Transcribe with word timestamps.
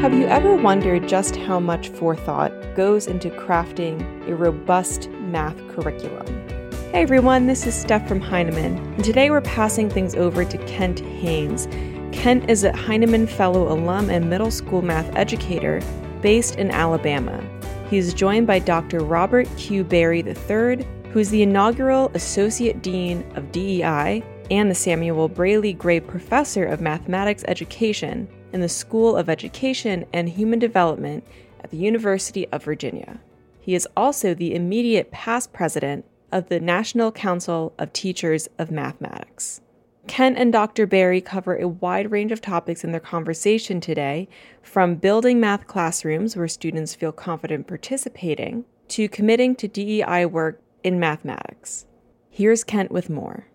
Have 0.00 0.12
you 0.12 0.26
ever 0.26 0.54
wondered 0.54 1.08
just 1.08 1.34
how 1.34 1.58
much 1.58 1.88
forethought 1.88 2.52
goes 2.76 3.06
into 3.06 3.30
crafting 3.30 4.28
a 4.28 4.36
robust 4.36 5.08
math 5.10 5.56
curriculum? 5.70 6.26
Hey 6.92 7.02
everyone, 7.02 7.46
this 7.46 7.66
is 7.66 7.74
Steph 7.74 8.06
from 8.06 8.20
Heinemann, 8.20 8.76
and 8.76 9.02
today 9.02 9.30
we're 9.30 9.40
passing 9.40 9.88
things 9.88 10.14
over 10.14 10.44
to 10.44 10.58
Kent 10.66 11.00
Haines. 11.00 11.66
Kent 12.14 12.48
is 12.48 12.62
a 12.62 12.76
Heinemann 12.76 13.26
Fellow 13.26 13.72
alum 13.72 14.10
and 14.10 14.28
middle 14.28 14.50
school 14.50 14.82
math 14.82 15.12
educator 15.16 15.80
based 16.20 16.56
in 16.56 16.70
Alabama. 16.70 17.42
He 17.88 17.96
is 17.96 18.14
joined 18.14 18.46
by 18.46 18.58
Dr. 18.58 19.00
Robert 19.00 19.48
Q. 19.56 19.82
Berry 19.82 20.20
III, 20.20 20.86
who's 21.10 21.30
the 21.30 21.42
inaugural 21.42 22.12
Associate 22.14 22.80
Dean 22.82 23.24
of 23.34 23.50
DEI 23.50 24.22
and 24.50 24.70
the 24.70 24.74
Samuel 24.74 25.28
Braley 25.28 25.72
Gray 25.72 26.00
Professor 26.00 26.66
of 26.66 26.82
Mathematics 26.82 27.44
Education 27.48 28.28
in 28.56 28.62
the 28.62 28.68
School 28.70 29.18
of 29.18 29.28
Education 29.28 30.06
and 30.14 30.30
Human 30.30 30.58
Development 30.58 31.22
at 31.62 31.70
the 31.70 31.76
University 31.76 32.48
of 32.48 32.64
Virginia. 32.64 33.20
He 33.60 33.74
is 33.74 33.86
also 33.94 34.32
the 34.32 34.54
immediate 34.54 35.10
past 35.10 35.52
president 35.52 36.06
of 36.32 36.48
the 36.48 36.58
National 36.58 37.12
Council 37.12 37.74
of 37.78 37.92
Teachers 37.92 38.48
of 38.58 38.70
Mathematics. 38.70 39.60
Kent 40.06 40.38
and 40.38 40.54
Dr. 40.54 40.86
Berry 40.86 41.20
cover 41.20 41.58
a 41.58 41.68
wide 41.68 42.10
range 42.10 42.32
of 42.32 42.40
topics 42.40 42.82
in 42.82 42.92
their 42.92 43.00
conversation 43.00 43.78
today, 43.78 44.26
from 44.62 44.94
building 44.94 45.38
math 45.38 45.66
classrooms 45.66 46.34
where 46.34 46.48
students 46.48 46.94
feel 46.94 47.12
confident 47.12 47.66
participating 47.66 48.64
to 48.88 49.06
committing 49.06 49.54
to 49.56 49.68
DEI 49.68 50.24
work 50.24 50.62
in 50.82 50.98
mathematics. 50.98 51.84
Here's 52.30 52.64
Kent 52.64 52.90
with 52.90 53.10
more. 53.10 53.48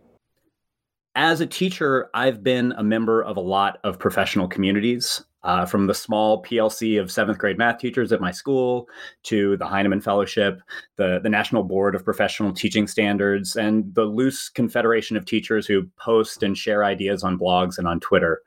As 1.16 1.42
a 1.42 1.48
teacher, 1.48 2.10
I've 2.14 2.42
been 2.42 2.74
a 2.78 2.84
member 2.84 3.22
of 3.22 3.36
a 3.36 3.42
lot 3.42 3.80
of 3.84 4.00
professional 4.00 4.48
communities, 4.48 5.22
uh, 5.44 5.66
from 5.66 5.88
the 5.88 5.94
small 5.94 6.44
PLC 6.44 7.00
of 7.02 7.12
seventh 7.12 7.38
grade 7.38 7.58
math 7.58 7.80
teachers 7.80 8.12
at 8.12 8.22
my 8.22 8.32
school 8.32 8.88
to 9.24 9.58
the 9.58 9.66
Heinemann 9.66 10.02
Fellowship, 10.02 10.62
the, 10.98 11.20
the 11.22 11.30
National 11.30 11.64
Board 11.64 11.96
of 11.96 12.06
Professional 12.06 12.54
Teaching 12.54 12.88
Standards, 12.88 13.56
and 13.56 13.94
the 13.96 14.04
loose 14.04 14.50
confederation 14.50 15.18
of 15.18 15.26
teachers 15.26 15.66
who 15.66 15.88
post 15.98 16.44
and 16.44 16.58
share 16.58 16.84
ideas 16.84 17.24
on 17.24 17.40
blogs 17.40 17.78
and 17.78 17.88
on 17.88 18.00
Twitter. 18.00 18.42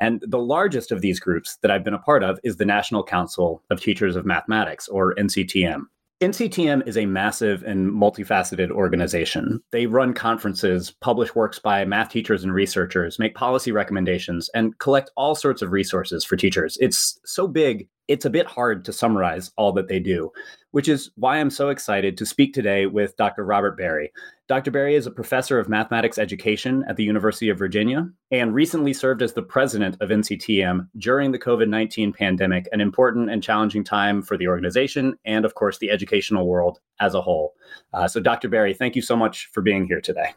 And 0.00 0.22
the 0.26 0.38
largest 0.38 0.92
of 0.92 1.00
these 1.00 1.20
groups 1.20 1.58
that 1.62 1.70
I've 1.70 1.84
been 1.84 1.94
a 1.94 1.98
part 1.98 2.22
of 2.22 2.38
is 2.44 2.56
the 2.56 2.64
National 2.64 3.02
Council 3.02 3.62
of 3.70 3.80
Teachers 3.80 4.16
of 4.16 4.24
Mathematics, 4.24 4.88
or 4.88 5.14
NCTM. 5.16 5.82
NCTM 6.20 6.84
is 6.88 6.96
a 6.96 7.06
massive 7.06 7.62
and 7.62 7.92
multifaceted 7.92 8.72
organization. 8.72 9.62
They 9.70 9.86
run 9.86 10.14
conferences, 10.14 10.90
publish 10.90 11.36
works 11.36 11.60
by 11.60 11.84
math 11.84 12.10
teachers 12.10 12.42
and 12.42 12.52
researchers, 12.52 13.20
make 13.20 13.36
policy 13.36 13.70
recommendations, 13.70 14.50
and 14.52 14.76
collect 14.78 15.12
all 15.16 15.36
sorts 15.36 15.62
of 15.62 15.70
resources 15.70 16.24
for 16.24 16.34
teachers. 16.36 16.76
It's 16.80 17.20
so 17.24 17.46
big, 17.46 17.88
it's 18.08 18.24
a 18.24 18.30
bit 18.30 18.46
hard 18.46 18.84
to 18.86 18.92
summarize 18.92 19.52
all 19.56 19.70
that 19.74 19.86
they 19.86 20.00
do, 20.00 20.32
which 20.72 20.88
is 20.88 21.12
why 21.14 21.38
I'm 21.38 21.50
so 21.50 21.68
excited 21.68 22.18
to 22.18 22.26
speak 22.26 22.52
today 22.52 22.86
with 22.86 23.16
Dr. 23.16 23.44
Robert 23.44 23.76
Berry. 23.76 24.10
Dr. 24.48 24.70
Berry 24.70 24.94
is 24.94 25.06
a 25.06 25.10
professor 25.10 25.58
of 25.58 25.68
mathematics 25.68 26.16
education 26.16 26.82
at 26.88 26.96
the 26.96 27.04
University 27.04 27.50
of 27.50 27.58
Virginia 27.58 28.08
and 28.30 28.54
recently 28.54 28.94
served 28.94 29.20
as 29.20 29.34
the 29.34 29.42
president 29.42 29.98
of 30.00 30.08
NCTM 30.08 30.88
during 30.96 31.32
the 31.32 31.38
COVID 31.38 31.68
19 31.68 32.14
pandemic, 32.14 32.66
an 32.72 32.80
important 32.80 33.28
and 33.28 33.42
challenging 33.42 33.84
time 33.84 34.22
for 34.22 34.38
the 34.38 34.48
organization 34.48 35.18
and, 35.26 35.44
of 35.44 35.54
course, 35.54 35.76
the 35.76 35.90
educational 35.90 36.48
world 36.48 36.80
as 36.98 37.14
a 37.14 37.20
whole. 37.20 37.52
Uh, 37.92 38.08
so, 38.08 38.20
Dr. 38.20 38.48
Berry, 38.48 38.72
thank 38.72 38.96
you 38.96 39.02
so 39.02 39.14
much 39.14 39.50
for 39.52 39.60
being 39.60 39.86
here 39.86 40.00
today. 40.00 40.32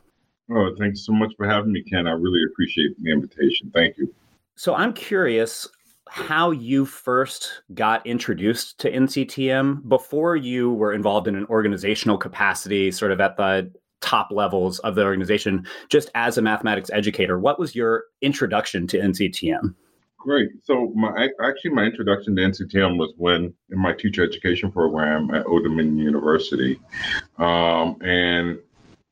Oh, 0.52 0.76
thanks 0.78 1.06
so 1.06 1.14
much 1.14 1.32
for 1.38 1.48
having 1.48 1.72
me, 1.72 1.82
Kent. 1.82 2.10
I 2.10 2.12
really 2.12 2.42
appreciate 2.52 3.02
the 3.02 3.14
invitation. 3.14 3.72
Thank 3.74 3.98
you. 3.98 4.14
So, 4.58 4.76
I'm 4.76 4.92
curious 4.92 5.70
how 6.10 6.52
you 6.52 6.86
first 6.86 7.62
got 7.74 8.06
introduced 8.06 8.78
to 8.80 8.92
NCTM 8.92 9.88
before 9.88 10.36
you 10.36 10.74
were 10.74 10.92
involved 10.92 11.30
in 11.30 11.38
an 11.38 11.46
organizational 11.46 12.18
capacity, 12.18 12.92
sort 12.92 13.14
of 13.14 13.22
at 13.22 13.38
the 13.38 13.72
top 14.02 14.30
levels 14.32 14.80
of 14.80 14.96
the 14.96 15.04
organization, 15.04 15.66
just 15.90 16.10
as 16.16 16.38
a 16.38 16.42
mathematics 16.42 16.90
educator. 16.92 17.40
What 17.40 17.60
was 17.60 17.76
your 17.76 18.06
introduction 18.22 18.88
to 18.88 19.00
NCTM? 19.00 19.76
Great. 20.18 20.50
So, 20.64 20.92
my 20.96 21.30
actually 21.44 21.72
my 21.72 21.84
introduction 21.84 22.36
to 22.36 22.42
NCTM 22.44 22.98
was 22.98 23.14
when 23.18 23.54
in 23.72 23.80
my 23.80 23.94
teacher 23.94 24.24
education 24.24 24.72
program 24.72 25.34
at 25.34 25.46
Old 25.48 25.64
Dominion 25.64 25.98
University, 25.98 26.80
um, 27.40 27.98
and 28.02 28.60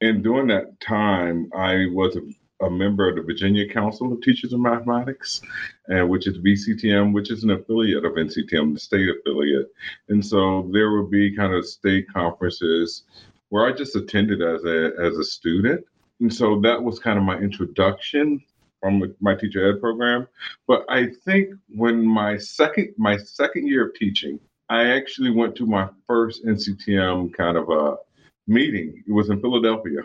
and 0.01 0.23
during 0.23 0.47
that 0.47 0.79
time, 0.79 1.49
I 1.55 1.87
was 1.91 2.15
a 2.15 2.21
a 2.61 2.69
member 2.69 3.07
of 3.07 3.15
the 3.15 3.21
Virginia 3.21 3.67
Council 3.67 4.11
of 4.11 4.21
Teachers 4.21 4.53
of 4.53 4.59
Mathematics, 4.59 5.41
and 5.87 6.09
which 6.09 6.27
is 6.27 6.37
VCTM, 6.39 7.13
which 7.13 7.31
is 7.31 7.43
an 7.43 7.51
affiliate 7.51 8.03
of 8.03 8.13
NCTM, 8.13 8.73
the 8.73 8.79
state 8.79 9.09
affiliate. 9.09 9.67
And 10.09 10.25
so 10.25 10.69
there 10.73 10.91
would 10.91 11.09
be 11.09 11.35
kind 11.35 11.53
of 11.53 11.65
state 11.65 12.07
conferences 12.11 13.03
where 13.49 13.67
I 13.67 13.71
just 13.71 13.95
attended 13.95 14.41
as 14.41 14.63
a 14.63 14.91
as 14.99 15.17
a 15.17 15.23
student. 15.23 15.85
And 16.19 16.33
so 16.33 16.59
that 16.61 16.81
was 16.81 16.99
kind 16.99 17.17
of 17.17 17.23
my 17.23 17.37
introduction 17.37 18.43
from 18.81 19.15
my 19.19 19.35
teacher 19.35 19.69
ed 19.69 19.81
program. 19.81 20.27
But 20.67 20.85
I 20.89 21.07
think 21.25 21.53
when 21.75 22.05
my 22.05 22.37
second 22.37 22.93
my 22.97 23.17
second 23.17 23.67
year 23.67 23.87
of 23.87 23.95
teaching, 23.95 24.39
I 24.69 24.91
actually 24.91 25.31
went 25.31 25.55
to 25.55 25.65
my 25.65 25.89
first 26.07 26.45
NCTM 26.45 27.33
kind 27.33 27.57
of 27.57 27.69
a 27.69 27.97
meeting. 28.47 29.03
It 29.07 29.11
was 29.11 29.29
in 29.29 29.41
Philadelphia. 29.41 30.01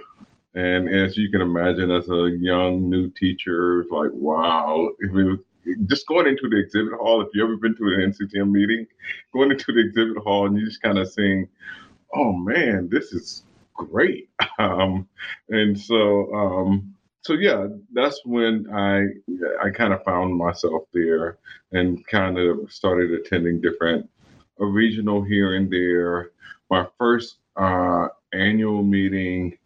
And 0.55 0.89
as 0.89 1.17
you 1.17 1.31
can 1.31 1.41
imagine, 1.41 1.91
as 1.91 2.09
a 2.09 2.31
young 2.39 2.89
new 2.89 3.11
teacher, 3.11 3.85
like, 3.91 4.11
wow, 4.13 4.89
was, 5.11 5.39
just 5.87 6.07
going 6.07 6.29
into 6.29 6.49
the 6.49 6.59
exhibit 6.59 6.93
hall, 6.93 7.23
if 7.23 7.29
you've 7.35 7.45
ever 7.45 7.57
been 7.57 7.75
to 7.77 7.85
an 7.87 8.13
NCTM 8.13 8.51
meeting, 8.51 8.87
going 9.33 9.51
into 9.51 9.73
the 9.73 9.81
exhibit 9.81 10.23
hall 10.23 10.47
and 10.47 10.57
you 10.57 10.65
just 10.65 10.83
kind 10.83 10.99
of 10.99 11.11
seeing, 11.11 11.49
oh 12.15 12.33
man, 12.33 12.89
this 12.91 13.13
is 13.13 13.45
great. 13.75 14.29
Um, 14.57 15.09
and 15.49 15.77
so, 15.79 16.33
um, 16.33 16.95
so 17.23 17.33
yeah, 17.33 17.67
that's 17.93 18.21
when 18.25 18.73
I 18.73 19.07
I 19.61 19.71
kind 19.71 19.93
of 19.93 20.05
found 20.05 20.37
myself 20.37 20.85
there 20.93 21.39
and 21.73 22.07
kind 22.07 22.39
of 22.39 22.71
started 22.71 23.11
attending 23.11 23.61
different 23.61 24.09
a 24.61 24.65
regional 24.65 25.23
here 25.25 25.57
and 25.57 25.69
there. 25.69 26.31
My 26.71 26.87
first 26.99 27.39
uh, 27.57 28.07
annual 28.33 28.85
meeting 28.85 29.59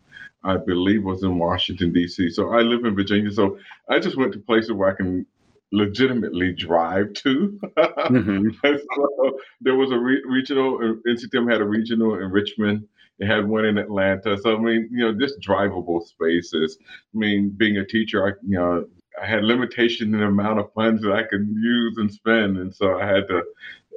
I 0.44 0.56
believe 0.56 1.04
was 1.04 1.22
in 1.22 1.38
Washington 1.38 1.92
D.C. 1.92 2.30
So 2.30 2.52
I 2.54 2.60
live 2.60 2.84
in 2.84 2.94
Virginia, 2.94 3.30
so 3.30 3.58
I 3.90 3.98
just 3.98 4.16
went 4.16 4.32
to 4.32 4.38
places 4.38 4.72
where 4.72 4.90
I 4.90 4.94
can 4.94 5.26
legitimately 5.72 6.52
drive 6.52 7.12
to. 7.14 7.58
mm-hmm. 7.76 8.48
so 8.64 9.38
there 9.60 9.76
was 9.76 9.90
a 9.90 9.98
re- 9.98 10.22
regional 10.26 10.78
NCTM 11.06 11.50
had 11.50 11.60
a 11.60 11.64
regional 11.64 12.14
in 12.14 12.30
Richmond. 12.30 12.86
It 13.18 13.26
had 13.26 13.46
one 13.48 13.64
in 13.64 13.78
Atlanta. 13.78 14.38
So 14.38 14.56
I 14.56 14.60
mean, 14.60 14.88
you 14.92 15.04
know, 15.04 15.18
just 15.18 15.40
drivable 15.40 16.06
spaces. 16.06 16.78
I 16.80 17.18
mean, 17.18 17.50
being 17.50 17.78
a 17.78 17.84
teacher, 17.84 18.26
I 18.26 18.30
you 18.46 18.58
know 18.58 18.86
I 19.20 19.26
had 19.26 19.44
limitation 19.44 20.14
in 20.14 20.20
the 20.20 20.26
amount 20.26 20.60
of 20.60 20.72
funds 20.72 21.02
that 21.02 21.12
I 21.12 21.24
could 21.24 21.46
use 21.48 21.96
and 21.98 22.12
spend, 22.12 22.58
and 22.58 22.74
so 22.74 22.98
I 22.98 23.06
had 23.06 23.26
to 23.28 23.42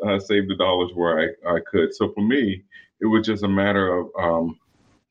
uh, 0.05 0.19
save 0.19 0.47
the 0.47 0.55
dollars 0.55 0.91
where 0.93 1.19
I, 1.19 1.55
I 1.55 1.59
could. 1.59 1.93
So 1.93 2.11
for 2.13 2.21
me, 2.21 2.63
it 2.99 3.05
was 3.05 3.25
just 3.25 3.43
a 3.43 3.47
matter 3.47 3.95
of 3.97 4.09
um, 4.17 4.59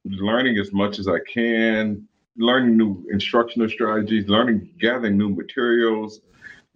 learning 0.05 0.59
as 0.59 0.73
much 0.73 0.99
as 0.99 1.09
I 1.09 1.19
can, 1.33 2.07
learning 2.37 2.77
new 2.77 3.05
instructional 3.11 3.69
strategies, 3.69 4.29
learning, 4.29 4.71
gathering 4.79 5.19
new 5.19 5.31
materials, 5.31 6.21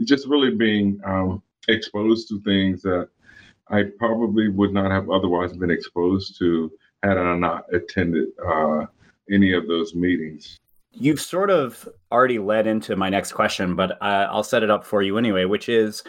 just 0.03 0.27
really 0.27 0.51
being 0.51 1.01
um, 1.05 1.43
exposed 1.69 2.29
to 2.29 2.41
things 2.43 2.83
that 2.83 3.09
I 3.69 3.85
probably 3.99 4.49
would 4.49 4.73
not 4.73 4.91
have 4.91 5.11
otherwise 5.11 5.57
been 5.57 5.71
exposed 5.71 6.39
to 6.39 6.71
had 7.03 7.19
I 7.19 7.37
not 7.37 7.65
attended 7.73 8.29
uh, 8.45 8.87
any 9.31 9.53
of 9.53 9.67
those 9.69 9.95
meetings. 9.95 10.59
You've 10.93 11.21
sort 11.21 11.51
of 11.51 11.89
already 12.13 12.39
led 12.39 12.67
into 12.67 12.95
my 12.95 13.09
next 13.09 13.33
question, 13.33 13.75
but 13.75 13.93
uh, 14.01 14.29
I'll 14.31 14.45
set 14.45 14.63
it 14.63 14.71
up 14.71 14.85
for 14.85 15.03
you 15.03 15.19
anyway, 15.19 15.45
which 15.45 15.69
is 15.69 16.05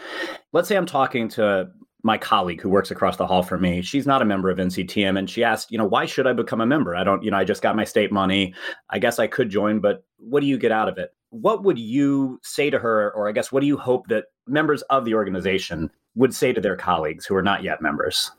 let's 0.52 0.68
say 0.68 0.76
I'm 0.76 0.86
talking 0.86 1.28
to 1.30 1.70
my 2.06 2.16
colleague 2.16 2.60
who 2.62 2.70
works 2.70 2.90
across 2.90 3.18
the 3.18 3.26
hall 3.26 3.42
from 3.42 3.60
me, 3.60 3.82
she's 3.82 4.06
not 4.06 4.22
a 4.22 4.24
member 4.24 4.48
of 4.48 4.58
NCTM. 4.58 5.18
And 5.18 5.28
she 5.28 5.44
asked, 5.44 5.70
you 5.70 5.76
know, 5.76 5.84
why 5.84 6.06
should 6.06 6.26
I 6.26 6.32
become 6.32 6.60
a 6.60 6.66
member? 6.66 6.96
I 6.96 7.04
don't, 7.04 7.22
you 7.22 7.30
know, 7.30 7.36
I 7.36 7.44
just 7.44 7.62
got 7.62 7.76
my 7.76 7.84
state 7.84 8.10
money. 8.10 8.54
I 8.88 8.98
guess 8.98 9.18
I 9.18 9.26
could 9.26 9.50
join, 9.50 9.80
but 9.80 10.04
what 10.16 10.40
do 10.40 10.46
you 10.46 10.56
get 10.56 10.72
out 10.72 10.88
of 10.88 10.96
it? 10.96 11.12
what 11.30 11.64
would 11.64 11.78
you 11.78 12.40
say 12.42 12.70
to 12.70 12.78
her, 12.78 13.12
or 13.12 13.28
I 13.28 13.32
guess, 13.32 13.50
what 13.50 13.60
do 13.60 13.66
you 13.66 13.76
hope 13.76 14.08
that 14.08 14.26
members 14.46 14.82
of 14.82 15.04
the 15.04 15.14
organization 15.14 15.90
would 16.14 16.34
say 16.34 16.52
to 16.52 16.60
their 16.60 16.76
colleagues 16.76 17.26
who 17.26 17.34
are 17.34 17.42
not 17.42 17.62
yet 17.62 17.82
members? 17.82 18.30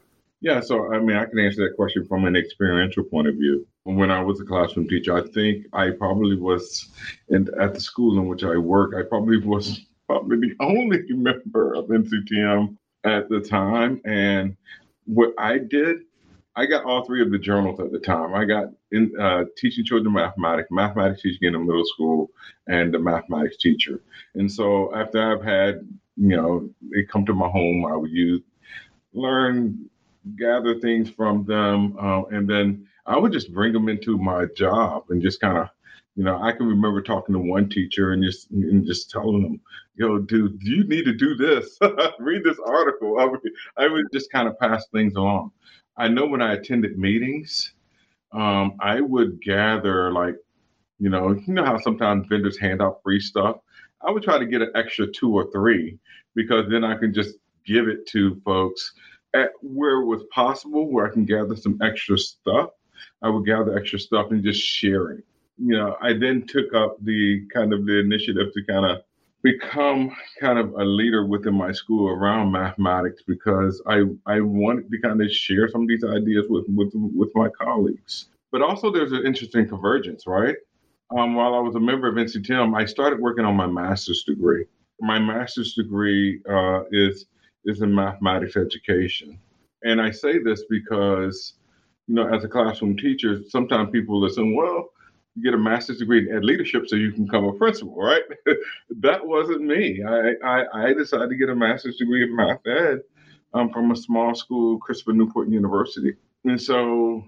Yeah, 0.42 0.62
so 0.62 0.94
I 0.94 1.00
mean, 1.00 1.18
I 1.18 1.26
can 1.26 1.40
answer 1.40 1.68
that 1.68 1.76
question 1.76 2.06
from 2.06 2.26
an 2.26 2.36
experiential 2.36 3.04
point 3.04 3.28
of 3.28 3.36
view. 3.36 3.68
When 3.84 4.12
I 4.12 4.22
was 4.22 4.40
a 4.40 4.46
classroom 4.46 4.88
teacher, 4.88 5.16
I 5.18 5.28
think 5.28 5.66
I 5.74 5.92
probably 5.92 6.36
was, 6.36 6.90
in, 7.30 7.48
at 7.60 7.74
the 7.74 7.82
school 7.82 8.20
in 8.20 8.28
which 8.28 8.44
I 8.44 8.58
work, 8.58 8.94
I 8.96 9.08
probably 9.08 9.40
was 9.40 9.82
probably 10.08 10.38
the 10.38 10.56
only 10.60 11.02
member 11.10 11.74
of 11.74 11.86
NCTM 11.86 12.78
at 13.08 13.30
the 13.30 13.40
time. 13.40 14.02
And 14.06 14.56
what 15.06 15.34
I 15.38 15.58
did, 15.58 16.02
I 16.56 16.66
got 16.66 16.86
all 16.86 17.06
three 17.06 17.22
of 17.22 17.32
the 17.32 17.38
journals 17.38 17.80
at 17.80 17.92
the 17.92 18.00
time. 18.00 18.34
I 18.34 18.46
got 18.46 18.66
in 18.92 19.14
uh, 19.20 19.46
teaching 19.58 19.86
children 19.86 20.14
mathematics, 20.14 20.70
mathematics 20.72 21.22
teaching 21.22 21.54
in 21.54 21.66
middle 21.66 21.86
school, 21.86 22.32
and 22.68 22.94
the 22.94 23.00
mathematics 23.00 23.58
teacher. 23.58 24.02
And 24.36 24.52
so 24.52 24.94
after 24.96 25.22
I've 25.22 25.44
had, 25.44 25.88
you 26.16 26.36
know, 26.36 26.70
they 26.92 27.04
come 27.04 27.26
to 27.28 27.34
my 27.34 27.48
home, 27.48 27.86
I 27.86 27.96
would 27.96 28.12
use 28.12 28.42
learn, 29.14 29.90
gather 30.38 30.80
things 30.80 31.10
from 31.10 31.46
them, 31.46 31.96
uh, 32.00 32.24
and 32.24 32.50
then 32.50 32.88
I 33.06 33.18
would 33.18 33.32
just 33.32 33.54
bring 33.54 33.74
them 33.74 33.90
into 33.90 34.18
my 34.18 34.46
job 34.56 35.06
and 35.10 35.22
just 35.22 35.40
kind 35.40 35.58
of 35.58 35.70
you 36.18 36.24
know, 36.24 36.42
I 36.42 36.52
can 36.52 36.66
remember 36.66 37.04
talking 37.04 37.34
to 37.34 37.40
one 37.40 37.70
teacher 37.70 38.12
and 38.12 38.24
just 38.24 38.50
and 38.50 38.86
just 38.88 39.12
telling 39.12 39.44
them, 39.44 39.62
"Yo, 39.96 40.18
dude, 40.18 40.58
you 40.64 40.84
need 40.84 41.06
to 41.06 41.14
do 41.14 41.36
this. 41.36 41.78
Read 42.20 42.44
this 42.44 42.58
article." 42.66 43.20
I 43.20 43.26
would, 43.26 43.40
I 43.78 43.88
would 43.88 44.08
just 44.12 44.32
kind 44.32 44.48
of 44.48 44.58
pass 44.58 44.88
things 44.88 45.14
along. 45.14 45.52
I 45.96 46.08
know 46.08 46.26
when 46.26 46.42
I 46.42 46.54
attended 46.54 46.98
meetings, 46.98 47.72
um, 48.32 48.78
I 48.80 49.00
would 49.00 49.40
gather 49.44 50.12
like, 50.12 50.36
you 51.00 51.10
know, 51.10 51.40
you 51.46 51.54
know 51.54 51.64
how 51.64 51.78
sometimes 51.78 52.26
vendors 52.28 52.58
hand 52.58 52.82
out 52.82 53.04
free 53.04 53.20
stuff. 53.20 53.58
I 54.02 54.10
would 54.10 54.24
try 54.24 54.40
to 54.40 54.46
get 54.46 54.64
an 54.64 54.72
extra 54.74 55.06
two 55.06 55.32
or 55.32 55.52
three 55.52 56.00
because 56.34 56.66
then 56.68 56.84
I 56.84 56.98
can 56.98 57.14
just 57.14 57.36
give 57.64 57.88
it 57.88 58.08
to 58.08 58.42
folks 58.44 58.94
at 59.36 59.52
where 59.62 60.02
it 60.02 60.06
was 60.06 60.24
possible, 60.32 60.92
where 60.92 61.06
I 61.06 61.14
can 61.14 61.26
gather 61.26 61.56
some 61.56 61.78
extra 61.84 62.18
stuff. 62.18 62.72
I 63.22 63.30
would 63.30 63.46
gather 63.46 63.78
extra 63.78 64.00
stuff 64.00 64.32
and 64.32 64.44
just 64.44 64.62
share 64.62 65.12
it 65.12 65.24
you 65.58 65.76
know, 65.76 65.98
I 66.02 66.14
then 66.14 66.46
took 66.48 66.74
up 66.74 66.98
the 67.04 67.46
kind 67.54 67.74
of 67.74 67.86
the 67.86 68.00
initiative 68.00 68.54
to 68.54 68.64
kind 68.64 68.86
of 68.86 69.02
become 69.44 70.12
kind 70.40 70.60
of 70.60 70.74
a 70.74 70.84
leader 70.84 71.26
within 71.26 71.54
my 71.54 71.72
school 71.72 72.10
around 72.10 72.52
mathematics 72.52 73.24
because 73.26 73.82
I 73.88 74.04
I 74.26 74.42
wanted 74.42 74.92
to 74.92 75.00
kind 75.02 75.22
of 75.22 75.32
share 75.32 75.68
some 75.70 75.84
of 75.84 75.88
these 75.88 76.04
ideas 76.04 76.46
with 76.50 76.66
with 76.68 76.92
with 76.94 77.30
my 77.36 77.50
colleagues. 77.50 78.28
But 78.52 78.62
also, 78.62 78.92
there's 78.92 79.12
an 79.12 79.26
interesting 79.26 79.68
convergence, 79.68 80.26
right? 80.26 80.56
Um, 81.18 81.36
while 81.36 81.54
I 81.54 81.60
was 81.60 81.76
a 81.76 81.80
member 81.80 82.08
of 82.08 82.16
NCTM, 82.16 82.76
I 82.78 82.86
started 82.86 83.20
working 83.20 83.46
on 83.46 83.56
my 83.56 83.68
master's 83.68 84.24
degree. 84.24 84.66
My 85.00 85.20
master's 85.20 85.74
degree 85.74 86.42
uh, 86.50 86.84
is 86.92 87.26
is 87.66 87.82
in 87.82 87.94
mathematics 87.94 88.56
education, 88.58 89.40
and 89.84 90.02
I 90.02 90.12
say 90.12 90.40
this 90.40 90.64
because 90.70 91.54
you 92.08 92.16
know, 92.16 92.28
as 92.34 92.44
a 92.44 92.48
classroom 92.48 92.96
teacher, 92.98 93.42
sometimes 93.50 93.90
people 93.92 94.20
listen, 94.20 94.56
well, 94.56 94.90
get 95.44 95.54
a 95.54 95.58
master's 95.58 96.00
degree 96.00 96.28
in 96.28 96.36
ed 96.36 96.44
leadership 96.44 96.88
so 96.88 96.96
you 96.96 97.12
can 97.12 97.26
become 97.26 97.46
a 97.46 97.54
principal, 97.54 97.96
right? 97.96 98.24
that 99.00 99.26
wasn't 99.26 99.62
me. 99.62 100.04
I, 100.04 100.34
I, 100.44 100.88
I, 100.90 100.94
decided 100.94 101.30
to 101.30 101.36
get 101.36 101.50
a 101.50 101.56
master's 101.56 101.98
degree 101.98 102.24
in 102.24 102.36
math 102.36 102.66
ed 102.66 103.02
um, 103.54 103.72
from 103.72 103.92
a 103.92 103.96
small 103.96 104.34
school, 104.36 104.78
Christopher 104.80 105.14
Newport 105.14 105.50
University. 105.50 106.16
And 106.46 106.62
so 106.62 107.24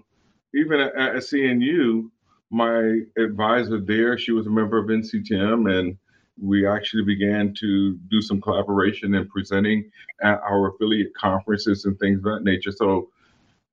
even 0.54 0.80
at, 0.80 0.94
at 0.96 1.14
CNU, 1.16 2.10
my 2.50 3.00
advisor 3.16 3.80
there, 3.80 4.18
she 4.18 4.32
was 4.32 4.46
a 4.46 4.50
member 4.50 4.78
of 4.78 4.88
NCTM, 4.88 5.70
and 5.78 5.96
we 6.40 6.66
actually 6.66 7.04
began 7.04 7.54
to 7.60 7.94
do 8.08 8.20
some 8.20 8.40
collaboration 8.40 9.14
and 9.14 9.28
presenting 9.28 9.90
at 10.22 10.40
our 10.40 10.70
affiliate 10.70 11.14
conferences 11.14 11.84
and 11.84 11.98
things 11.98 12.18
of 12.18 12.24
that 12.24 12.42
nature. 12.42 12.72
So 12.72 13.10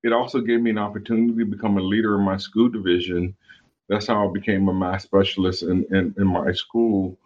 it 0.04 0.14
also 0.14 0.42
gave 0.42 0.62
me 0.62 0.70
an 0.70 0.78
opportunity 0.78 1.40
to 1.40 1.46
become 1.46 1.78
a 1.78 1.82
leader 1.82 2.16
in 2.16 2.24
my 2.24 2.38
school 2.38 2.70
division 2.70 3.36
that's 3.90 4.08
how 4.08 4.28
I 4.28 4.32
became 4.32 4.68
a 4.68 4.74
math 4.74 5.04
specialist 5.04 5.64
in, 5.64 5.86
in, 5.92 6.14
in 6.18 6.28
my 6.28 6.52
school 6.52 7.18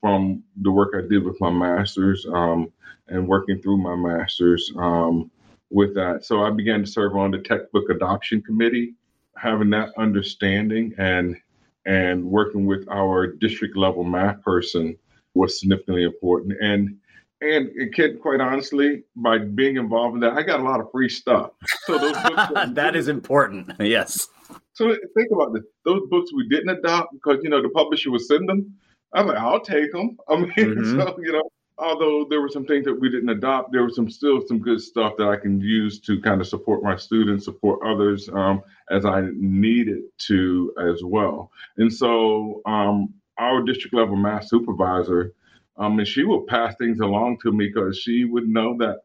from 0.00 0.42
the 0.62 0.70
work 0.70 0.94
I 0.96 1.06
did 1.06 1.24
with 1.24 1.40
my 1.40 1.50
master's 1.50 2.26
um, 2.32 2.72
and 3.08 3.26
working 3.26 3.60
through 3.60 3.78
my 3.78 3.96
master's 3.96 4.72
um, 4.76 5.30
with 5.70 5.94
that. 5.94 6.24
So 6.24 6.42
I 6.42 6.50
began 6.50 6.80
to 6.80 6.86
serve 6.86 7.16
on 7.16 7.30
the 7.30 7.38
textbook 7.38 7.88
adoption 7.90 8.42
committee, 8.42 8.94
having 9.36 9.70
that 9.70 9.90
understanding 9.98 10.94
and 10.98 11.36
and 11.84 12.24
working 12.24 12.66
with 12.66 12.86
our 12.90 13.28
district 13.28 13.76
level 13.76 14.02
math 14.02 14.42
person 14.42 14.96
was 15.34 15.60
significantly 15.60 16.02
important. 16.02 16.56
And 16.60 16.96
and 17.42 17.70
kid, 17.94 18.20
quite 18.20 18.40
honestly, 18.40 19.04
by 19.14 19.38
being 19.38 19.76
involved 19.76 20.14
in 20.14 20.20
that, 20.20 20.32
I 20.32 20.42
got 20.42 20.60
a 20.60 20.62
lot 20.62 20.80
of 20.80 20.90
free 20.90 21.08
stuff. 21.08 21.50
So 21.84 21.98
those 21.98 22.16
books 22.22 22.52
that 22.72 22.96
is 22.96 23.08
important. 23.08 23.72
Yes. 23.78 24.28
So 24.72 24.94
think 25.16 25.30
about 25.32 25.54
this. 25.54 25.64
Those 25.84 26.02
books 26.10 26.30
we 26.34 26.48
didn't 26.48 26.68
adopt 26.68 27.12
because 27.12 27.38
you 27.42 27.50
know 27.50 27.62
the 27.62 27.70
publisher 27.70 28.10
would 28.10 28.22
send 28.22 28.48
them. 28.48 28.74
I'm 29.12 29.26
like, 29.26 29.38
I'll 29.38 29.60
take 29.60 29.92
them. 29.92 30.16
I 30.28 30.36
mean, 30.36 30.52
mm-hmm. 30.52 31.00
so 31.00 31.18
you 31.20 31.32
know, 31.32 31.48
although 31.78 32.26
there 32.28 32.40
were 32.40 32.48
some 32.48 32.64
things 32.66 32.84
that 32.84 32.98
we 32.98 33.10
didn't 33.10 33.28
adopt, 33.28 33.72
there 33.72 33.84
was 33.84 33.96
some 33.96 34.10
still 34.10 34.42
some 34.46 34.58
good 34.58 34.80
stuff 34.80 35.14
that 35.18 35.28
I 35.28 35.36
can 35.36 35.60
use 35.60 36.00
to 36.00 36.20
kind 36.20 36.40
of 36.40 36.46
support 36.46 36.82
my 36.82 36.96
students, 36.96 37.44
support 37.44 37.80
others 37.86 38.28
um, 38.32 38.62
as 38.90 39.04
I 39.04 39.22
needed 39.34 40.02
to 40.28 40.74
as 40.80 41.02
well. 41.02 41.50
And 41.76 41.92
so 41.92 42.62
um, 42.66 43.14
our 43.38 43.62
district 43.62 43.94
level 43.94 44.16
math 44.16 44.48
supervisor, 44.48 45.32
um, 45.78 45.98
and 45.98 46.08
she 46.08 46.24
would 46.24 46.46
pass 46.46 46.74
things 46.76 47.00
along 47.00 47.38
to 47.42 47.52
me 47.52 47.68
because 47.68 47.98
she 47.98 48.24
would 48.24 48.48
know 48.48 48.76
that 48.78 49.00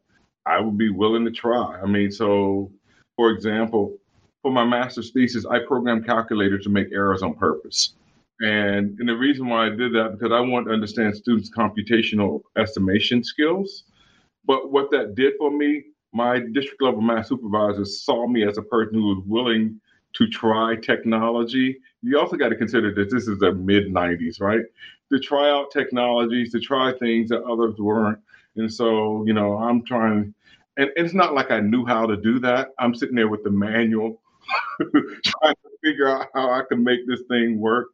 I 0.46 0.60
would 0.60 0.78
be 0.78 0.90
willing 0.90 1.24
to 1.24 1.30
try. 1.30 1.80
I 1.80 1.86
mean, 1.86 2.10
so 2.10 2.72
for 3.16 3.30
example, 3.30 3.98
for 4.42 4.50
my 4.50 4.64
master's 4.64 5.10
thesis, 5.12 5.46
I 5.46 5.60
programmed 5.60 6.04
calculators 6.04 6.64
to 6.64 6.70
make 6.70 6.92
errors 6.92 7.22
on 7.22 7.34
purpose. 7.34 7.94
And, 8.40 8.98
and 8.98 9.08
the 9.08 9.16
reason 9.16 9.48
why 9.48 9.66
I 9.66 9.70
did 9.70 9.94
that 9.94 10.18
because 10.18 10.32
I 10.32 10.40
want 10.40 10.66
to 10.66 10.72
understand 10.72 11.14
students' 11.14 11.50
computational 11.50 12.42
estimation 12.56 13.22
skills. 13.22 13.84
But 14.44 14.72
what 14.72 14.90
that 14.90 15.14
did 15.14 15.34
for 15.38 15.50
me, 15.50 15.84
my 16.12 16.40
district 16.40 16.82
level 16.82 17.00
math 17.00 17.28
supervisors 17.28 18.02
saw 18.02 18.26
me 18.26 18.46
as 18.46 18.58
a 18.58 18.62
person 18.62 18.94
who 18.94 19.14
was 19.14 19.24
willing 19.26 19.80
to 20.14 20.28
try 20.28 20.76
technology. 20.76 21.78
You 22.02 22.18
also 22.18 22.36
got 22.36 22.48
to 22.48 22.56
consider 22.56 22.92
that 22.94 23.10
this 23.10 23.28
is 23.28 23.38
the 23.38 23.52
mid 23.52 23.86
90s, 23.86 24.40
right? 24.40 24.62
To 25.12 25.20
try 25.20 25.48
out 25.48 25.70
technologies, 25.70 26.50
to 26.52 26.60
try 26.60 26.92
things 26.98 27.28
that 27.30 27.44
others 27.44 27.76
weren't. 27.78 28.18
And 28.56 28.72
so, 28.72 29.24
you 29.24 29.32
know, 29.32 29.56
I'm 29.56 29.84
trying, 29.84 30.34
and 30.76 30.90
it's 30.96 31.14
not 31.14 31.34
like 31.34 31.50
I 31.50 31.60
knew 31.60 31.86
how 31.86 32.06
to 32.06 32.16
do 32.16 32.40
that. 32.40 32.70
I'm 32.78 32.94
sitting 32.94 33.14
there 33.14 33.28
with 33.28 33.44
the 33.44 33.50
manual 33.50 34.20
trying 35.24 35.54
to 35.54 35.70
figure 35.84 36.08
out 36.08 36.28
how 36.34 36.50
I 36.50 36.62
can 36.68 36.82
make 36.82 37.06
this 37.06 37.22
thing 37.28 37.58
work. 37.58 37.88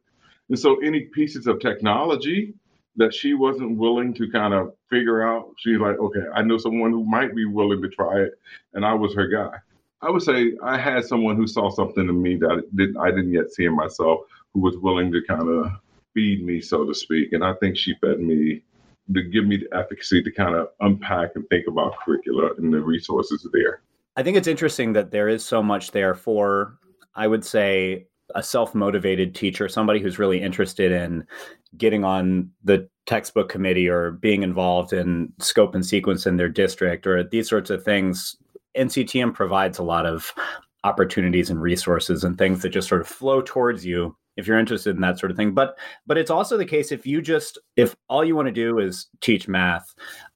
And 0.49 0.57
so, 0.57 0.77
any 0.83 1.01
pieces 1.01 1.47
of 1.47 1.59
technology 1.59 2.53
that 2.95 3.13
she 3.13 3.33
wasn't 3.33 3.77
willing 3.77 4.13
to 4.15 4.29
kind 4.31 4.53
of 4.53 4.73
figure 4.89 5.25
out, 5.25 5.53
she's 5.57 5.79
like, 5.79 5.97
okay, 5.99 6.23
I 6.33 6.41
know 6.41 6.57
someone 6.57 6.91
who 6.91 7.05
might 7.05 7.35
be 7.35 7.45
willing 7.45 7.81
to 7.81 7.89
try 7.89 8.21
it, 8.21 8.33
and 8.73 8.85
I 8.85 8.93
was 8.93 9.13
her 9.15 9.27
guy. 9.27 9.57
I 10.01 10.09
would 10.09 10.23
say 10.23 10.53
I 10.63 10.77
had 10.77 11.05
someone 11.05 11.35
who 11.35 11.45
saw 11.45 11.69
something 11.69 12.07
in 12.07 12.21
me 12.21 12.37
that 12.37 12.63
didn't, 12.75 12.97
I 12.97 13.09
didn't 13.09 13.33
yet 13.33 13.51
see 13.51 13.65
in 13.65 13.75
myself, 13.75 14.21
who 14.53 14.61
was 14.61 14.77
willing 14.77 15.11
to 15.11 15.21
kind 15.27 15.49
of 15.49 15.71
feed 16.13 16.43
me, 16.43 16.61
so 16.61 16.85
to 16.85 16.93
speak. 16.93 17.33
And 17.33 17.43
I 17.43 17.53
think 17.55 17.77
she 17.77 17.95
fed 18.01 18.19
me 18.19 18.63
to 19.13 19.23
give 19.23 19.45
me 19.45 19.57
the 19.57 19.77
efficacy 19.77 20.23
to 20.23 20.31
kind 20.31 20.55
of 20.55 20.69
unpack 20.79 21.31
and 21.35 21.47
think 21.49 21.67
about 21.67 21.99
curricula 21.99 22.51
and 22.57 22.73
the 22.73 22.79
resources 22.79 23.45
there. 23.51 23.81
I 24.15 24.23
think 24.23 24.37
it's 24.37 24.47
interesting 24.47 24.93
that 24.93 25.11
there 25.11 25.29
is 25.29 25.45
so 25.45 25.63
much 25.63 25.91
there 25.91 26.15
for, 26.15 26.77
I 27.15 27.27
would 27.27 27.45
say, 27.45 28.07
a 28.35 28.43
self 28.43 28.75
motivated 28.75 29.33
teacher, 29.33 29.67
somebody 29.67 29.99
who's 29.99 30.19
really 30.19 30.41
interested 30.41 30.91
in 30.91 31.25
getting 31.77 32.03
on 32.03 32.49
the 32.63 32.87
textbook 33.05 33.49
committee 33.49 33.87
or 33.87 34.11
being 34.11 34.43
involved 34.43 34.93
in 34.93 35.31
scope 35.39 35.73
and 35.73 35.85
sequence 35.85 36.25
in 36.25 36.37
their 36.37 36.49
district 36.49 37.07
or 37.07 37.23
these 37.23 37.49
sorts 37.49 37.69
of 37.69 37.83
things. 37.83 38.35
NCTM 38.77 39.33
provides 39.33 39.79
a 39.79 39.83
lot 39.83 40.05
of 40.05 40.33
opportunities 40.83 41.49
and 41.49 41.61
resources 41.61 42.23
and 42.23 42.37
things 42.37 42.61
that 42.61 42.69
just 42.69 42.87
sort 42.87 43.01
of 43.01 43.07
flow 43.07 43.41
towards 43.41 43.85
you 43.85 44.15
if 44.37 44.47
you're 44.47 44.59
interested 44.59 44.95
in 44.95 45.01
that 45.01 45.19
sort 45.19 45.29
of 45.29 45.35
thing 45.35 45.53
but 45.53 45.77
but 46.07 46.17
it's 46.17 46.31
also 46.31 46.55
the 46.55 46.65
case 46.65 46.91
if 46.91 47.05
you 47.05 47.21
just 47.21 47.57
if 47.75 47.95
all 48.07 48.23
you 48.23 48.35
want 48.35 48.47
to 48.47 48.51
do 48.53 48.79
is 48.79 49.07
teach 49.19 49.49
math 49.49 49.93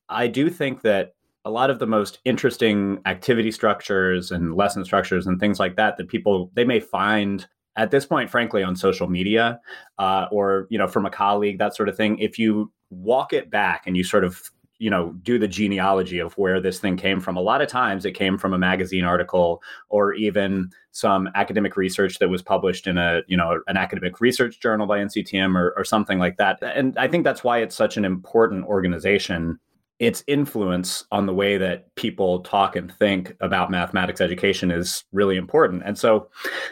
i 0.10 0.28
do 0.28 0.50
think 0.50 0.82
that 0.82 1.14
a 1.46 1.52
lot 1.52 1.70
of 1.70 1.80
the 1.80 1.88
most 1.88 2.20
interesting 2.26 3.00
activity 3.06 3.52
structures 3.52 4.32
and 4.32 4.56
lesson 4.56 4.86
structures 4.86 5.28
and 5.28 5.40
things 5.40 5.60
like 5.60 5.76
that 5.76 5.98
that 5.98 6.08
people 6.08 6.52
they 6.54 6.64
may 6.64 6.80
find 6.80 7.48
at 7.76 7.92
this 7.92 8.06
point 8.06 8.30
frankly 8.30 8.64
on 8.64 8.76
social 8.76 9.10
media 9.10 9.60
uh, 10.00 10.26
or 10.32 10.68
you 10.70 10.78
know 10.78 10.88
from 10.88 11.06
a 11.06 11.10
colleague 11.10 11.60
that 11.60 11.76
sort 11.76 11.90
of 11.90 11.98
thing. 11.98 12.18
If 12.20 12.40
you 12.40 12.72
walk 12.90 13.34
it 13.34 13.50
back 13.50 13.84
and 13.88 13.98
you 13.98 14.04
sort 14.04 14.24
of 14.24 14.52
you 14.80 14.90
know 14.90 15.14
do 15.24 15.38
the 15.38 15.48
genealogy 15.48 16.20
of 16.20 16.34
where 16.34 16.60
this 16.60 16.80
thing 16.80 16.98
came 16.98 17.20
from 17.20 17.38
a 17.38 17.42
lot 17.42 17.62
of 17.62 17.68
times 17.68 18.06
it 18.06 18.14
came 18.14 18.38
from 18.38 18.54
a 18.54 18.58
magazine 18.58 19.04
article 19.04 19.62
or 19.90 20.14
even 20.14 20.70
some 20.92 21.30
academic 21.36 21.78
research 21.78 22.20
that 22.20 22.30
was 22.30 22.42
published 22.42 22.88
in 22.88 22.98
a 22.98 23.22
you 23.28 23.38
know 23.38 23.62
an 23.68 23.78
academic 23.78 24.20
research 24.20 24.60
journal 24.60 24.88
by 24.88 25.00
nctm 25.00 25.56
or, 25.56 25.74
or 25.78 25.84
something 25.84 26.20
like 26.20 26.38
that. 26.38 26.58
And 26.62 26.98
i 26.98 27.08
think 27.08 27.24
that's 27.24 27.44
why 27.44 27.60
it's 27.60 27.76
such 27.76 27.98
an 27.98 28.06
important 28.06 28.66
organization 28.66 29.60
its 30.04 30.24
influence 30.28 31.06
on 31.12 31.26
the 31.26 31.34
way 31.34 31.58
that 31.58 31.94
people 31.96 32.42
talk 32.42 32.76
and 32.76 32.94
think 32.94 33.36
about 33.40 33.72
mathematics 33.72 34.20
education 34.20 34.70
is 34.70 35.06
really 35.14 35.38
important. 35.38 35.82
And 35.86 35.98
so, 35.98 36.30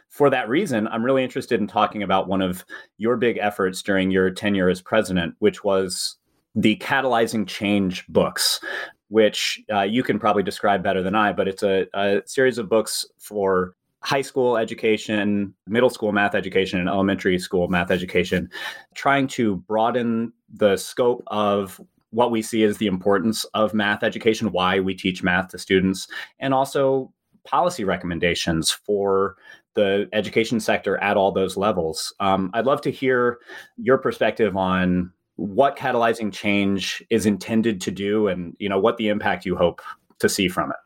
for 0.09 0.29
that 0.29 0.49
reason, 0.49 0.87
I'm 0.89 1.03
really 1.03 1.23
interested 1.23 1.61
in 1.61 1.67
talking 1.67 2.03
about 2.03 2.27
one 2.27 2.41
of 2.41 2.65
your 2.97 3.15
big 3.15 3.37
efforts 3.37 3.81
during 3.81 4.11
your 4.11 4.29
tenure 4.31 4.69
as 4.69 4.81
president, 4.81 5.35
which 5.39 5.63
was 5.63 6.17
the 6.55 6.75
Catalyzing 6.77 7.47
Change 7.47 8.05
books, 8.07 8.59
which 9.07 9.61
uh, 9.73 9.81
you 9.81 10.03
can 10.03 10.19
probably 10.19 10.43
describe 10.43 10.83
better 10.83 11.01
than 11.01 11.15
I, 11.15 11.31
but 11.31 11.47
it's 11.47 11.63
a, 11.63 11.87
a 11.93 12.21
series 12.25 12.57
of 12.57 12.67
books 12.67 13.05
for 13.17 13.75
high 14.03 14.21
school 14.21 14.57
education, 14.57 15.53
middle 15.67 15.89
school 15.89 16.11
math 16.11 16.35
education, 16.35 16.79
and 16.79 16.89
elementary 16.89 17.37
school 17.37 17.67
math 17.67 17.91
education, 17.91 18.49
trying 18.95 19.27
to 19.27 19.57
broaden 19.57 20.33
the 20.53 20.75
scope 20.75 21.23
of 21.27 21.79
what 22.11 22.31
we 22.31 22.41
see 22.41 22.63
is 22.63 22.77
the 22.77 22.87
importance 22.87 23.45
of 23.53 23.73
math 23.73 24.03
education, 24.03 24.51
why 24.51 24.79
we 24.79 24.93
teach 24.93 25.23
math 25.23 25.49
to 25.49 25.57
students, 25.57 26.07
and 26.39 26.53
also 26.53 27.11
policy 27.43 27.83
recommendations 27.83 28.71
for 28.71 29.35
the 29.73 30.07
education 30.13 30.59
sector 30.59 30.97
at 30.97 31.17
all 31.17 31.31
those 31.31 31.57
levels. 31.57 32.13
Um, 32.19 32.51
I'd 32.53 32.65
love 32.65 32.81
to 32.81 32.91
hear 32.91 33.39
your 33.77 33.97
perspective 33.97 34.55
on 34.55 35.11
what 35.37 35.77
catalyzing 35.77 36.31
change 36.31 37.03
is 37.09 37.25
intended 37.25 37.81
to 37.81 37.91
do 37.91 38.27
and 38.27 38.55
you 38.59 38.69
know 38.69 38.79
what 38.79 38.97
the 38.97 39.07
impact 39.07 39.45
you 39.45 39.55
hope 39.55 39.81
to 40.19 40.29
see 40.29 40.47
from 40.47 40.69
it 40.69 40.77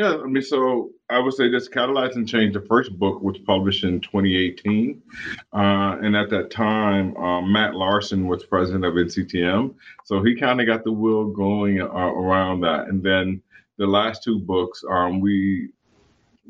yeah 0.00 0.16
i 0.16 0.26
mean 0.26 0.42
so 0.42 0.90
i 1.10 1.18
would 1.18 1.34
say 1.34 1.48
this 1.48 1.68
catalyzing 1.68 2.26
change 2.26 2.54
the 2.54 2.60
first 2.62 2.98
book 2.98 3.22
was 3.22 3.38
published 3.38 3.84
in 3.84 4.00
2018 4.00 5.02
uh, 5.52 5.96
and 6.02 6.16
at 6.16 6.30
that 6.30 6.50
time 6.50 7.16
um, 7.16 7.52
matt 7.52 7.74
larson 7.74 8.26
was 8.26 8.44
president 8.44 8.84
of 8.84 8.94
nctm 8.94 9.74
so 10.10 10.22
he 10.24 10.34
kind 10.34 10.60
of 10.60 10.66
got 10.66 10.82
the 10.82 10.90
wheel 10.90 11.26
going 11.26 11.80
uh, 11.80 11.86
around 11.86 12.62
that. 12.62 12.88
And 12.88 13.00
then 13.00 13.40
the 13.78 13.86
last 13.86 14.24
two 14.24 14.40
books 14.40 14.82
um, 14.90 15.20
we 15.20 15.68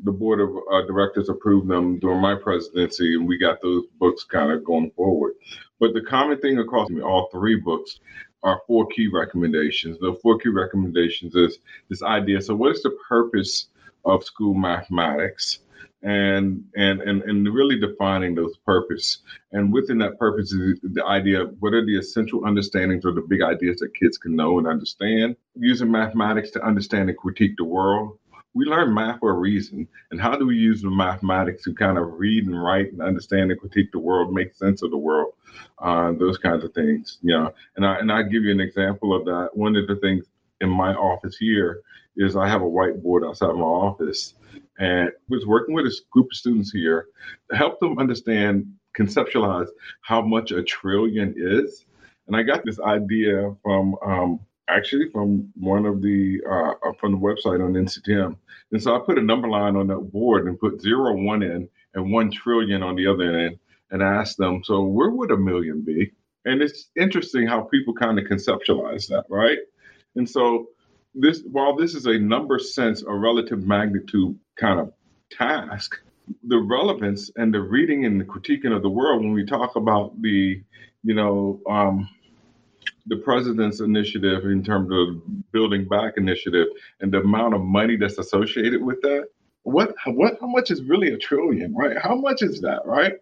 the 0.03 0.11
board 0.11 0.41
of 0.41 0.49
uh, 0.49 0.81
directors 0.87 1.29
approved 1.29 1.67
them 1.67 1.99
during 1.99 2.19
my 2.19 2.33
presidency, 2.33 3.13
and 3.13 3.27
we 3.27 3.37
got 3.37 3.61
those 3.61 3.83
books 3.99 4.23
kind 4.23 4.51
of 4.51 4.63
going 4.63 4.89
forward. 4.95 5.33
But 5.79 5.93
the 5.93 6.01
common 6.01 6.39
thing 6.39 6.57
across 6.57 6.89
me, 6.89 7.03
all 7.03 7.29
three 7.31 7.57
books 7.57 7.99
are 8.43 8.61
four 8.67 8.87
key 8.87 9.07
recommendations. 9.07 9.99
The 9.99 10.17
four 10.21 10.37
key 10.37 10.49
recommendations 10.49 11.35
is 11.35 11.59
this 11.89 12.03
idea. 12.03 12.41
So, 12.41 12.55
what 12.55 12.71
is 12.71 12.81
the 12.83 12.97
purpose 13.07 13.67
of 14.05 14.23
school 14.23 14.53
mathematics? 14.53 15.59
And 16.03 16.65
and 16.75 16.99
and 17.01 17.21
and 17.21 17.53
really 17.53 17.79
defining 17.79 18.33
those 18.33 18.57
purpose. 18.65 19.19
And 19.51 19.71
within 19.71 19.99
that 19.99 20.17
purpose 20.17 20.51
is 20.51 20.79
the 20.81 21.05
idea 21.05 21.43
of 21.43 21.55
what 21.59 21.75
are 21.75 21.85
the 21.85 21.99
essential 21.99 22.43
understandings 22.43 23.05
or 23.05 23.11
the 23.11 23.21
big 23.21 23.43
ideas 23.43 23.77
that 23.81 23.93
kids 23.93 24.17
can 24.17 24.35
know 24.35 24.57
and 24.57 24.67
understand. 24.67 25.35
Using 25.55 25.91
mathematics 25.91 26.49
to 26.51 26.63
understand 26.63 27.09
and 27.09 27.17
critique 27.17 27.55
the 27.55 27.65
world 27.65 28.17
we 28.53 28.65
learn 28.65 28.93
math 28.93 29.19
for 29.19 29.31
a 29.31 29.37
reason. 29.39 29.87
And 30.11 30.19
how 30.19 30.35
do 30.35 30.45
we 30.45 30.55
use 30.55 30.81
the 30.81 30.89
mathematics 30.89 31.63
to 31.63 31.73
kind 31.73 31.97
of 31.97 32.19
read 32.19 32.45
and 32.45 32.61
write 32.61 32.91
and 32.91 33.01
understand 33.01 33.51
and 33.51 33.59
critique 33.59 33.91
the 33.91 33.99
world, 33.99 34.33
make 34.33 34.53
sense 34.55 34.81
of 34.81 34.91
the 34.91 34.97
world, 34.97 35.33
uh, 35.79 36.11
those 36.13 36.37
kinds 36.37 36.63
of 36.63 36.73
things. 36.73 37.17
You 37.21 37.33
know, 37.33 37.53
and 37.75 37.85
I 37.85 37.95
and 37.99 38.11
I 38.11 38.23
give 38.23 38.43
you 38.43 38.51
an 38.51 38.59
example 38.59 39.15
of 39.15 39.25
that. 39.25 39.49
One 39.53 39.75
of 39.75 39.87
the 39.87 39.95
things 39.97 40.25
in 40.59 40.69
my 40.69 40.93
office 40.93 41.37
here 41.37 41.81
is 42.17 42.35
I 42.35 42.47
have 42.47 42.61
a 42.61 42.65
whiteboard 42.65 43.27
outside 43.27 43.53
my 43.53 43.61
office, 43.61 44.33
and 44.79 45.11
was 45.29 45.45
working 45.45 45.73
with 45.73 45.85
a 45.85 46.01
group 46.11 46.27
of 46.31 46.37
students 46.37 46.71
here 46.71 47.07
to 47.49 47.57
help 47.57 47.79
them 47.79 47.99
understand, 47.99 48.65
conceptualize 48.97 49.69
how 50.01 50.21
much 50.21 50.51
a 50.51 50.61
trillion 50.63 51.33
is. 51.37 51.85
And 52.27 52.35
I 52.35 52.43
got 52.43 52.63
this 52.65 52.79
idea 52.79 53.55
from 53.63 53.95
um, 54.05 54.39
actually 54.71 55.09
from 55.11 55.51
one 55.55 55.85
of 55.85 56.01
the 56.01 56.39
uh, 56.49 56.91
from 56.99 57.13
the 57.13 57.17
website 57.17 57.63
on 57.63 57.73
NCTM. 57.73 58.35
And 58.71 58.81
so 58.81 58.95
I 58.95 58.99
put 58.99 59.17
a 59.17 59.21
number 59.21 59.47
line 59.47 59.75
on 59.75 59.87
that 59.87 60.11
board 60.11 60.47
and 60.47 60.59
put 60.59 60.81
zero 60.81 61.15
one 61.15 61.43
in 61.43 61.67
and 61.93 62.11
one 62.11 62.31
trillion 62.31 62.81
on 62.83 62.95
the 62.95 63.07
other 63.07 63.37
end 63.37 63.59
and 63.91 64.01
asked 64.01 64.37
them, 64.37 64.63
so 64.63 64.83
where 64.83 65.09
would 65.09 65.31
a 65.31 65.37
million 65.37 65.81
be? 65.81 66.11
And 66.45 66.61
it's 66.61 66.89
interesting 66.95 67.45
how 67.47 67.61
people 67.61 67.93
kind 67.93 68.17
of 68.17 68.25
conceptualize 68.25 69.07
that, 69.09 69.25
right? 69.29 69.59
And 70.15 70.29
so 70.29 70.67
this 71.13 71.43
while 71.51 71.75
this 71.75 71.93
is 71.93 72.05
a 72.05 72.17
number 72.17 72.57
sense 72.57 73.03
or 73.03 73.19
relative 73.19 73.65
magnitude 73.65 74.37
kind 74.57 74.79
of 74.79 74.93
task, 75.29 75.99
the 76.47 76.57
relevance 76.57 77.29
and 77.35 77.53
the 77.53 77.59
reading 77.59 78.05
and 78.05 78.19
the 78.19 78.25
critiquing 78.25 78.75
of 78.75 78.81
the 78.81 78.89
world 78.89 79.21
when 79.21 79.33
we 79.33 79.45
talk 79.45 79.75
about 79.75 80.19
the, 80.21 80.61
you 81.03 81.13
know, 81.13 81.59
um, 81.69 82.09
the 83.07 83.17
president's 83.17 83.79
initiative 83.79 84.45
in 84.45 84.63
terms 84.63 84.89
of 84.91 85.51
building 85.51 85.87
back 85.87 86.13
initiative 86.17 86.67
and 86.99 87.11
the 87.11 87.19
amount 87.19 87.53
of 87.53 87.61
money 87.61 87.95
that's 87.95 88.17
associated 88.17 88.81
with 88.81 89.01
that 89.01 89.27
what 89.63 89.93
what 90.07 90.37
how 90.39 90.47
much 90.47 90.71
is 90.71 90.83
really 90.83 91.09
a 91.09 91.17
trillion 91.17 91.75
right? 91.75 91.97
How 91.97 92.15
much 92.15 92.41
is 92.41 92.61
that 92.61 92.81
right? 92.85 93.13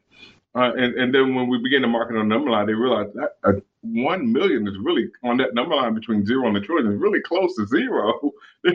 Uh, 0.56 0.72
and, 0.76 0.96
and 0.96 1.14
then 1.14 1.36
when 1.36 1.48
we 1.48 1.60
begin 1.62 1.82
to 1.84 1.88
market 1.88 2.18
on 2.18 2.28
number 2.28 2.50
line 2.50 2.66
they 2.66 2.74
realize 2.74 3.12
that 3.14 3.38
uh, 3.44 3.54
one 3.82 4.32
million 4.32 4.68
is 4.68 4.76
really 4.82 5.10
on 5.24 5.38
that 5.38 5.54
number 5.54 5.76
line 5.76 5.94
between 5.94 6.26
zero 6.26 6.48
and 6.48 6.58
a 6.58 6.62
trillion 6.62 6.92
is 6.92 7.00
really 7.00 7.22
close 7.22 7.56
to 7.56 7.66
zero. 7.68 8.32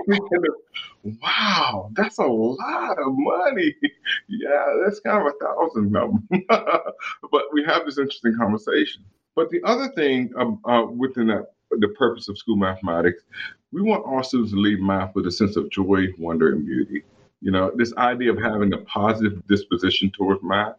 Wow 1.23 1.91
that's 1.93 2.19
a 2.19 2.25
lot 2.27 2.99
of 2.99 3.07
money. 3.09 3.75
Yeah 4.29 4.65
that's 4.85 5.01
kind 5.01 5.27
of 5.27 5.35
a 5.35 5.45
thousand 5.45 5.93
number. 5.93 6.23
But 7.31 7.43
we 7.53 7.65
have 7.65 7.85
this 7.85 7.99
interesting 7.99 8.37
conversation 8.37 9.05
but 9.35 9.51
the 9.51 9.63
other 9.65 9.89
thing 9.89 10.31
um, 10.39 10.61
uh, 10.65 10.85
within 10.85 11.29
that, 11.29 11.53
the 11.71 11.89
purpose 11.89 12.29
of 12.29 12.39
school 12.39 12.57
mathematics, 12.57 13.23
we 13.73 13.83
want 13.83 14.07
our 14.07 14.23
students 14.23 14.53
to 14.53 14.59
leave 14.59 14.81
math 14.81 15.15
with 15.15 15.27
a 15.27 15.33
sense 15.33 15.57
of 15.57 15.71
joy, 15.71 16.07
wonder, 16.19 16.53
and 16.53 16.65
beauty. 16.65 17.03
You 17.41 17.51
know, 17.51 17.73
this 17.75 17.93
idea 17.97 18.33
of 18.33 18.41
having 18.41 18.73
a 18.73 18.79
positive 18.79 19.47
disposition 19.49 20.11
towards 20.11 20.43
math. 20.43 20.77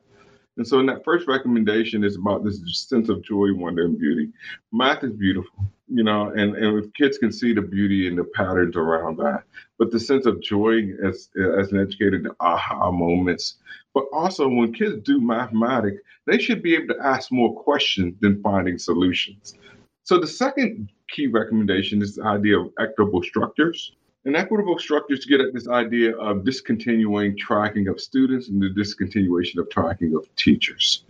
And 0.57 0.65
so, 0.65 0.79
in 0.79 0.85
that 0.85 1.03
first 1.03 1.27
recommendation, 1.27 2.03
is 2.03 2.15
about 2.15 2.43
this 2.43 2.61
sense 2.87 3.09
of 3.09 3.21
joy, 3.21 3.53
wonder, 3.53 3.83
and 3.83 3.99
beauty. 3.99 4.29
Math 4.71 5.03
is 5.03 5.11
beautiful, 5.11 5.65
you 5.87 6.03
know, 6.03 6.29
and, 6.29 6.55
and 6.55 6.83
if 6.83 6.93
kids 6.93 7.17
can 7.17 7.31
see 7.31 7.53
the 7.53 7.61
beauty 7.61 8.07
and 8.07 8.17
the 8.17 8.23
patterns 8.23 8.77
around 8.77 9.17
that, 9.17 9.43
but 9.77 9.91
the 9.91 9.99
sense 9.99 10.25
of 10.25 10.41
joy 10.41 10.91
as 11.03 11.29
as 11.59 11.71
an 11.71 11.81
educator, 11.81 12.19
the 12.21 12.35
aha 12.39 12.89
moments, 12.89 13.55
but 13.93 14.05
also, 14.13 14.47
when 14.47 14.73
kids 14.73 15.01
do 15.03 15.19
mathematics, 15.19 16.01
they 16.25 16.37
should 16.37 16.63
be 16.63 16.75
able 16.75 16.93
to 16.93 17.01
ask 17.01 17.31
more 17.31 17.53
questions 17.53 18.15
than 18.21 18.41
finding 18.41 18.77
solutions. 18.77 19.55
So, 20.03 20.19
the 20.19 20.27
second 20.27 20.89
key 21.09 21.27
recommendation 21.27 22.01
is 22.01 22.15
the 22.15 22.23
idea 22.23 22.59
of 22.59 22.71
equitable 22.79 23.23
structures. 23.23 23.93
And 24.25 24.35
equitable 24.35 24.79
structures 24.79 25.23
get 25.25 25.39
at 25.39 25.53
this 25.53 25.67
idea 25.67 26.17
of 26.17 26.43
discontinuing 26.43 27.37
tracking 27.37 27.87
of 27.87 28.01
students 28.01 28.49
and 28.49 28.59
the 28.59 28.69
discontinuation 28.69 29.59
of 29.59 29.69
tracking 29.69 30.15
of 30.15 30.27
teachers. 30.35 31.03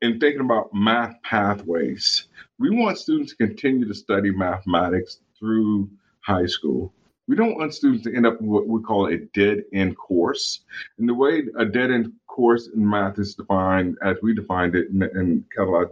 In 0.00 0.18
thinking 0.18 0.40
about 0.40 0.72
math 0.72 1.14
pathways, 1.22 2.28
we 2.58 2.70
want 2.70 2.98
students 2.98 3.32
to 3.32 3.36
continue 3.36 3.86
to 3.86 3.94
study 3.94 4.30
mathematics 4.30 5.18
through 5.38 5.90
high 6.20 6.46
school. 6.46 6.94
We 7.28 7.36
don't 7.36 7.58
want 7.58 7.74
students 7.74 8.04
to 8.04 8.16
end 8.16 8.26
up 8.26 8.40
in 8.40 8.46
what 8.46 8.66
we 8.66 8.80
call 8.80 9.08
a 9.08 9.18
dead 9.18 9.64
end 9.74 9.96
course. 9.98 10.60
And 10.98 11.06
the 11.06 11.14
way 11.14 11.42
a 11.58 11.66
dead 11.66 11.90
end 11.90 12.12
course 12.26 12.70
in 12.74 12.88
math 12.88 13.18
is 13.18 13.34
defined 13.34 13.98
as 14.02 14.16
we 14.22 14.34
defined 14.34 14.74
it 14.76 14.88
in, 14.88 15.02
in 15.02 15.44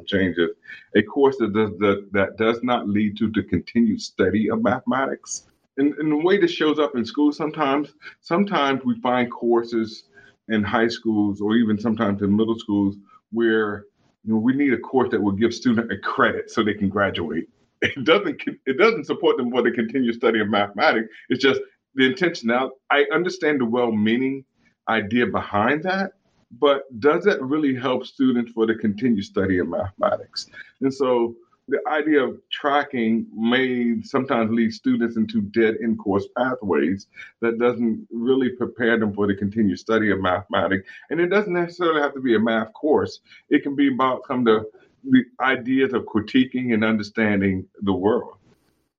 changes, 0.06 0.50
a 0.96 1.02
course 1.02 1.37
that 1.40 1.52
does 1.52 1.70
that, 1.78 2.08
that 2.12 2.38
does 2.38 2.62
not 2.62 2.88
lead 2.88 3.18
to 3.18 3.30
the 3.30 3.42
continued 3.42 4.00
study 4.00 4.50
of 4.50 4.62
mathematics. 4.62 5.44
And, 5.77 5.95
and 5.95 6.12
the 6.12 6.17
way 6.17 6.39
this 6.39 6.50
shows 6.50 6.79
up 6.79 6.97
in 6.97 7.05
school 7.05 7.33
sometimes, 7.33 7.95
sometimes 8.21 8.85
we 8.85 9.00
find 9.00 9.31
courses 9.31 10.05
in 10.49 10.62
high 10.62 10.89
schools 10.89 11.41
or 11.41 11.55
even 11.57 11.79
sometimes 11.79 12.23
in 12.23 12.37
middle 12.37 12.59
schools 12.59 12.97
where 13.33 13.85
you 14.25 14.35
know, 14.35 14.39
we 14.39 14.53
need 14.53 14.73
a 14.73 14.79
course 14.79 15.11
that 15.11 15.23
will 15.23 15.33
give 15.33 15.55
students 15.55 15.93
a 15.93 15.99
credit 15.99 16.50
so 16.50 16.62
they 16.62 16.75
can 16.75 16.89
graduate. 16.89 17.49
It 17.83 18.05
doesn't 18.05 18.43
it 18.67 18.77
doesn't 18.77 19.07
support 19.07 19.39
them 19.39 19.50
for 19.50 19.62
the 19.62 19.71
continued 19.71 20.15
study 20.15 20.39
of 20.41 20.50
mathematics. 20.50 21.09
It's 21.31 21.43
just 21.43 21.62
the 21.95 22.05
intention. 22.05 22.49
Now 22.49 22.73
I 22.91 23.07
understand 23.11 23.59
the 23.59 23.65
well-meaning 23.65 24.45
idea 24.87 25.27
behind 25.27 25.85
that, 25.85 26.12
but 26.50 26.83
does 27.00 27.25
that 27.25 27.41
really 27.41 27.75
help 27.75 28.05
students 28.05 28.53
for 28.53 28.67
the 28.67 28.75
continued 28.75 29.25
study 29.25 29.61
of 29.61 29.69
mathematics? 29.69 30.47
And 30.83 30.93
so 30.93 31.35
the 31.71 31.81
idea 31.89 32.23
of 32.23 32.41
tracking 32.50 33.27
may 33.35 34.03
sometimes 34.03 34.50
lead 34.50 34.73
students 34.73 35.17
into 35.17 35.41
dead 35.41 35.77
end 35.83 35.99
course 35.99 36.27
pathways 36.37 37.07
that 37.41 37.59
doesn't 37.59 38.07
really 38.11 38.50
prepare 38.50 38.99
them 38.99 39.15
for 39.15 39.27
the 39.27 39.35
continued 39.35 39.79
study 39.79 40.11
of 40.11 40.21
mathematics. 40.21 40.89
And 41.11 41.21
it 41.21 41.29
doesn't 41.29 41.53
necessarily 41.53 42.00
have 42.00 42.15
to 42.15 42.21
be 42.21 42.35
a 42.35 42.41
math 42.41 42.73
course. 42.73 43.21
It 43.49 43.62
can 43.62 43.77
be 43.77 43.89
about 43.89 44.27
some 44.27 44.41
of 44.41 44.45
the, 44.47 44.71
the 45.05 45.25
ideas 45.41 45.93
of 45.93 46.03
critiquing 46.05 46.75
and 46.75 46.85
understanding 46.85 47.67
the 47.83 47.95
world. 47.95 48.35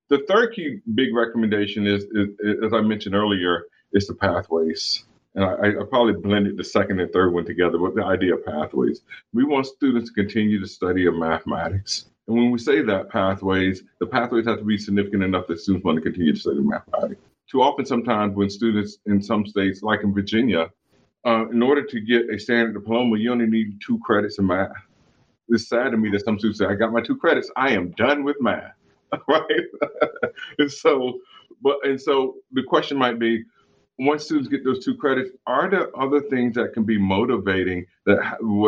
the 0.09 0.19
third 0.27 0.53
key 0.53 0.79
big 0.95 1.13
recommendation 1.13 1.85
is, 1.87 2.03
is, 2.05 2.29
is, 2.39 2.63
as 2.65 2.73
I 2.73 2.81
mentioned 2.81 3.15
earlier, 3.15 3.65
is 3.93 4.07
the 4.07 4.13
pathways. 4.15 5.03
And 5.35 5.45
I, 5.45 5.53
I, 5.53 5.83
probably 5.89 6.13
blended 6.13 6.57
the 6.57 6.63
second 6.63 6.99
and 6.99 7.11
third 7.11 7.33
one 7.33 7.45
together 7.45 7.79
with 7.79 7.95
the 7.95 8.03
idea 8.03 8.35
of 8.35 8.45
pathways. 8.45 9.01
We 9.33 9.45
want 9.45 9.65
students 9.65 10.09
to 10.09 10.13
continue 10.13 10.59
to 10.59 10.67
study 10.67 11.05
of 11.05 11.15
mathematics. 11.15 12.10
And 12.31 12.39
when 12.39 12.51
we 12.51 12.59
say 12.59 12.81
that 12.81 13.09
pathways, 13.09 13.83
the 13.99 14.05
pathways 14.05 14.45
have 14.45 14.59
to 14.59 14.63
be 14.63 14.77
significant 14.77 15.21
enough 15.21 15.47
that 15.47 15.59
students 15.59 15.83
want 15.83 15.97
to 15.97 16.01
continue 16.01 16.33
to 16.33 16.39
study 16.39 16.61
mathematics. 16.61 17.19
Too 17.49 17.61
often, 17.61 17.85
sometimes 17.85 18.37
when 18.37 18.49
students 18.49 18.99
in 19.05 19.21
some 19.21 19.45
states, 19.45 19.83
like 19.83 20.01
in 20.03 20.13
Virginia, 20.13 20.69
uh, 21.25 21.49
in 21.49 21.61
order 21.61 21.83
to 21.83 21.99
get 21.99 22.33
a 22.33 22.39
standard 22.39 22.73
diploma, 22.73 23.17
you 23.17 23.33
only 23.33 23.47
need 23.47 23.81
two 23.85 23.99
credits 24.05 24.39
in 24.39 24.47
math. 24.47 24.71
It's 25.49 25.67
sad 25.67 25.91
to 25.91 25.97
me 25.97 26.09
that 26.11 26.23
some 26.23 26.39
students 26.39 26.59
say, 26.59 26.67
I 26.67 26.75
got 26.75 26.93
my 26.93 27.01
two 27.01 27.17
credits, 27.17 27.51
I 27.57 27.71
am 27.71 27.91
done 27.97 28.23
with 28.23 28.37
math. 28.39 28.75
right? 29.27 29.65
and 30.57 30.71
so, 30.71 31.19
but 31.61 31.79
and 31.83 31.99
so 31.99 32.35
the 32.53 32.63
question 32.63 32.97
might 32.97 33.19
be, 33.19 33.43
once 34.01 34.25
students 34.25 34.49
get 34.49 34.63
those 34.63 34.83
two 34.83 34.95
credits, 34.95 35.29
are 35.45 35.69
there 35.69 35.95
other 35.99 36.21
things 36.21 36.55
that 36.55 36.73
can 36.73 36.83
be 36.83 36.97
motivating 36.97 37.85
that 38.07 38.17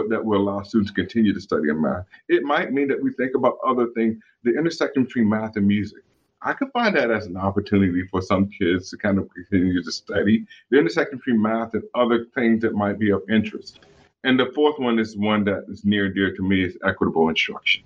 that 0.10 0.22
will 0.24 0.38
allow 0.38 0.62
students 0.62 0.92
to 0.92 0.96
continue 0.96 1.34
to 1.34 1.42
study 1.42 1.70
in 1.70 1.82
math? 1.82 2.06
It 2.30 2.44
might 2.44 2.72
mean 2.72 2.88
that 2.90 3.02
we 3.02 3.12
think 3.13 3.34
about 3.36 3.58
other 3.66 3.88
things, 3.96 4.18
the 4.44 4.56
intersection 4.56 5.06
between 5.06 5.28
math 5.28 5.56
and 5.56 5.68
music. 5.68 6.04
I 6.44 6.54
could 6.54 6.72
find 6.72 6.96
that 6.96 7.10
as 7.10 7.25
an 7.25 7.38
opportunity 7.38 8.04
for 8.12 8.22
some 8.22 8.48
kids 8.48 8.92
to 8.92 8.98
kind 8.98 9.18
of 9.18 9.28
continue 9.34 9.82
to 9.82 9.92
study 9.92 10.46
the 10.70 10.78
intersection 10.78 11.18
between 11.18 11.42
math 11.42 11.74
and 11.74 11.84
other 11.96 12.25
things 12.36 12.62
that 12.62 12.75
might 12.75 13.00
be 13.00 13.12
of 13.12 13.24
interest. 13.28 13.80
And 14.24 14.40
the 14.40 14.52
fourth 14.54 14.78
one 14.78 15.00
is 15.00 15.18
one 15.18 15.44
that 15.46 15.66
is 15.68 15.84
near 15.84 16.06
and 16.06 16.16
dear 16.16 16.36
to 16.36 16.44
me 16.44 16.63
is 16.63 16.78
equitable 16.86 17.30
instruction. 17.30 17.82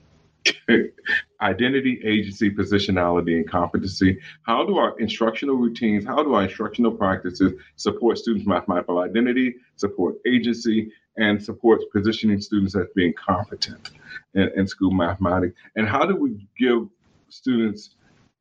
identity, 1.41 2.01
agency, 2.03 2.49
positionality, 2.49 3.35
and 3.35 3.49
competency. 3.49 4.19
How 4.43 4.65
do 4.65 4.77
our 4.77 4.99
instructional 4.99 5.55
routines, 5.55 6.05
how 6.05 6.23
do 6.23 6.33
our 6.33 6.43
instructional 6.43 6.91
practices 6.91 7.53
support 7.75 8.17
students' 8.17 8.47
mathematical 8.47 8.99
identity, 8.99 9.55
support 9.75 10.15
agency, 10.25 10.91
and 11.17 11.43
support 11.43 11.81
positioning 11.91 12.39
students 12.41 12.75
as 12.75 12.85
being 12.95 13.13
competent 13.13 13.91
in, 14.33 14.49
in 14.55 14.67
school 14.67 14.91
mathematics? 14.91 15.55
And 15.75 15.87
how 15.87 16.05
do 16.05 16.15
we 16.15 16.47
give 16.57 16.87
students, 17.29 17.95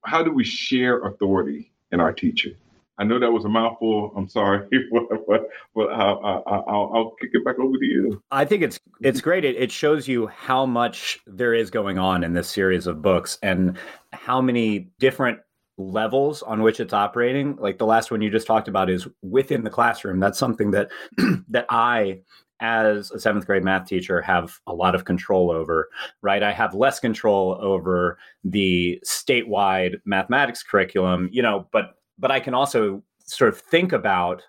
how 0.04 0.22
do 0.22 0.32
we 0.32 0.44
share 0.44 1.02
authority 1.02 1.72
in 1.92 2.00
our 2.00 2.12
teaching? 2.12 2.54
I 2.98 3.04
know 3.04 3.18
that 3.18 3.30
was 3.30 3.44
a 3.44 3.48
mouthful. 3.48 4.12
I'm 4.16 4.28
sorry, 4.28 4.66
but, 4.90 5.48
but, 5.74 5.92
I'll, 5.92 6.42
I'll, 6.46 6.92
I'll, 6.94 7.10
kick 7.20 7.30
it 7.34 7.44
back 7.44 7.58
over 7.58 7.76
to 7.76 7.84
you. 7.84 8.22
I 8.30 8.44
think 8.44 8.62
it's 8.62 8.80
it's 9.02 9.20
great. 9.20 9.44
It, 9.44 9.56
it 9.56 9.70
shows 9.70 10.08
you 10.08 10.26
how 10.28 10.64
much 10.64 11.20
there 11.26 11.54
is 11.54 11.70
going 11.70 11.98
on 11.98 12.24
in 12.24 12.32
this 12.32 12.48
series 12.48 12.86
of 12.86 13.02
books 13.02 13.38
and 13.42 13.76
how 14.12 14.40
many 14.40 14.90
different 14.98 15.40
levels 15.78 16.42
on 16.42 16.62
which 16.62 16.80
it's 16.80 16.94
operating. 16.94 17.56
Like 17.56 17.78
the 17.78 17.86
last 17.86 18.10
one 18.10 18.22
you 18.22 18.30
just 18.30 18.46
talked 18.46 18.68
about 18.68 18.88
is 18.88 19.06
within 19.22 19.64
the 19.64 19.70
classroom. 19.70 20.20
That's 20.20 20.38
something 20.38 20.70
that 20.70 20.90
that 21.48 21.66
I 21.68 22.20
as 22.60 23.10
a 23.10 23.20
seventh 23.20 23.46
grade 23.46 23.64
math 23.64 23.86
teacher 23.86 24.22
have 24.22 24.58
a 24.66 24.72
lot 24.72 24.94
of 24.94 25.04
control 25.04 25.50
over 25.50 25.90
right 26.22 26.42
i 26.42 26.50
have 26.50 26.72
less 26.72 26.98
control 26.98 27.58
over 27.60 28.18
the 28.44 28.98
statewide 29.04 29.96
mathematics 30.06 30.62
curriculum 30.62 31.28
you 31.30 31.42
know 31.42 31.66
but 31.70 31.95
but 32.18 32.30
I 32.30 32.40
can 32.40 32.54
also 32.54 33.02
sort 33.24 33.52
of 33.52 33.60
think 33.60 33.92
about 33.92 34.42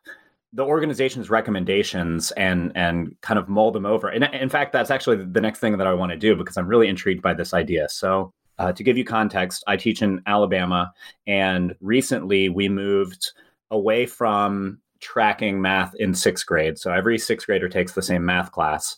the 0.53 0.63
organization's 0.63 1.29
recommendations 1.29 2.31
and 2.31 2.71
and 2.75 3.15
kind 3.21 3.37
of 3.37 3.49
mull 3.49 3.71
them 3.71 3.85
over. 3.85 4.07
And 4.07 4.23
in 4.33 4.49
fact, 4.49 4.73
that's 4.73 4.91
actually 4.91 5.23
the 5.23 5.41
next 5.41 5.59
thing 5.59 5.77
that 5.77 5.87
I 5.87 5.93
want 5.93 6.11
to 6.11 6.17
do 6.17 6.35
because 6.35 6.57
I'm 6.57 6.67
really 6.67 6.87
intrigued 6.87 7.21
by 7.21 7.33
this 7.33 7.53
idea. 7.53 7.89
So. 7.89 8.33
Uh, 8.59 8.73
to 8.73 8.83
give 8.83 8.97
you 8.97 9.05
context, 9.05 9.63
I 9.67 9.77
teach 9.77 10.01
in 10.01 10.19
Alabama, 10.25 10.91
and 11.27 11.75
recently 11.79 12.49
we 12.49 12.67
moved 12.67 13.31
away 13.69 14.07
from 14.07 14.79
tracking 14.99 15.61
math 15.61 15.93
in 15.95 16.13
sixth 16.13 16.45
grade. 16.45 16.77
So 16.77 16.91
every 16.91 17.17
sixth 17.17 17.45
grader 17.45 17.69
takes 17.69 17.93
the 17.93 18.01
same 18.01 18.25
math 18.25 18.51
class. 18.51 18.97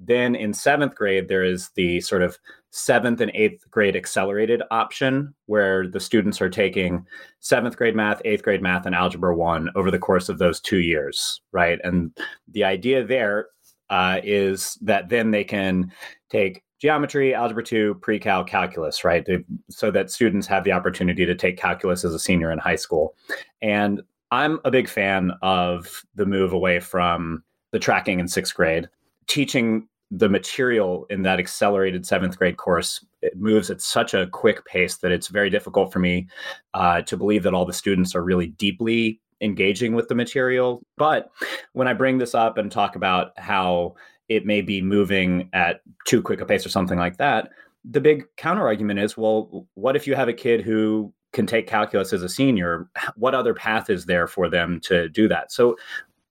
Then 0.00 0.34
in 0.34 0.52
seventh 0.52 0.94
grade, 0.94 1.28
there 1.28 1.44
is 1.44 1.70
the 1.76 2.00
sort 2.00 2.22
of 2.22 2.38
seventh 2.76 3.22
and 3.22 3.32
eighth 3.34 3.64
grade 3.70 3.96
accelerated 3.96 4.62
option 4.70 5.34
where 5.46 5.88
the 5.88 5.98
students 5.98 6.42
are 6.42 6.50
taking 6.50 7.06
seventh 7.40 7.74
grade 7.74 7.96
math, 7.96 8.20
eighth 8.26 8.42
grade 8.42 8.60
math, 8.60 8.84
and 8.84 8.94
algebra 8.94 9.34
one 9.34 9.70
over 9.74 9.90
the 9.90 9.98
course 9.98 10.28
of 10.28 10.36
those 10.36 10.60
two 10.60 10.80
years, 10.80 11.40
right? 11.52 11.78
And 11.84 12.14
the 12.46 12.64
idea 12.64 13.02
there 13.02 13.46
uh, 13.88 14.20
is 14.22 14.76
that 14.82 15.08
then 15.08 15.30
they 15.30 15.42
can 15.42 15.90
take 16.28 16.62
geometry, 16.78 17.34
algebra 17.34 17.64
two, 17.64 17.94
pre-cal, 18.02 18.44
calculus, 18.44 19.04
right? 19.04 19.26
So 19.70 19.90
that 19.92 20.10
students 20.10 20.46
have 20.46 20.64
the 20.64 20.72
opportunity 20.72 21.24
to 21.24 21.34
take 21.34 21.56
calculus 21.56 22.04
as 22.04 22.12
a 22.12 22.18
senior 22.18 22.52
in 22.52 22.58
high 22.58 22.76
school. 22.76 23.14
And 23.62 24.02
I'm 24.30 24.60
a 24.66 24.70
big 24.70 24.86
fan 24.86 25.32
of 25.40 26.02
the 26.14 26.26
move 26.26 26.52
away 26.52 26.80
from 26.80 27.42
the 27.72 27.78
tracking 27.78 28.20
in 28.20 28.28
sixth 28.28 28.54
grade. 28.54 28.90
Teaching 29.28 29.88
the 30.10 30.28
material 30.28 31.06
in 31.10 31.22
that 31.22 31.40
accelerated 31.40 32.06
seventh 32.06 32.38
grade 32.38 32.56
course 32.56 33.04
it 33.22 33.36
moves 33.36 33.70
at 33.70 33.80
such 33.80 34.14
a 34.14 34.28
quick 34.28 34.64
pace 34.64 34.98
that 34.98 35.10
it's 35.10 35.28
very 35.28 35.50
difficult 35.50 35.92
for 35.92 35.98
me 35.98 36.28
uh, 36.74 37.02
to 37.02 37.16
believe 37.16 37.42
that 37.42 37.54
all 37.54 37.64
the 37.64 37.72
students 37.72 38.14
are 38.14 38.22
really 38.22 38.46
deeply 38.46 39.20
engaging 39.40 39.94
with 39.94 40.08
the 40.08 40.14
material. 40.14 40.82
But 40.96 41.30
when 41.72 41.88
I 41.88 41.92
bring 41.92 42.18
this 42.18 42.34
up 42.34 42.56
and 42.56 42.70
talk 42.70 42.96
about 42.96 43.32
how 43.38 43.96
it 44.28 44.46
may 44.46 44.60
be 44.60 44.80
moving 44.80 45.48
at 45.52 45.80
too 46.06 46.22
quick 46.22 46.40
a 46.40 46.46
pace 46.46 46.64
or 46.64 46.70
something 46.70 46.98
like 46.98 47.16
that, 47.18 47.50
the 47.84 48.00
big 48.00 48.24
counter 48.36 48.66
argument 48.66 49.00
is 49.00 49.16
well, 49.16 49.66
what 49.74 49.96
if 49.96 50.06
you 50.06 50.14
have 50.14 50.28
a 50.28 50.32
kid 50.32 50.62
who 50.62 51.12
can 51.32 51.46
take 51.46 51.66
calculus 51.66 52.12
as 52.12 52.22
a 52.22 52.28
senior? 52.28 52.88
What 53.16 53.34
other 53.34 53.54
path 53.54 53.90
is 53.90 54.06
there 54.06 54.26
for 54.26 54.48
them 54.48 54.80
to 54.84 55.08
do 55.08 55.28
that? 55.28 55.52
So, 55.52 55.76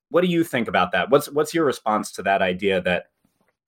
what 0.09 0.21
do 0.21 0.27
you 0.27 0.43
think 0.43 0.67
about 0.67 0.91
that? 0.91 1.09
What's 1.09 1.31
what's 1.31 1.53
your 1.53 1.65
response 1.65 2.11
to 2.13 2.23
that 2.23 2.41
idea 2.41 2.81
that 2.81 3.07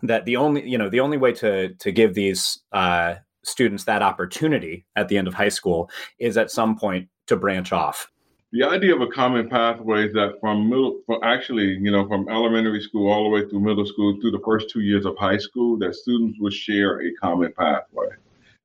that 0.03 0.25
the 0.25 0.35
only 0.35 0.67
you 0.67 0.77
know 0.77 0.89
the 0.89 0.99
only 0.99 1.17
way 1.17 1.31
to 1.33 1.69
to 1.75 1.91
give 1.91 2.13
these 2.13 2.59
uh, 2.71 3.15
students 3.43 3.85
that 3.85 4.01
opportunity 4.01 4.85
at 4.95 5.07
the 5.07 5.17
end 5.17 5.27
of 5.27 5.33
high 5.33 5.49
school 5.49 5.89
is 6.19 6.37
at 6.37 6.51
some 6.51 6.77
point 6.77 7.07
to 7.27 7.35
branch 7.35 7.71
off. 7.71 8.11
The 8.53 8.63
idea 8.63 8.95
of 8.95 9.01
a 9.01 9.07
common 9.07 9.49
pathway 9.49 10.07
is 10.07 10.13
that 10.13 10.39
from 10.39 10.69
middle 10.69 11.01
from 11.05 11.19
actually 11.23 11.77
you 11.81 11.91
know 11.91 12.07
from 12.07 12.29
elementary 12.29 12.81
school 12.81 13.11
all 13.11 13.23
the 13.23 13.29
way 13.29 13.49
through 13.49 13.61
middle 13.61 13.85
school 13.85 14.17
through 14.21 14.31
the 14.31 14.41
first 14.45 14.69
two 14.69 14.81
years 14.81 15.05
of 15.05 15.17
high 15.17 15.37
school 15.37 15.77
that 15.79 15.95
students 15.95 16.39
would 16.39 16.53
share 16.53 17.01
a 17.01 17.13
common 17.21 17.51
pathway. 17.53 18.07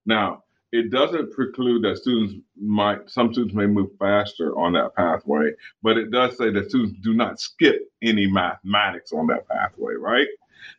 Now 0.06 0.42
it 0.72 0.90
doesn't 0.90 1.32
preclude 1.32 1.82
that 1.82 1.98
students 1.98 2.34
might 2.56 3.08
some 3.08 3.32
students 3.32 3.54
may 3.54 3.66
move 3.66 3.90
faster 3.98 4.58
on 4.58 4.72
that 4.72 4.94
pathway 4.96 5.50
but 5.82 5.98
it 5.98 6.10
does 6.10 6.36
say 6.36 6.50
that 6.50 6.70
students 6.70 6.98
do 7.02 7.14
not 7.14 7.38
skip 7.38 7.82
any 8.02 8.26
mathematics 8.26 9.12
on 9.12 9.26
that 9.26 9.46
pathway 9.48 9.94
right 9.94 10.28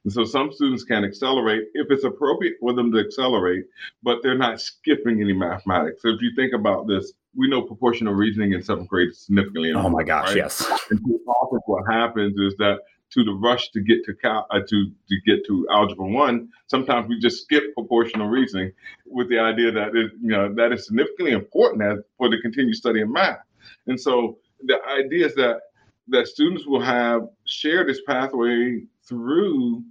and 0.03 0.13
so 0.13 0.25
some 0.25 0.51
students 0.51 0.83
can 0.83 1.03
accelerate 1.03 1.63
if 1.73 1.87
it's 1.89 2.03
appropriate 2.03 2.55
for 2.59 2.73
them 2.73 2.91
to 2.91 2.99
accelerate, 2.99 3.65
but 4.01 4.19
they're 4.23 4.37
not 4.37 4.61
skipping 4.61 5.21
any 5.21 5.33
mathematics. 5.33 6.01
So 6.01 6.09
if 6.09 6.21
you 6.21 6.31
think 6.35 6.53
about 6.53 6.87
this, 6.87 7.13
we 7.35 7.47
know 7.49 7.61
proportional 7.61 8.13
reasoning 8.13 8.53
in 8.53 8.61
seventh 8.61 8.89
grade 8.89 9.09
is 9.09 9.19
significantly. 9.25 9.73
Oh 9.73 9.89
my 9.89 10.03
gosh, 10.03 10.29
right? 10.29 10.37
yes. 10.37 10.65
And 10.89 10.99
often 11.27 11.59
what 11.65 11.91
happens 11.91 12.37
is 12.37 12.55
that 12.57 12.79
to 13.13 13.23
the 13.23 13.33
rush 13.33 13.69
to 13.71 13.81
get 13.81 14.03
to 14.05 14.13
cal- 14.15 14.47
uh, 14.49 14.59
to 14.67 14.91
to 15.09 15.15
get 15.25 15.45
to 15.45 15.67
algebra 15.71 16.07
one, 16.07 16.49
sometimes 16.67 17.07
we 17.07 17.19
just 17.19 17.43
skip 17.43 17.73
proportional 17.73 18.27
reasoning 18.27 18.71
with 19.05 19.29
the 19.29 19.39
idea 19.39 19.71
that 19.71 19.95
it, 19.95 20.11
you 20.21 20.29
know 20.29 20.53
that 20.53 20.71
is 20.71 20.87
significantly 20.87 21.31
important 21.31 21.83
as 21.83 21.99
for 22.17 22.29
the 22.29 22.39
continued 22.41 22.75
study 22.75 23.01
of 23.01 23.09
math. 23.09 23.39
And 23.87 23.99
so 23.99 24.37
the 24.65 24.77
idea 24.89 25.27
is 25.27 25.35
that 25.35 25.61
that 26.07 26.27
students 26.27 26.65
will 26.65 26.81
have 26.81 27.27
share 27.45 27.85
this 27.85 28.01
pathway 28.05 28.81
through, 29.07 29.83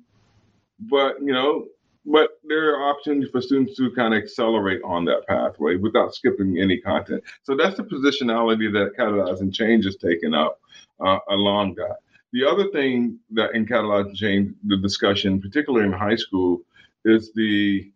but 0.81 1.21
you 1.21 1.33
know, 1.33 1.67
but 2.05 2.31
there 2.45 2.75
are 2.75 2.91
opportunities 2.91 3.31
for 3.31 3.41
students 3.41 3.77
to 3.77 3.91
kind 3.93 4.15
of 4.15 4.23
accelerate 4.23 4.81
on 4.85 5.05
that 5.05 5.27
pathway 5.29 5.77
without 5.77 6.15
skipping 6.15 6.59
any 6.59 6.81
content. 6.81 7.23
So 7.45 7.57
that's 7.57 7.77
the 7.77 7.85
positionality 7.85 8.73
that 8.73 8.97
catalyzing 8.99 9.55
change 9.55 9.87
is 9.87 9.97
taken 9.97 10.35
up 10.35 10.61
uh, 11.01 11.19
along 11.31 11.75
that. 11.77 11.99
The 12.33 12.45
other 12.45 12.71
thing 12.71 13.19
that 13.33 13.55
in 13.55 13.67
catalyzing 13.67 14.17
change, 14.17 14.55
the 14.65 14.79
discussion, 14.79 15.41
particularly 15.41 15.87
in 15.87 15.93
high 15.93 16.17
school, 16.17 16.63
is 17.05 17.33
the 17.35 17.91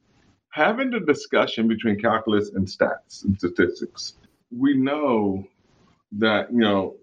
having 0.50 0.90
the 0.90 1.00
discussion 1.00 1.68
between 1.68 2.00
calculus 2.00 2.50
and 2.50 2.66
stats 2.66 3.24
and 3.24 3.36
statistics. 3.36 4.14
We 4.56 4.74
know 4.74 5.44
that 6.12 6.52
you 6.52 6.60
know 6.60 6.96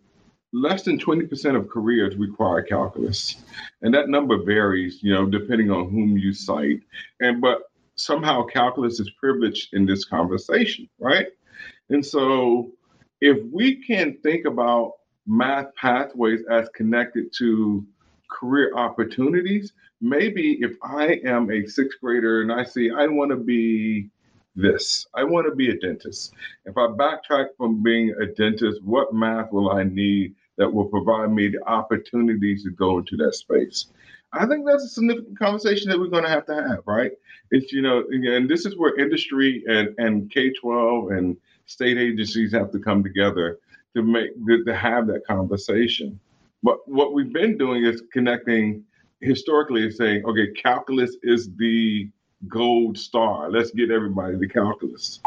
less 0.54 0.84
than 0.84 1.00
20% 1.00 1.58
of 1.58 1.68
careers 1.68 2.16
require 2.16 2.62
calculus. 2.62 3.44
And 3.82 3.94
that 3.94 4.08
number 4.08 4.44
varies, 4.44 5.00
you 5.02 5.14
know, 5.14 5.26
depending 5.26 5.72
on 5.72 5.90
whom 5.90 6.18
you 6.18 6.32
cite. 6.32 6.82
And 7.20 7.42
but 7.42 7.64
somehow 7.96 8.46
calculus 8.46 9.00
is 9.00 9.10
privileged 9.20 9.74
in 9.74 9.86
this 9.86 10.06
conversation, 10.06 10.88
right? 11.00 11.28
And 11.90 12.06
so 12.06 12.72
if 13.22 13.44
we 13.52 13.84
can 13.84 14.18
think 14.24 14.46
about 14.46 14.94
math 15.26 15.74
pathways 15.76 16.42
as 16.50 16.70
connected 16.70 17.34
to 17.38 17.86
career 18.30 18.76
opportunities, 18.76 19.74
maybe 20.02 20.58
if 20.62 20.76
I 20.84 21.20
am 21.26 21.52
a 21.52 21.66
sixth 21.66 22.00
grader 22.00 22.42
and 22.42 22.52
I 22.52 22.64
say 22.64 22.90
I 22.90 23.08
want 23.08 23.32
to 23.32 23.38
be 23.38 24.10
this. 24.56 25.08
I 25.16 25.24
want 25.24 25.48
to 25.48 25.56
be 25.56 25.72
a 25.72 25.80
dentist. 25.80 26.34
If 26.66 26.78
I 26.78 26.88
backtrack 26.88 27.48
from 27.58 27.82
being 27.82 28.14
a 28.22 28.28
dentist, 28.28 28.84
what 28.84 29.14
math 29.14 29.52
will 29.52 29.72
I 29.72 29.84
need 29.84 30.36
that 30.58 30.72
will 30.72 30.86
provide 30.86 31.32
me 31.32 31.50
the 31.50 31.64
opportunities 31.68 32.64
to 32.64 32.72
go 32.72 33.00
into 33.00 33.18
that 33.18 33.34
space? 33.36 33.88
I 34.34 34.48
think 34.48 34.66
that's 34.66 34.84
a 34.84 34.90
significant 34.90 35.38
conversation 35.38 35.90
that 35.90 36.00
we're 36.00 36.08
going 36.08 36.24
to 36.24 36.30
have 36.30 36.46
to 36.48 36.56
have, 36.56 36.80
right? 36.86 37.12
It's, 37.52 37.72
you 37.72 37.82
know, 37.82 38.04
and 38.10 38.50
this 38.50 38.66
is 38.66 38.78
where 38.78 38.98
industry 39.00 39.64
and, 39.68 39.94
and 40.00 40.32
K 40.32 40.52
12 40.52 41.12
and 41.12 41.38
state 41.66 41.98
agencies 41.98 42.52
have 42.52 42.72
to 42.72 42.80
come 42.80 43.04
together 43.04 43.60
to 43.96 44.02
make 44.02 44.32
to 44.66 44.76
have 44.76 45.08
that 45.08 45.26
conversation. 45.28 46.20
But 46.64 46.88
what 46.88 47.14
we've 47.14 47.32
been 47.32 47.58
doing 47.58 47.86
is 47.86 48.02
connecting 48.12 48.84
historically 49.22 49.84
and 49.84 49.94
saying, 49.94 50.26
okay, 50.26 50.52
calculus 50.54 51.16
is 51.22 51.50
the 51.58 52.10
gold 52.48 52.98
star. 52.98 53.52
Let's 53.52 53.72
get 53.72 53.92
everybody 53.92 54.40
to 54.40 54.48
calculus. 54.48 55.20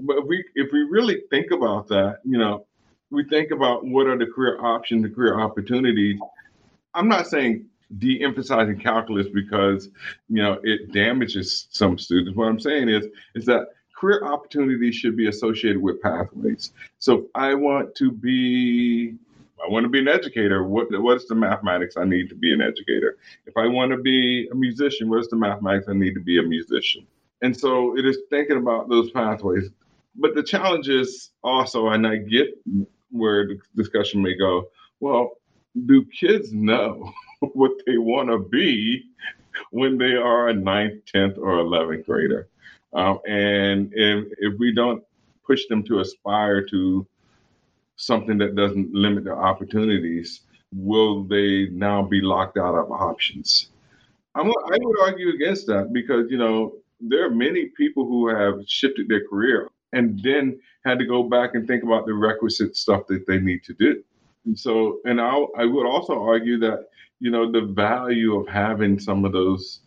But 0.00 0.18
if 0.18 0.24
we 0.26 0.44
if 0.54 0.72
we 0.72 0.84
really 0.84 1.22
think 1.30 1.50
about 1.50 1.88
that, 1.88 2.20
you 2.24 2.38
know, 2.38 2.66
we 3.10 3.24
think 3.24 3.50
about 3.50 3.86
what 3.86 4.06
are 4.06 4.18
the 4.18 4.26
career 4.26 4.60
options, 4.60 5.02
the 5.02 5.08
career 5.08 5.40
opportunities. 5.40 6.20
I'm 6.94 7.08
not 7.08 7.26
saying 7.26 7.66
de-emphasizing 7.96 8.78
calculus 8.78 9.28
because 9.28 9.88
you 10.28 10.42
know 10.42 10.58
it 10.62 10.92
damages 10.92 11.68
some 11.70 11.98
students. 11.98 12.36
What 12.36 12.48
I'm 12.48 12.60
saying 12.60 12.88
is 12.88 13.06
is 13.34 13.46
that 13.46 13.68
career 13.96 14.24
opportunities 14.24 14.94
should 14.94 15.16
be 15.16 15.28
associated 15.28 15.80
with 15.80 16.00
pathways. 16.02 16.72
So 16.98 17.26
I 17.34 17.54
want 17.54 17.94
to 17.96 18.10
be 18.10 19.14
I 19.64 19.70
want 19.70 19.84
to 19.84 19.88
be 19.88 19.98
an 19.98 20.08
educator. 20.08 20.64
What 20.64 20.88
what's 20.90 21.26
the 21.26 21.34
mathematics 21.34 21.96
I 21.96 22.04
need 22.04 22.28
to 22.28 22.34
be 22.34 22.52
an 22.52 22.60
educator? 22.60 23.16
If 23.46 23.56
I 23.56 23.66
want 23.66 23.90
to 23.92 23.98
be 23.98 24.48
a 24.52 24.54
musician, 24.54 25.08
what's 25.08 25.28
the 25.28 25.36
mathematics 25.36 25.86
I 25.88 25.94
need 25.94 26.14
to 26.14 26.20
be 26.20 26.38
a 26.38 26.42
musician? 26.42 27.06
And 27.40 27.56
so 27.56 27.96
it 27.96 28.04
is 28.04 28.18
thinking 28.30 28.56
about 28.56 28.88
those 28.88 29.10
pathways. 29.10 29.70
But 30.16 30.34
the 30.34 30.42
challenge 30.42 30.88
is 30.88 31.30
also, 31.44 31.88
and 31.88 32.06
I 32.06 32.16
get 32.16 32.48
where 33.10 33.46
the 33.46 33.58
discussion 33.76 34.22
may 34.22 34.34
go, 34.34 34.68
well, 35.00 35.32
do 35.86 36.04
kids 36.04 36.52
know 36.52 37.12
what 37.40 37.72
they 37.86 37.98
want 37.98 38.28
to 38.28 38.38
be 38.38 39.04
when 39.70 39.98
they 39.98 40.14
are 40.14 40.48
a 40.48 40.54
ninth, 40.54 41.04
10th, 41.14 41.38
or 41.38 41.56
11th 41.56 42.06
grader? 42.06 42.48
Um, 42.92 43.18
and 43.26 43.92
if, 43.94 44.32
if 44.38 44.58
we 44.58 44.74
don't 44.74 45.02
push 45.46 45.66
them 45.68 45.82
to 45.84 46.00
aspire 46.00 46.64
to 46.68 47.06
something 47.96 48.38
that 48.38 48.54
doesn't 48.54 48.94
limit 48.94 49.24
their 49.24 49.40
opportunities, 49.40 50.42
will 50.72 51.24
they 51.24 51.66
now 51.70 52.02
be 52.02 52.20
locked 52.20 52.56
out 52.56 52.74
of 52.74 52.90
options? 52.90 53.68
I'm, 54.34 54.48
I 54.48 54.78
would 54.80 55.00
argue 55.00 55.30
against 55.30 55.66
that 55.66 55.92
because, 55.92 56.30
you 56.30 56.38
know, 56.38 56.74
there 57.00 57.26
are 57.26 57.30
many 57.30 57.66
people 57.66 58.06
who 58.06 58.28
have 58.28 58.60
shifted 58.66 59.08
their 59.08 59.26
career 59.26 59.70
and 59.92 60.20
then 60.22 60.58
had 60.84 60.98
to 60.98 61.06
go 61.06 61.22
back 61.22 61.54
and 61.54 61.66
think 61.66 61.82
about 61.82 62.06
the 62.06 62.14
requisite 62.14 62.76
stuff 62.76 63.06
that 63.08 63.26
they 63.26 63.38
need 63.38 63.62
to 63.64 63.74
do. 63.74 64.02
And 64.44 64.58
so, 64.58 64.98
and 65.04 65.20
I, 65.20 65.36
I 65.56 65.64
would 65.64 65.86
also 65.86 66.22
argue 66.22 66.58
that, 66.60 66.88
you 67.20 67.30
know, 67.30 67.50
the 67.50 67.62
value 67.62 68.36
of 68.36 68.48
having 68.48 68.98
some 68.98 69.24
of 69.24 69.32
those 69.32 69.80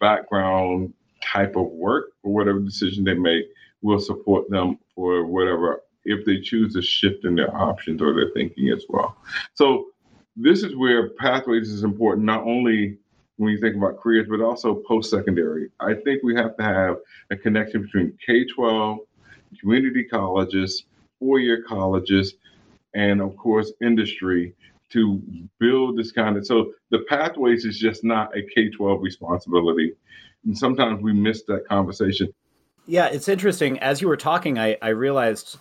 background 0.00 0.92
type 1.22 1.56
of 1.56 1.66
work 1.66 2.12
or 2.22 2.32
whatever 2.32 2.60
decision 2.60 3.04
they 3.04 3.14
make 3.14 3.44
will 3.82 4.00
support 4.00 4.48
them 4.50 4.78
for 4.94 5.24
whatever 5.26 5.82
if 6.04 6.24
they 6.24 6.40
choose 6.40 6.72
to 6.74 6.82
shift 6.82 7.24
in 7.24 7.34
their 7.34 7.54
options 7.54 8.00
or 8.00 8.14
their 8.14 8.30
thinking 8.34 8.70
as 8.70 8.84
well. 8.88 9.16
So 9.54 9.86
this 10.36 10.62
is 10.62 10.74
where 10.76 11.10
pathways 11.10 11.68
is 11.68 11.82
important, 11.82 12.24
not 12.24 12.42
only 12.42 12.98
when 13.36 13.52
you 13.52 13.60
think 13.60 13.76
about 13.76 14.00
careers, 14.00 14.26
but 14.28 14.40
also 14.40 14.82
post-secondary. 14.86 15.68
I 15.80 15.94
think 15.94 16.22
we 16.22 16.34
have 16.34 16.56
to 16.56 16.62
have 16.62 16.96
a 17.30 17.36
connection 17.36 17.82
between 17.82 18.16
K-12, 18.24 18.98
community 19.60 20.04
colleges, 20.04 20.84
four-year 21.18 21.64
colleges, 21.66 22.34
and 22.94 23.20
of 23.20 23.36
course 23.36 23.72
industry 23.82 24.54
to 24.90 25.22
build 25.60 25.98
this 25.98 26.12
kind 26.12 26.36
of 26.36 26.46
so 26.46 26.72
the 26.90 27.00
pathways 27.08 27.64
is 27.64 27.78
just 27.78 28.04
not 28.04 28.34
a 28.36 28.42
K-12 28.42 29.02
responsibility. 29.02 29.92
And 30.44 30.56
sometimes 30.56 31.02
we 31.02 31.12
miss 31.12 31.42
that 31.44 31.68
conversation. 31.68 32.32
Yeah, 32.86 33.08
it's 33.08 33.28
interesting. 33.28 33.78
As 33.80 34.00
you 34.00 34.08
were 34.08 34.16
talking, 34.16 34.58
I, 34.58 34.78
I 34.80 34.88
realized 34.88 35.58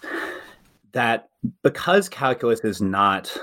that 0.93 1.28
because 1.62 2.08
calculus 2.08 2.62
is 2.62 2.82
not 2.82 3.36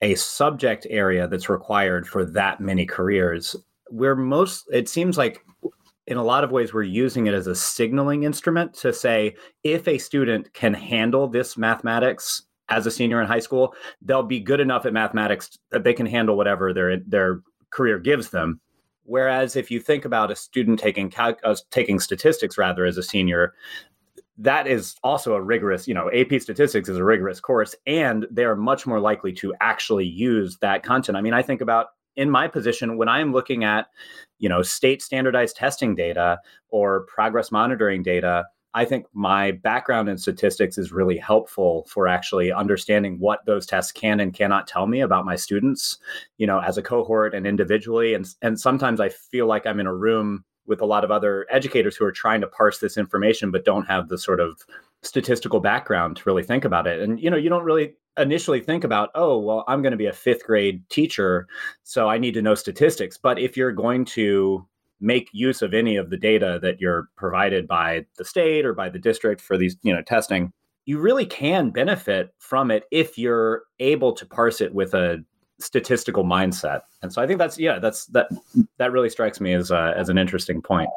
a 0.00 0.14
subject 0.14 0.86
area 0.88 1.28
that's 1.28 1.48
required 1.48 2.08
for 2.08 2.24
that 2.24 2.60
many 2.60 2.86
careers, 2.86 3.54
we're 3.90 4.16
most, 4.16 4.64
it 4.72 4.88
seems 4.88 5.18
like 5.18 5.44
in 6.06 6.16
a 6.16 6.22
lot 6.22 6.44
of 6.44 6.52
ways, 6.52 6.72
we're 6.72 6.82
using 6.82 7.26
it 7.26 7.34
as 7.34 7.46
a 7.46 7.54
signaling 7.54 8.22
instrument 8.22 8.74
to 8.74 8.92
say 8.92 9.34
if 9.64 9.88
a 9.88 9.98
student 9.98 10.52
can 10.54 10.72
handle 10.72 11.26
this 11.26 11.56
mathematics 11.56 12.42
as 12.68 12.86
a 12.86 12.90
senior 12.90 13.20
in 13.20 13.26
high 13.26 13.40
school, 13.40 13.74
they'll 14.02 14.22
be 14.22 14.40
good 14.40 14.60
enough 14.60 14.86
at 14.86 14.92
mathematics 14.92 15.58
that 15.70 15.84
they 15.84 15.92
can 15.92 16.06
handle 16.06 16.36
whatever 16.36 16.72
their 16.72 16.98
their 17.06 17.40
career 17.70 17.98
gives 17.98 18.30
them. 18.30 18.60
Whereas 19.04 19.54
if 19.54 19.70
you 19.70 19.80
think 19.80 20.04
about 20.04 20.30
a 20.30 20.36
student 20.36 20.80
taking 20.80 21.10
cal- 21.10 21.36
uh, 21.44 21.56
taking 21.70 22.00
statistics 22.00 22.58
rather 22.58 22.84
as 22.84 22.98
a 22.98 23.02
senior, 23.02 23.54
that 24.38 24.66
is 24.66 24.96
also 25.02 25.34
a 25.34 25.40
rigorous, 25.40 25.88
you 25.88 25.94
know, 25.94 26.10
AP 26.12 26.40
statistics 26.40 26.88
is 26.88 26.98
a 26.98 27.04
rigorous 27.04 27.40
course, 27.40 27.74
and 27.86 28.26
they 28.30 28.44
are 28.44 28.56
much 28.56 28.86
more 28.86 29.00
likely 29.00 29.32
to 29.32 29.54
actually 29.60 30.06
use 30.06 30.58
that 30.58 30.82
content. 30.82 31.16
I 31.16 31.20
mean, 31.20 31.34
I 31.34 31.42
think 31.42 31.60
about 31.60 31.88
in 32.16 32.30
my 32.30 32.48
position 32.48 32.96
when 32.96 33.08
I 33.08 33.20
am 33.20 33.32
looking 33.32 33.64
at, 33.64 33.86
you 34.38 34.48
know, 34.48 34.62
state 34.62 35.02
standardized 35.02 35.56
testing 35.56 35.94
data 35.94 36.38
or 36.68 37.02
progress 37.02 37.52
monitoring 37.52 38.02
data. 38.02 38.44
I 38.74 38.84
think 38.84 39.06
my 39.14 39.52
background 39.52 40.10
in 40.10 40.18
statistics 40.18 40.76
is 40.76 40.92
really 40.92 41.16
helpful 41.16 41.86
for 41.88 42.08
actually 42.08 42.52
understanding 42.52 43.18
what 43.18 43.46
those 43.46 43.64
tests 43.64 43.90
can 43.90 44.20
and 44.20 44.34
cannot 44.34 44.66
tell 44.66 44.86
me 44.86 45.00
about 45.00 45.24
my 45.24 45.34
students, 45.34 45.96
you 46.36 46.46
know, 46.46 46.60
as 46.60 46.76
a 46.76 46.82
cohort 46.82 47.34
and 47.34 47.46
individually. 47.46 48.12
And 48.12 48.26
and 48.42 48.60
sometimes 48.60 49.00
I 49.00 49.08
feel 49.08 49.46
like 49.46 49.66
I'm 49.66 49.80
in 49.80 49.86
a 49.86 49.94
room 49.94 50.44
with 50.66 50.80
a 50.80 50.86
lot 50.86 51.04
of 51.04 51.10
other 51.10 51.46
educators 51.50 51.96
who 51.96 52.04
are 52.04 52.12
trying 52.12 52.40
to 52.40 52.46
parse 52.46 52.78
this 52.78 52.98
information 52.98 53.50
but 53.50 53.64
don't 53.64 53.86
have 53.86 54.08
the 54.08 54.18
sort 54.18 54.40
of 54.40 54.60
statistical 55.06 55.60
background 55.60 56.16
to 56.16 56.22
really 56.26 56.42
think 56.42 56.64
about 56.64 56.86
it. 56.86 57.00
And 57.00 57.20
you 57.20 57.30
know, 57.30 57.36
you 57.36 57.48
don't 57.48 57.64
really 57.64 57.94
initially 58.18 58.60
think 58.60 58.84
about, 58.84 59.10
oh, 59.14 59.38
well, 59.38 59.64
I'm 59.68 59.82
going 59.82 59.92
to 59.92 59.96
be 59.96 60.06
a 60.06 60.12
5th 60.12 60.42
grade 60.44 60.88
teacher, 60.88 61.46
so 61.82 62.08
I 62.08 62.18
need 62.18 62.34
to 62.34 62.42
know 62.42 62.54
statistics. 62.54 63.18
But 63.18 63.38
if 63.38 63.56
you're 63.56 63.72
going 63.72 64.04
to 64.06 64.66
make 65.00 65.28
use 65.32 65.62
of 65.62 65.74
any 65.74 65.96
of 65.96 66.10
the 66.10 66.16
data 66.16 66.58
that 66.62 66.80
you're 66.80 67.08
provided 67.16 67.68
by 67.68 68.06
the 68.16 68.24
state 68.24 68.64
or 68.64 68.72
by 68.72 68.88
the 68.88 68.98
district 68.98 69.40
for 69.40 69.58
these 69.58 69.76
you 69.82 69.92
know 69.92 70.02
testing 70.02 70.52
you 70.86 70.98
really 70.98 71.26
can 71.26 71.70
benefit 71.70 72.32
from 72.38 72.70
it 72.70 72.84
if 72.90 73.18
you're 73.18 73.64
able 73.80 74.12
to 74.12 74.24
parse 74.24 74.60
it 74.60 74.74
with 74.74 74.94
a 74.94 75.22
statistical 75.58 76.24
mindset 76.24 76.80
and 77.02 77.12
so 77.12 77.20
i 77.20 77.26
think 77.26 77.38
that's 77.38 77.58
yeah 77.58 77.78
that's 77.78 78.06
that 78.06 78.28
that 78.78 78.92
really 78.92 79.10
strikes 79.10 79.40
me 79.40 79.52
as 79.52 79.70
uh, 79.70 79.92
as 79.96 80.08
an 80.08 80.18
interesting 80.18 80.62
point 80.62 80.88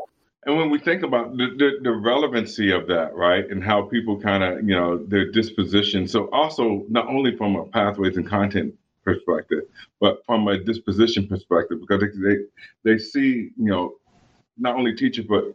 and 0.45 0.58
when 0.58 0.69
we 0.69 0.80
think 0.80 1.04
about 1.04 1.36
the, 1.38 1.47
the, 1.58 1.71
the 1.84 1.91
relevancy 1.91 2.71
of 2.71 2.88
that 2.88 3.13
right 3.15 3.49
and 3.49 3.63
how 3.63 3.84
people 3.84 4.19
kind 4.19 4.43
of 4.43 4.67
you 4.67 4.75
know 4.75 4.97
their 5.06 5.32
disposition 5.32 6.08
so 6.08 6.30
also 6.32 6.86
not 6.89 7.08
only 7.08 7.36
from 7.36 7.56
a 7.56 7.65
pathways 7.65 8.17
and 8.17 8.28
content 8.28 8.73
perspective, 9.04 9.63
but 9.99 10.23
from 10.25 10.47
a 10.47 10.58
disposition 10.58 11.28
perspective, 11.28 11.80
because 11.82 12.04
they 12.21 12.38
they 12.84 12.97
see 12.97 13.52
you 13.58 13.71
know 13.71 13.95
not 14.58 14.75
only 14.75 14.93
teachers 14.95 15.25
but 15.28 15.45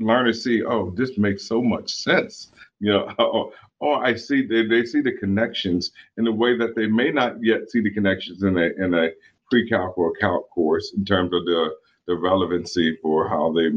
learners 0.00 0.42
see 0.42 0.62
oh 0.64 0.90
this 0.96 1.16
makes 1.16 1.46
so 1.46 1.62
much 1.62 1.92
sense 1.92 2.50
you 2.80 2.92
know 2.92 3.08
or, 3.18 3.52
or 3.80 4.04
I 4.04 4.14
see 4.14 4.46
they, 4.46 4.66
they 4.66 4.84
see 4.84 5.00
the 5.00 5.12
connections 5.12 5.92
in 6.18 6.26
a 6.26 6.32
way 6.32 6.56
that 6.56 6.74
they 6.74 6.86
may 6.86 7.10
not 7.10 7.36
yet 7.42 7.70
see 7.70 7.80
the 7.80 7.92
connections 7.92 8.42
in 8.42 8.56
a 8.58 8.68
in 8.84 8.94
a 8.94 9.10
pre-calc 9.50 9.96
or 9.98 10.12
calc 10.14 10.48
course 10.50 10.92
in 10.96 11.04
terms 11.04 11.32
of 11.32 11.44
the 11.44 11.74
the 12.06 12.14
relevancy 12.16 12.98
for 13.02 13.28
how 13.28 13.52
they 13.52 13.70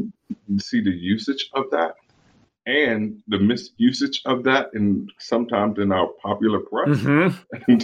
see 0.58 0.82
the 0.82 0.90
usage 0.90 1.50
of 1.54 1.64
that 1.70 1.94
and 2.66 3.22
the 3.28 3.36
misusage 3.36 4.20
of 4.24 4.42
that 4.42 4.70
and 4.74 5.12
sometimes 5.18 5.78
in 5.78 5.92
our 5.92 6.08
popular 6.22 6.60
press 6.60 6.98
mm-hmm. 6.98 7.76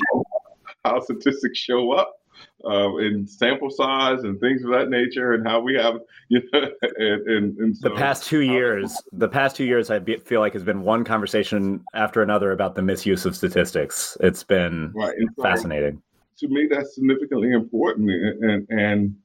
how 0.85 1.01
statistics 1.01 1.59
show 1.59 1.93
up 1.93 2.19
uh, 2.65 2.97
in 2.97 3.27
sample 3.27 3.71
size 3.71 4.23
and 4.25 4.39
things 4.41 4.65
of 4.65 4.71
that 4.71 4.89
nature, 4.89 5.33
and 5.33 5.47
how 5.47 5.61
we 5.61 5.75
have, 5.75 5.99
you 6.29 6.41
know, 6.53 6.69
and, 6.97 7.29
and, 7.29 7.59
and 7.59 7.77
so, 7.77 7.89
the 7.89 7.95
past 7.95 8.25
two 8.25 8.41
years, 8.41 9.01
the 9.13 9.29
past 9.29 9.57
two 9.57 9.65
years, 9.65 9.91
I 9.91 9.99
be, 9.99 10.19
feel 10.19 10.41
like 10.41 10.53
has 10.53 10.65
been 10.65 10.83
one 10.83 11.05
conversation 11.05 11.85
after 11.95 12.23
another 12.23 12.53
about 12.53 12.75
the 12.75 12.83
misuse 12.83 13.27
of 13.27 13.35
statistics. 13.37 14.17
It's 14.21 14.45
been 14.45 14.93
right. 14.95 15.15
so, 15.37 15.43
fascinating. 15.43 16.03
To 16.39 16.49
me, 16.49 16.69
that's 16.71 16.95
significantly 16.95 17.53
important. 17.53 18.11
And, 18.11 18.67
and 18.71 19.17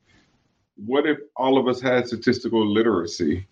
what 0.86 1.08
if 1.08 1.18
all 1.36 1.58
of 1.58 1.68
us 1.68 1.82
had 1.82 2.08
statistical 2.08 2.66
literacy? 2.66 3.48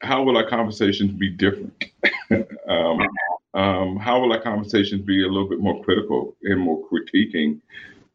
How 0.00 0.22
will 0.22 0.36
our 0.36 0.48
conversations 0.48 1.12
be 1.12 1.30
different? 1.30 1.84
um, 2.68 3.00
um, 3.54 3.96
how 3.96 4.20
will 4.20 4.32
our 4.32 4.40
conversations 4.40 5.02
be 5.02 5.24
a 5.24 5.28
little 5.28 5.48
bit 5.48 5.60
more 5.60 5.82
critical 5.82 6.36
and 6.42 6.60
more 6.60 6.84
critiquing 6.88 7.60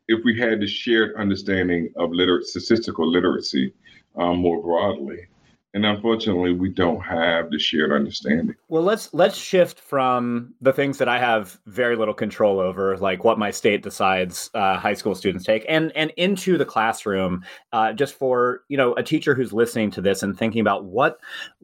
if 0.07 0.23
we 0.23 0.37
had 0.37 0.59
the 0.59 0.67
shared 0.67 1.15
understanding 1.15 1.91
of 1.95 2.11
liter- 2.11 2.43
statistical 2.43 3.09
literacy 3.09 3.73
um, 4.15 4.37
more 4.37 4.61
broadly? 4.61 5.27
And 5.73 5.85
unfortunately 5.85 6.53
we 6.53 6.69
don't 6.69 7.01
have 7.01 7.49
the 7.49 7.57
shared 7.57 7.91
understanding. 7.91 8.55
Well 8.67 8.83
let's 8.83 9.13
let's 9.13 9.37
shift 9.37 9.79
from 9.79 10.53
the 10.61 10.73
things 10.73 10.97
that 10.97 11.09
i 11.09 11.19
have 11.19 11.59
very 11.65 11.95
little 11.95 12.13
control 12.13 12.59
over 12.59 12.97
like 12.97 13.23
what 13.23 13.39
my 13.39 13.51
state 13.51 13.83
decides 13.83 14.49
uh, 14.53 14.77
high 14.77 14.93
school 14.93 15.15
students 15.15 15.45
take 15.45 15.65
and 15.67 15.91
and 15.95 16.11
into 16.17 16.57
the 16.57 16.65
classroom 16.65 17.43
uh, 17.71 17.93
just 17.93 18.13
for 18.15 18.61
you 18.69 18.77
know 18.77 18.93
a 18.95 19.03
teacher 19.03 19.33
who's 19.33 19.53
listening 19.53 19.91
to 19.91 20.01
this 20.01 20.23
and 20.23 20.37
thinking 20.37 20.61
about 20.61 20.85
what 20.85 21.17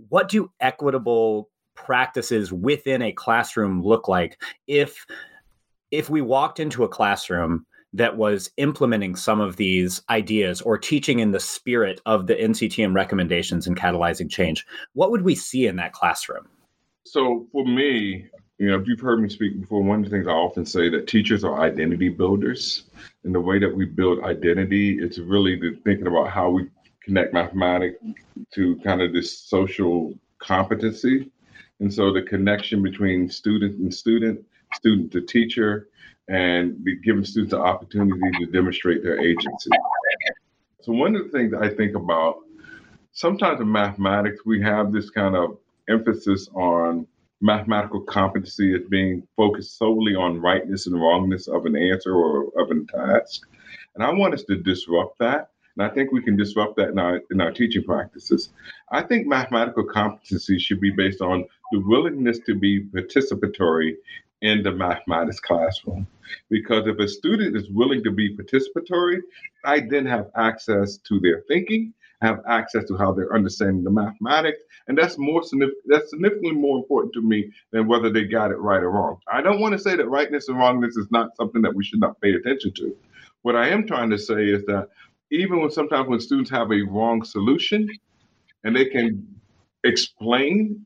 what 0.09 0.29
do 0.29 0.51
equitable 0.59 1.49
practices 1.75 2.51
within 2.51 3.01
a 3.01 3.11
classroom 3.11 3.81
look 3.81 4.07
like 4.07 4.41
if 4.67 5.05
if 5.91 6.09
we 6.09 6.21
walked 6.21 6.59
into 6.59 6.83
a 6.83 6.89
classroom 6.89 7.65
that 7.93 8.17
was 8.17 8.51
implementing 8.57 9.15
some 9.15 9.39
of 9.39 9.55
these 9.55 10.01
ideas 10.09 10.61
or 10.61 10.77
teaching 10.77 11.19
in 11.19 11.31
the 11.31 11.39
spirit 11.39 11.99
of 12.05 12.27
the 12.27 12.35
NCTM 12.35 12.93
recommendations 12.93 13.65
and 13.65 13.75
catalyzing 13.75 14.29
change, 14.29 14.65
what 14.93 15.11
would 15.11 15.23
we 15.23 15.35
see 15.35 15.65
in 15.65 15.75
that 15.77 15.93
classroom? 15.93 16.47
So 17.05 17.47
for 17.51 17.65
me, 17.65 18.27
you 18.59 18.69
know, 18.69 18.77
if 18.77 18.87
you've 18.87 18.99
heard 18.99 19.21
me 19.21 19.29
speak 19.29 19.59
before, 19.59 19.81
one 19.81 19.99
of 19.99 20.05
the 20.05 20.11
things 20.11 20.27
I 20.27 20.31
often 20.31 20.65
say 20.65 20.89
that 20.89 21.07
teachers 21.07 21.43
are 21.43 21.61
identity 21.61 22.09
builders. 22.09 22.83
And 23.23 23.33
the 23.33 23.39
way 23.39 23.57
that 23.57 23.73
we 23.73 23.85
build 23.85 24.23
identity, 24.23 24.99
it's 24.99 25.17
really 25.17 25.55
the 25.55 25.79
thinking 25.83 26.07
about 26.07 26.29
how 26.29 26.49
we 26.49 26.67
connect 27.03 27.33
mathematics 27.33 27.97
to 28.53 28.75
kind 28.83 29.01
of 29.01 29.13
this 29.13 29.39
social 29.39 30.13
competency. 30.39 31.31
And 31.79 31.91
so 31.91 32.11
the 32.11 32.21
connection 32.21 32.83
between 32.83 33.29
student 33.29 33.79
and 33.79 33.93
student, 33.93 34.45
student 34.75 35.11
to 35.13 35.21
teacher, 35.21 35.87
and 36.29 36.83
be 36.83 36.97
giving 36.97 37.25
students 37.25 37.51
the 37.51 37.59
opportunity 37.59 38.19
to 38.39 38.45
demonstrate 38.45 39.03
their 39.03 39.19
agency. 39.19 39.69
So 40.81 40.93
one 40.93 41.15
of 41.15 41.23
the 41.23 41.29
things 41.29 41.53
I 41.53 41.69
think 41.69 41.95
about, 41.95 42.37
sometimes 43.11 43.59
in 43.59 43.71
mathematics, 43.71 44.45
we 44.45 44.61
have 44.61 44.93
this 44.93 45.09
kind 45.09 45.35
of 45.35 45.57
emphasis 45.89 46.47
on 46.53 47.07
mathematical 47.41 48.01
competency 48.01 48.75
as 48.75 48.81
being 48.89 49.27
focused 49.35 49.77
solely 49.77 50.13
on 50.13 50.39
rightness 50.39 50.87
and 50.87 51.01
wrongness 51.01 51.47
of 51.47 51.65
an 51.65 51.75
answer 51.75 52.13
or 52.13 52.43
of 52.61 52.69
a 52.69 52.85
task. 52.95 53.47
And 53.95 54.03
I 54.03 54.13
want 54.13 54.33
us 54.33 54.43
to 54.43 54.57
disrupt 54.57 55.17
that. 55.19 55.49
And 55.77 55.89
I 55.89 55.93
think 55.93 56.11
we 56.11 56.21
can 56.21 56.35
disrupt 56.35 56.75
that 56.77 56.89
in 56.89 56.99
our, 56.99 57.21
in 57.31 57.41
our 57.41 57.51
teaching 57.51 57.83
practices. 57.83 58.49
I 58.91 59.01
think 59.01 59.25
mathematical 59.25 59.85
competency 59.85 60.59
should 60.59 60.81
be 60.81 60.91
based 60.91 61.21
on 61.21 61.45
the 61.71 61.79
willingness 61.79 62.39
to 62.45 62.55
be 62.55 62.83
participatory 62.83 63.95
in 64.41 64.63
the 64.63 64.71
mathematics 64.71 65.39
classroom. 65.39 66.07
Because 66.49 66.87
if 66.87 66.99
a 66.99 67.07
student 67.07 67.55
is 67.57 67.69
willing 67.69 68.03
to 68.03 68.11
be 68.11 68.35
participatory, 68.35 69.19
I 69.65 69.81
then 69.81 70.05
have 70.05 70.29
access 70.35 70.97
to 70.97 71.19
their 71.19 71.41
thinking, 71.47 71.93
have 72.21 72.41
access 72.47 72.85
to 72.85 72.97
how 72.97 73.13
they're 73.13 73.33
understanding 73.33 73.83
the 73.83 73.91
mathematics, 73.91 74.59
and 74.87 74.97
that's 74.97 75.17
more 75.17 75.41
that's 75.85 76.09
significantly 76.09 76.51
more 76.51 76.77
important 76.77 77.13
to 77.13 77.21
me 77.21 77.51
than 77.71 77.87
whether 77.87 78.09
they 78.09 78.23
got 78.23 78.51
it 78.51 78.57
right 78.57 78.83
or 78.83 78.91
wrong. 78.91 79.17
I 79.31 79.41
don't 79.41 79.59
want 79.59 79.73
to 79.73 79.79
say 79.79 79.95
that 79.95 80.09
rightness 80.09 80.47
and 80.49 80.57
wrongness 80.57 80.97
is 80.97 81.07
not 81.11 81.35
something 81.35 81.61
that 81.61 81.73
we 81.73 81.83
should 81.83 81.99
not 81.99 82.19
pay 82.21 82.33
attention 82.33 82.73
to. 82.75 82.95
What 83.41 83.55
I 83.55 83.69
am 83.69 83.87
trying 83.87 84.09
to 84.09 84.17
say 84.17 84.45
is 84.47 84.65
that 84.65 84.89
even 85.31 85.61
when 85.61 85.71
sometimes 85.71 86.09
when 86.09 86.19
students 86.19 86.49
have 86.51 86.71
a 86.71 86.81
wrong 86.81 87.23
solution 87.23 87.87
and 88.63 88.75
they 88.75 88.85
can 88.85 89.25
explain 89.83 90.85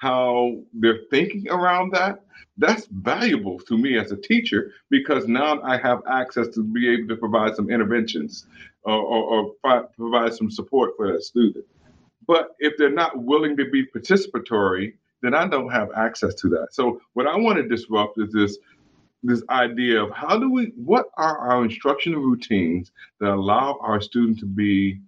how 0.00 0.56
they're 0.72 1.02
thinking 1.10 1.46
around 1.50 1.92
that, 1.92 2.22
that's 2.56 2.86
valuable 2.86 3.58
to 3.58 3.76
me 3.76 3.98
as 3.98 4.12
a 4.12 4.16
teacher 4.16 4.72
because 4.88 5.28
now 5.28 5.60
I 5.62 5.76
have 5.76 6.00
access 6.08 6.48
to 6.48 6.64
be 6.64 6.88
able 6.88 7.08
to 7.08 7.16
provide 7.16 7.54
some 7.54 7.70
interventions 7.70 8.46
uh, 8.86 8.92
or, 8.92 9.24
or, 9.24 9.52
or 9.62 9.82
provide 9.98 10.32
some 10.32 10.50
support 10.50 10.92
for 10.96 11.12
that 11.12 11.22
student. 11.22 11.66
But 12.26 12.56
if 12.60 12.78
they're 12.78 12.90
not 12.90 13.22
willing 13.22 13.58
to 13.58 13.68
be 13.70 13.84
participatory, 13.84 14.94
then 15.20 15.34
I 15.34 15.46
don't 15.46 15.70
have 15.70 15.90
access 15.94 16.34
to 16.36 16.48
that. 16.48 16.68
So 16.72 17.02
what 17.12 17.26
I 17.26 17.36
want 17.36 17.58
to 17.58 17.68
disrupt 17.68 18.18
is 18.18 18.32
this 18.32 18.56
this 19.22 19.42
idea 19.50 20.02
of 20.02 20.10
how 20.12 20.38
do 20.38 20.50
we 20.50 20.72
what 20.76 21.10
are 21.18 21.36
our 21.36 21.62
instructional 21.62 22.22
routines 22.22 22.90
that 23.18 23.28
allow 23.28 23.78
our 23.82 24.00
students 24.00 24.40
to 24.40 24.46
be 24.46 24.98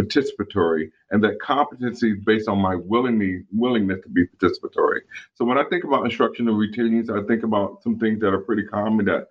participatory 0.00 0.90
and 1.10 1.22
that 1.22 1.40
competency 1.40 2.12
is 2.12 2.24
based 2.24 2.48
on 2.48 2.58
my 2.58 2.74
willingness 2.74 3.42
willingness 3.52 4.00
to 4.02 4.08
be 4.08 4.26
participatory. 4.26 5.00
So 5.34 5.44
when 5.44 5.58
I 5.58 5.64
think 5.64 5.84
about 5.84 6.04
instructional 6.04 6.54
routines, 6.54 7.10
I 7.10 7.22
think 7.22 7.42
about 7.42 7.82
some 7.82 7.98
things 7.98 8.20
that 8.20 8.32
are 8.32 8.40
pretty 8.40 8.64
common 8.64 9.06
that 9.06 9.28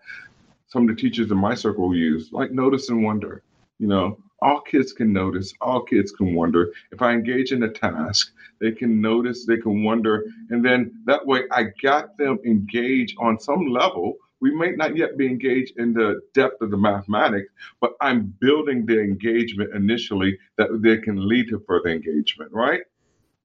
some 0.67 0.87
of 0.87 0.95
the 0.95 1.01
teachers 1.01 1.31
in 1.31 1.37
my 1.37 1.55
circle 1.55 1.95
use, 1.95 2.31
like 2.31 2.51
notice 2.51 2.89
and 2.89 3.03
wonder. 3.03 3.43
You 3.79 3.87
know, 3.87 4.19
all 4.41 4.61
kids 4.61 4.93
can 4.93 5.11
notice, 5.11 5.53
all 5.61 5.81
kids 5.81 6.11
can 6.11 6.35
wonder. 6.35 6.71
If 6.91 7.01
I 7.01 7.13
engage 7.13 7.51
in 7.51 7.63
a 7.63 7.69
task, 7.69 8.31
they 8.59 8.71
can 8.71 9.01
notice, 9.01 9.45
they 9.45 9.57
can 9.57 9.83
wonder, 9.83 10.25
and 10.49 10.63
then 10.63 10.91
that 11.05 11.25
way 11.25 11.43
I 11.51 11.67
got 11.81 12.17
them 12.17 12.39
engaged 12.45 13.15
on 13.19 13.39
some 13.39 13.67
level 13.67 14.17
we 14.41 14.55
may 14.55 14.71
not 14.71 14.95
yet 14.95 15.17
be 15.17 15.27
engaged 15.27 15.77
in 15.77 15.93
the 15.93 16.21
depth 16.33 16.61
of 16.61 16.71
the 16.71 16.77
mathematics, 16.77 17.51
but 17.81 17.93
I'm 18.01 18.33
building 18.39 18.85
the 18.85 19.01
engagement 19.01 19.75
initially 19.75 20.37
that 20.57 20.81
they 20.81 20.97
can 20.97 21.27
lead 21.27 21.49
to 21.49 21.59
further 21.67 21.89
engagement, 21.89 22.51
right? 22.53 22.81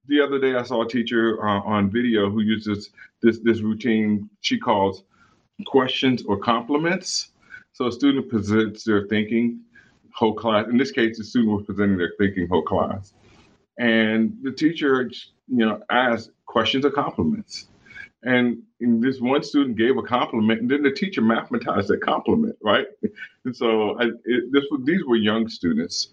The 0.06 0.20
other 0.20 0.38
day, 0.38 0.54
I 0.54 0.62
saw 0.62 0.82
a 0.82 0.88
teacher 0.88 1.44
uh, 1.44 1.60
on 1.62 1.90
video 1.90 2.30
who 2.30 2.40
uses 2.40 2.90
this 3.22 3.38
this 3.40 3.60
routine 3.60 4.28
she 4.40 4.58
calls 4.58 5.04
questions 5.66 6.22
or 6.24 6.38
compliments. 6.38 7.30
So 7.72 7.86
a 7.86 7.92
student 7.92 8.28
presents 8.28 8.84
their 8.84 9.06
thinking 9.06 9.60
whole 10.14 10.34
class. 10.34 10.66
In 10.68 10.76
this 10.76 10.92
case, 10.92 11.18
the 11.18 11.24
student 11.24 11.56
was 11.56 11.66
presenting 11.66 11.96
their 11.96 12.12
thinking 12.18 12.46
whole 12.48 12.62
class, 12.62 13.14
and 13.78 14.36
the 14.42 14.52
teacher, 14.52 15.10
you 15.48 15.64
know, 15.66 15.80
asked 15.90 16.30
questions 16.46 16.84
or 16.84 16.90
compliments. 16.90 17.68
And, 18.24 18.62
and, 18.80 19.02
this 19.02 19.20
one 19.20 19.42
student 19.42 19.76
gave 19.76 19.98
a 19.98 20.02
compliment, 20.02 20.62
and 20.62 20.70
then 20.70 20.82
the 20.82 20.90
teacher 20.90 21.20
mathematized 21.20 21.88
that 21.88 22.00
compliment, 22.00 22.56
right? 22.62 22.86
And 23.44 23.54
so 23.54 23.98
I, 24.00 24.04
it, 24.24 24.50
this 24.50 24.64
was, 24.70 24.80
these 24.84 25.04
were 25.06 25.16
young 25.16 25.48
students. 25.48 26.08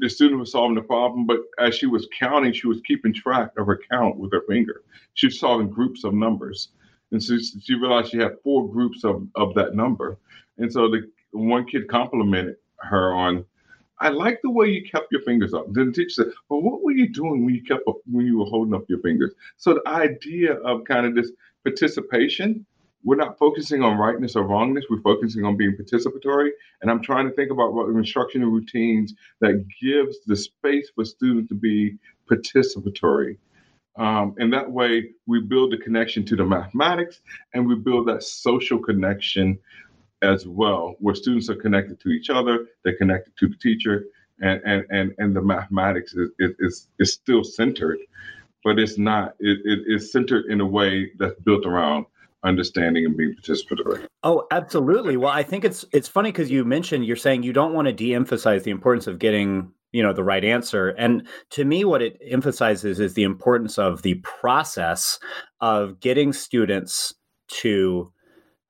The 0.00 0.10
student 0.10 0.40
was 0.40 0.50
solving 0.50 0.74
the 0.74 0.82
problem, 0.82 1.26
but 1.26 1.38
as 1.60 1.76
she 1.76 1.86
was 1.86 2.08
counting, 2.18 2.52
she 2.52 2.66
was 2.66 2.80
keeping 2.84 3.14
track 3.14 3.52
of 3.56 3.66
her 3.66 3.80
count 3.90 4.16
with 4.16 4.32
her 4.32 4.42
finger. 4.48 4.82
She 5.14 5.28
was 5.28 5.38
solving 5.38 5.70
groups 5.70 6.02
of 6.02 6.14
numbers. 6.14 6.70
And 7.12 7.22
so 7.22 7.38
she 7.38 7.74
realized 7.74 8.10
she 8.10 8.18
had 8.18 8.40
four 8.42 8.68
groups 8.68 9.04
of, 9.04 9.28
of 9.36 9.54
that 9.54 9.76
number. 9.76 10.18
And 10.58 10.72
so 10.72 10.88
the 10.88 11.08
one 11.30 11.66
kid 11.66 11.86
complimented 11.86 12.56
her 12.80 13.14
on 13.14 13.44
I 14.02 14.08
like 14.08 14.40
the 14.42 14.50
way 14.50 14.66
you 14.66 14.82
kept 14.82 15.12
your 15.12 15.22
fingers 15.22 15.54
up. 15.54 15.66
Then 15.72 15.86
the 15.86 15.92
teacher 15.92 16.10
said, 16.10 16.26
Well, 16.48 16.60
what 16.60 16.82
were 16.82 16.90
you 16.90 17.08
doing 17.08 17.44
when 17.44 17.54
you 17.54 17.62
kept 17.62 17.86
up 17.86 17.98
when 18.10 18.26
you 18.26 18.38
were 18.40 18.46
holding 18.46 18.74
up 18.74 18.84
your 18.88 18.98
fingers? 18.98 19.32
So 19.58 19.74
the 19.74 19.88
idea 19.88 20.54
of 20.54 20.84
kind 20.84 21.06
of 21.06 21.14
this 21.14 21.30
participation, 21.64 22.66
we're 23.04 23.16
not 23.16 23.38
focusing 23.38 23.82
on 23.82 23.98
rightness 23.98 24.36
or 24.36 24.44
wrongness. 24.44 24.84
We're 24.88 25.00
focusing 25.00 25.44
on 25.44 25.56
being 25.56 25.76
participatory. 25.76 26.50
And 26.80 26.90
I'm 26.90 27.02
trying 27.02 27.28
to 27.28 27.34
think 27.34 27.50
about 27.50 27.74
what 27.74 27.88
instructional 27.88 28.50
routines 28.50 29.14
that 29.40 29.64
gives 29.80 30.18
the 30.26 30.36
space 30.36 30.90
for 30.94 31.04
students 31.04 31.48
to 31.48 31.54
be 31.54 31.98
participatory. 32.30 33.38
Um, 33.96 34.34
and 34.38 34.52
that 34.52 34.70
way, 34.70 35.10
we 35.26 35.40
build 35.40 35.74
a 35.74 35.78
connection 35.78 36.24
to 36.26 36.36
the 36.36 36.44
mathematics 36.44 37.20
and 37.54 37.66
we 37.66 37.74
build 37.74 38.08
that 38.08 38.22
social 38.22 38.78
connection 38.78 39.58
as 40.22 40.46
well, 40.46 40.94
where 41.00 41.14
students 41.14 41.50
are 41.50 41.56
connected 41.56 42.00
to 42.00 42.10
each 42.10 42.30
other, 42.30 42.66
they're 42.84 42.96
connected 42.96 43.36
to 43.38 43.48
the 43.48 43.56
teacher, 43.56 44.04
and 44.40 44.62
and 44.64 44.84
and, 44.90 45.14
and 45.18 45.36
the 45.36 45.42
mathematics 45.42 46.14
is, 46.14 46.30
is 46.38 46.88
is 46.98 47.12
still 47.12 47.42
centered 47.44 47.98
but 48.64 48.78
it's 48.78 48.98
not. 48.98 49.34
It, 49.40 49.58
it 49.64 49.80
is 49.86 50.12
centered 50.12 50.46
in 50.46 50.60
a 50.60 50.66
way 50.66 51.10
that's 51.18 51.38
built 51.40 51.66
around 51.66 52.06
understanding 52.44 53.04
and 53.04 53.16
being 53.16 53.34
participatory. 53.34 54.06
Oh, 54.22 54.46
absolutely. 54.50 55.16
Well, 55.16 55.30
I 55.30 55.42
think 55.42 55.64
it's 55.64 55.84
it's 55.92 56.08
funny 56.08 56.32
because 56.32 56.50
you 56.50 56.64
mentioned 56.64 57.06
you're 57.06 57.16
saying 57.16 57.42
you 57.42 57.52
don't 57.52 57.74
want 57.74 57.86
to 57.86 57.92
de-emphasize 57.92 58.64
the 58.64 58.70
importance 58.70 59.06
of 59.06 59.18
getting 59.18 59.70
you 59.92 60.02
know 60.02 60.12
the 60.12 60.24
right 60.24 60.44
answer 60.44 60.88
and 60.90 61.26
to 61.50 61.66
me 61.66 61.84
what 61.84 62.00
it 62.00 62.18
emphasizes 62.26 62.98
is 62.98 63.12
the 63.12 63.24
importance 63.24 63.78
of 63.78 64.00
the 64.00 64.14
process 64.22 65.18
of 65.60 66.00
getting 66.00 66.32
students 66.32 67.12
to 67.48 68.10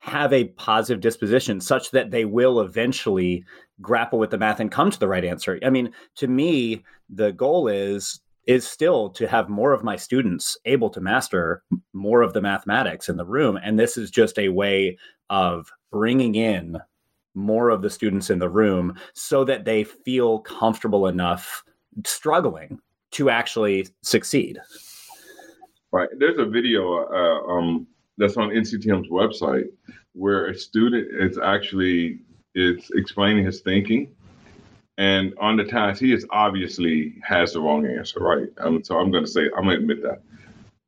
have 0.01 0.33
a 0.33 0.49
positive 0.49 1.01
disposition 1.01 1.61
such 1.61 1.93
that 1.93 2.11
they 2.11 2.25
will 2.25 2.61
eventually 2.61 3.45
grapple 3.81 4.19
with 4.19 4.31
the 4.31 4.39
math 4.39 4.59
and 4.59 4.73
come 4.73 4.91
to 4.91 4.99
the 4.99 5.07
right 5.07 5.25
answer. 5.25 5.61
I 5.65 5.71
mean, 5.71 5.93
to 6.17 6.27
me, 6.27 6.85
the 7.09 7.31
goal 7.31 7.69
is 7.69 8.21
is 8.47 8.67
still 8.67 9.09
to 9.11 9.29
have 9.29 9.49
more 9.49 9.73
of 9.73 9.85
my 9.85 9.97
students 9.97 10.57
able 10.65 10.91
to 10.91 11.01
master 11.01 11.63
more 11.93 12.23
of 12.23 12.33
the 12.33 12.43
mathematics 12.43 13.09
in 13.09 13.17
the 13.17 13.25
room. 13.25 13.59
And 13.63 13.79
this 13.79 13.97
is 13.97 14.11
just 14.11 14.39
a 14.39 14.49
way 14.49 14.99
of 15.31 15.71
bringing 15.91 16.35
in 16.35 16.79
more 17.35 17.71
of 17.71 17.83
the 17.83 17.91
students 17.91 18.31
in 18.31 18.39
the 18.39 18.49
room 18.49 18.95
so 19.15 19.45
that 19.45 19.65
they 19.65 19.85
feel 19.85 20.41
comfortable 20.41 21.07
enough 21.07 21.65
struggling 22.05 22.79
to 23.13 23.31
actually 23.31 23.89
succeed. 24.03 24.59
Right. 25.93 26.09
There's 26.19 26.39
a 26.39 26.47
video 26.47 27.07
uh, 27.07 27.53
um, 27.53 27.87
that's 28.19 28.37
on 28.37 28.51
NCTM's 28.51 29.09
website 29.09 29.67
where 30.15 30.47
a 30.47 30.55
student 30.55 31.09
is 31.21 31.39
actually 31.39 32.21
it's 32.55 32.91
explaining 32.95 33.47
his 33.47 33.61
thinking 33.61 34.15
And 34.99 35.35
on 35.41 35.57
the 35.57 35.65
task, 35.65 36.01
he 36.01 36.13
is 36.13 36.27
obviously 36.31 37.15
has 37.23 37.55
the 37.55 37.61
wrong 37.61 37.87
answer, 37.87 38.21
right? 38.21 38.49
Um, 38.59 38.85
so 38.85 38.99
I'm 38.99 39.11
going 39.11 39.25
to 39.25 39.31
say, 39.31 39.49
I'm 39.57 39.65
going 39.65 39.77
to 39.77 39.83
admit 39.83 40.03
that. 40.03 40.23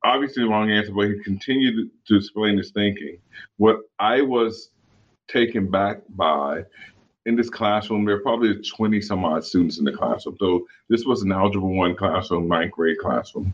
Obviously, 0.03 0.43
the 0.43 0.49
wrong 0.49 0.69
answer, 0.69 0.93
but 0.93 1.07
he 1.07 1.19
continued 1.23 1.89
to 2.07 2.15
explain 2.15 2.57
his 2.57 2.71
thinking. 2.71 3.17
What 3.57 3.79
I 3.97 4.21
was 4.21 4.69
taken 5.27 5.69
back 5.69 6.01
by 6.09 6.63
in 7.25 7.35
this 7.35 7.49
classroom, 7.49 8.05
there 8.05 8.15
are 8.15 8.21
probably 8.21 8.61
20 8.61 9.01
some 9.01 9.25
odd 9.25 9.43
students 9.43 9.79
in 9.79 9.85
the 9.85 9.91
classroom. 9.91 10.37
So 10.39 10.67
this 10.89 11.05
was 11.05 11.23
an 11.23 11.31
Algebra 11.31 11.67
1 11.67 11.95
classroom, 11.95 12.47
ninth 12.47 12.71
grade 12.71 12.99
classroom. 12.99 13.53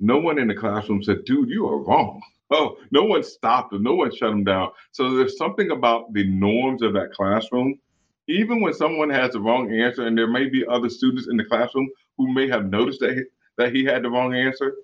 No 0.00 0.18
one 0.18 0.38
in 0.38 0.48
the 0.48 0.54
classroom 0.54 1.02
said, 1.02 1.24
dude, 1.24 1.48
you 1.48 1.66
are 1.68 1.78
wrong. 1.78 2.20
Oh, 2.50 2.76
no 2.90 3.02
one 3.04 3.24
stopped 3.24 3.72
him. 3.72 3.82
No 3.82 3.94
one 3.94 4.14
shut 4.14 4.30
him 4.30 4.44
down. 4.44 4.70
So 4.92 5.16
there's 5.16 5.38
something 5.38 5.70
about 5.70 6.12
the 6.12 6.28
norms 6.28 6.82
of 6.82 6.92
that 6.92 7.10
classroom. 7.12 7.80
Even 8.28 8.60
when 8.60 8.72
someone 8.72 9.10
has 9.10 9.32
the 9.32 9.40
wrong 9.40 9.72
answer, 9.72 10.06
and 10.06 10.16
there 10.16 10.26
may 10.28 10.48
be 10.48 10.64
other 10.66 10.88
students 10.88 11.28
in 11.28 11.36
the 11.36 11.44
classroom 11.44 11.88
who 12.16 12.32
may 12.32 12.48
have 12.48 12.66
noticed 12.66 13.00
that 13.00 13.14
he, 13.14 13.22
that 13.58 13.74
he 13.74 13.84
had 13.84 14.02
the 14.02 14.10
wrong 14.10 14.34
answer, 14.34 14.74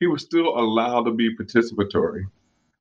he 0.00 0.06
was 0.06 0.22
still 0.22 0.58
allowed 0.58 1.04
to 1.04 1.12
be 1.12 1.34
participatory, 1.36 2.24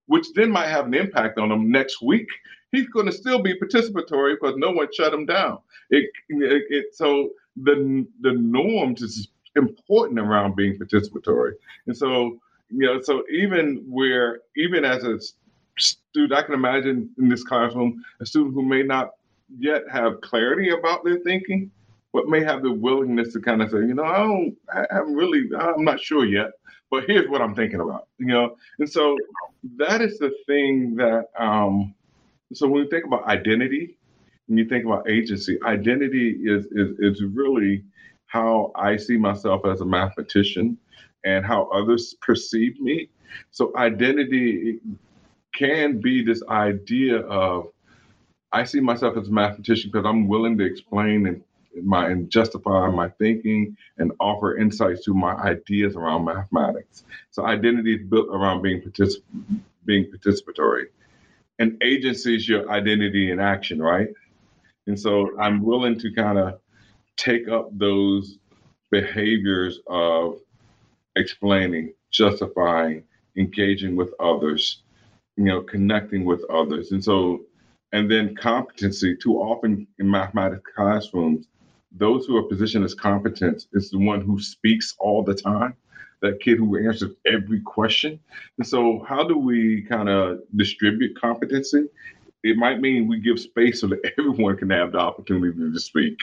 which 0.07 0.27
then 0.35 0.51
might 0.51 0.69
have 0.69 0.87
an 0.87 0.93
impact 0.93 1.37
on 1.37 1.51
him 1.51 1.71
next 1.71 2.01
week. 2.01 2.27
He's 2.71 2.87
going 2.89 3.05
to 3.05 3.11
still 3.11 3.41
be 3.41 3.53
participatory 3.59 4.35
because 4.39 4.55
no 4.57 4.71
one 4.71 4.87
shut 4.93 5.13
him 5.13 5.25
down. 5.25 5.59
It, 5.89 6.09
it, 6.29 6.63
it 6.69 6.95
so 6.95 7.29
the 7.55 8.05
the 8.21 8.33
norms 8.33 9.01
is 9.01 9.29
important 9.55 10.19
around 10.19 10.55
being 10.55 10.77
participatory, 10.77 11.53
and 11.87 11.95
so 11.95 12.39
you 12.69 12.85
know, 12.85 13.01
so 13.01 13.23
even 13.31 13.85
where 13.89 14.39
even 14.57 14.83
as 14.83 15.03
a 15.03 15.19
student, 15.77 16.33
I 16.33 16.43
can 16.43 16.53
imagine 16.53 17.09
in 17.17 17.29
this 17.29 17.43
classroom 17.43 18.03
a 18.19 18.25
student 18.25 18.53
who 18.53 18.63
may 18.63 18.83
not 18.83 19.11
yet 19.57 19.83
have 19.91 20.21
clarity 20.21 20.69
about 20.69 21.03
their 21.03 21.19
thinking, 21.19 21.71
but 22.13 22.27
may 22.27 22.43
have 22.43 22.63
the 22.63 22.71
willingness 22.71 23.33
to 23.33 23.39
kind 23.39 23.61
of 23.61 23.69
say, 23.69 23.77
you 23.77 23.93
know, 23.93 24.03
I 24.03 24.17
don't, 24.17 24.57
I 24.73 24.85
haven't 24.91 25.15
really, 25.15 25.49
I'm 25.57 25.83
not 25.83 25.99
sure 25.99 26.25
yet, 26.25 26.51
but 26.89 27.05
here's 27.05 27.29
what 27.29 27.41
I'm 27.41 27.55
thinking 27.55 27.79
about, 27.79 28.07
you 28.17 28.27
know, 28.27 28.55
and 28.79 28.89
so 28.89 29.17
that 29.77 30.01
is 30.01 30.17
the 30.19 30.31
thing 30.45 30.95
that, 30.95 31.25
um, 31.37 31.93
so 32.53 32.67
when 32.67 32.83
you 32.83 32.89
think 32.89 33.05
about 33.05 33.25
identity, 33.25 33.97
when 34.47 34.57
you 34.57 34.65
think 34.65 34.85
about 34.85 35.09
agency, 35.09 35.59
identity 35.63 36.37
is 36.43 36.65
is 36.67 36.97
is 36.99 37.23
really 37.23 37.83
how 38.27 38.71
I 38.75 38.97
see 38.97 39.17
myself 39.17 39.65
as 39.65 39.81
a 39.81 39.85
mathematician 39.85 40.77
and 41.25 41.45
how 41.45 41.65
others 41.65 42.15
perceive 42.21 42.79
me. 42.79 43.09
So 43.51 43.73
identity 43.75 44.79
can 45.53 45.99
be 45.99 46.23
this 46.23 46.41
idea 46.49 47.19
of 47.21 47.67
I 48.51 48.65
see 48.65 48.81
myself 48.81 49.17
as 49.17 49.29
a 49.29 49.31
mathematician 49.31 49.91
because 49.91 50.07
I'm 50.07 50.27
willing 50.27 50.57
to 50.59 50.65
explain 50.65 51.27
and 51.27 51.43
my 51.83 52.09
and 52.09 52.29
justify 52.29 52.89
my 52.89 53.09
thinking 53.09 53.77
and 53.97 54.11
offer 54.19 54.57
insights 54.57 55.05
to 55.05 55.13
my 55.13 55.33
ideas 55.35 55.95
around 55.95 56.25
mathematics. 56.25 57.03
So 57.31 57.45
identity 57.45 57.95
is 57.95 58.07
built 58.09 58.29
around 58.31 58.63
being 58.63 58.81
particip- 58.81 59.23
being 59.85 60.05
participatory. 60.11 60.85
And 61.59 61.77
agency 61.83 62.35
is 62.35 62.49
your 62.49 62.69
identity 62.71 63.31
in 63.31 63.39
action, 63.39 63.81
right? 63.81 64.09
And 64.87 64.99
so 64.99 65.39
I'm 65.39 65.63
willing 65.63 65.99
to 65.99 66.13
kind 66.13 66.39
of 66.39 66.59
take 67.17 67.47
up 67.49 67.69
those 67.77 68.37
behaviors 68.91 69.79
of 69.87 70.39
explaining, 71.17 71.93
justifying, 72.11 73.03
engaging 73.37 73.97
with 73.97 74.13
others, 74.19 74.83
you 75.37 75.45
know, 75.45 75.61
connecting 75.63 76.25
with 76.25 76.43
others. 76.51 76.91
And 76.93 77.03
so, 77.03 77.41
and 77.93 78.11
then 78.11 78.35
competency, 78.35 79.15
too 79.15 79.35
often 79.35 79.87
in 79.99 80.09
mathematics 80.09 80.71
classrooms, 80.75 81.47
those 81.91 82.25
who 82.25 82.35
are 82.37 82.43
positioned 82.43 82.83
as 82.83 82.93
competent 82.93 83.65
is 83.73 83.89
the 83.89 83.97
one 83.97 84.21
who 84.21 84.39
speaks 84.41 84.95
all 84.99 85.23
the 85.23 85.33
time, 85.33 85.75
that 86.21 86.41
kid 86.41 86.57
who 86.57 86.77
answers 86.77 87.11
every 87.25 87.61
question. 87.61 88.19
And 88.57 88.67
so, 88.67 89.03
how 89.07 89.23
do 89.23 89.37
we 89.37 89.83
kind 89.83 90.09
of 90.09 90.39
distribute 90.55 91.19
competency? 91.19 91.85
It 92.43 92.57
might 92.57 92.79
mean 92.79 93.07
we 93.07 93.19
give 93.19 93.39
space 93.39 93.81
so 93.81 93.87
that 93.87 94.13
everyone 94.17 94.57
can 94.57 94.69
have 94.69 94.91
the 94.91 94.99
opportunity 94.99 95.57
to 95.57 95.79
speak. 95.79 96.17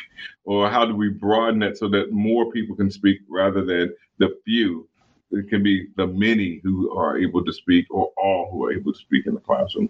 Or 0.45 0.71
how 0.71 0.85
do 0.85 0.95
we 0.95 1.09
broaden 1.09 1.63
it 1.63 1.79
so 1.79 1.89
that 1.89 2.13
more 2.13 2.51
people 2.53 2.77
can 2.77 2.91
speak 2.91 3.21
rather 3.29 3.65
than 3.65 3.95
the 4.19 4.37
few? 4.45 4.89
It 5.31 5.49
can 5.49 5.63
be 5.63 5.89
the 5.97 6.07
many 6.07 6.61
who 6.63 6.97
are 6.97 7.19
able 7.19 7.45
to 7.45 7.53
speak 7.53 7.87
or 7.91 8.13
all 8.17 8.51
who 8.53 8.65
are 8.65 8.73
able 8.73 8.93
to 8.93 8.99
speak 8.99 9.27
in 9.27 9.35
the 9.35 9.41
classroom. 9.41 9.89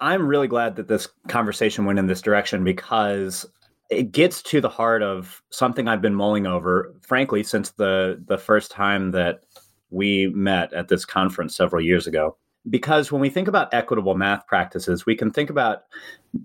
I'm 0.00 0.26
really 0.26 0.48
glad 0.48 0.76
that 0.76 0.88
this 0.88 1.08
conversation 1.28 1.84
went 1.84 1.98
in 1.98 2.06
this 2.06 2.22
direction 2.22 2.64
because 2.64 3.46
it 3.90 4.12
gets 4.12 4.42
to 4.42 4.60
the 4.60 4.68
heart 4.68 5.02
of 5.02 5.42
something 5.50 5.88
I've 5.88 6.02
been 6.02 6.14
mulling 6.14 6.46
over, 6.46 6.94
frankly, 7.02 7.42
since 7.42 7.70
the 7.70 8.22
the 8.26 8.38
first 8.38 8.70
time 8.70 9.12
that 9.12 9.44
we 9.90 10.28
met 10.34 10.72
at 10.72 10.88
this 10.88 11.04
conference 11.04 11.56
several 11.56 11.82
years 11.82 12.06
ago. 12.06 12.36
Because 12.68 13.12
when 13.12 13.20
we 13.20 13.28
think 13.28 13.46
about 13.46 13.72
equitable 13.74 14.14
math 14.14 14.46
practices, 14.46 15.04
we 15.04 15.14
can 15.14 15.30
think 15.30 15.50
about 15.50 15.82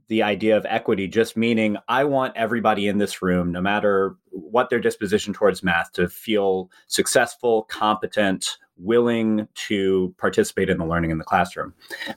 the 0.09 0.21
idea 0.21 0.57
of 0.57 0.65
equity 0.67 1.07
just 1.07 1.38
meaning 1.38 1.77
I 1.88 2.03
want 2.03 2.35
everybody 2.35 2.88
in 2.88 2.97
this 2.97 3.21
room, 3.21 3.53
no 3.53 3.62
matter 3.62 4.17
what 4.31 4.69
their 4.69 4.81
disposition 4.81 5.33
towards 5.33 5.63
math, 5.63 5.93
to 5.93 6.09
feel 6.09 6.69
successful, 6.88 7.63
competent, 7.63 8.57
willing 8.79 9.47
to 9.67 10.13
participate 10.17 10.69
in 10.69 10.77
the 10.77 10.85
learning 10.85 11.11
in 11.11 11.17
the 11.17 11.23
classroom. 11.23 11.73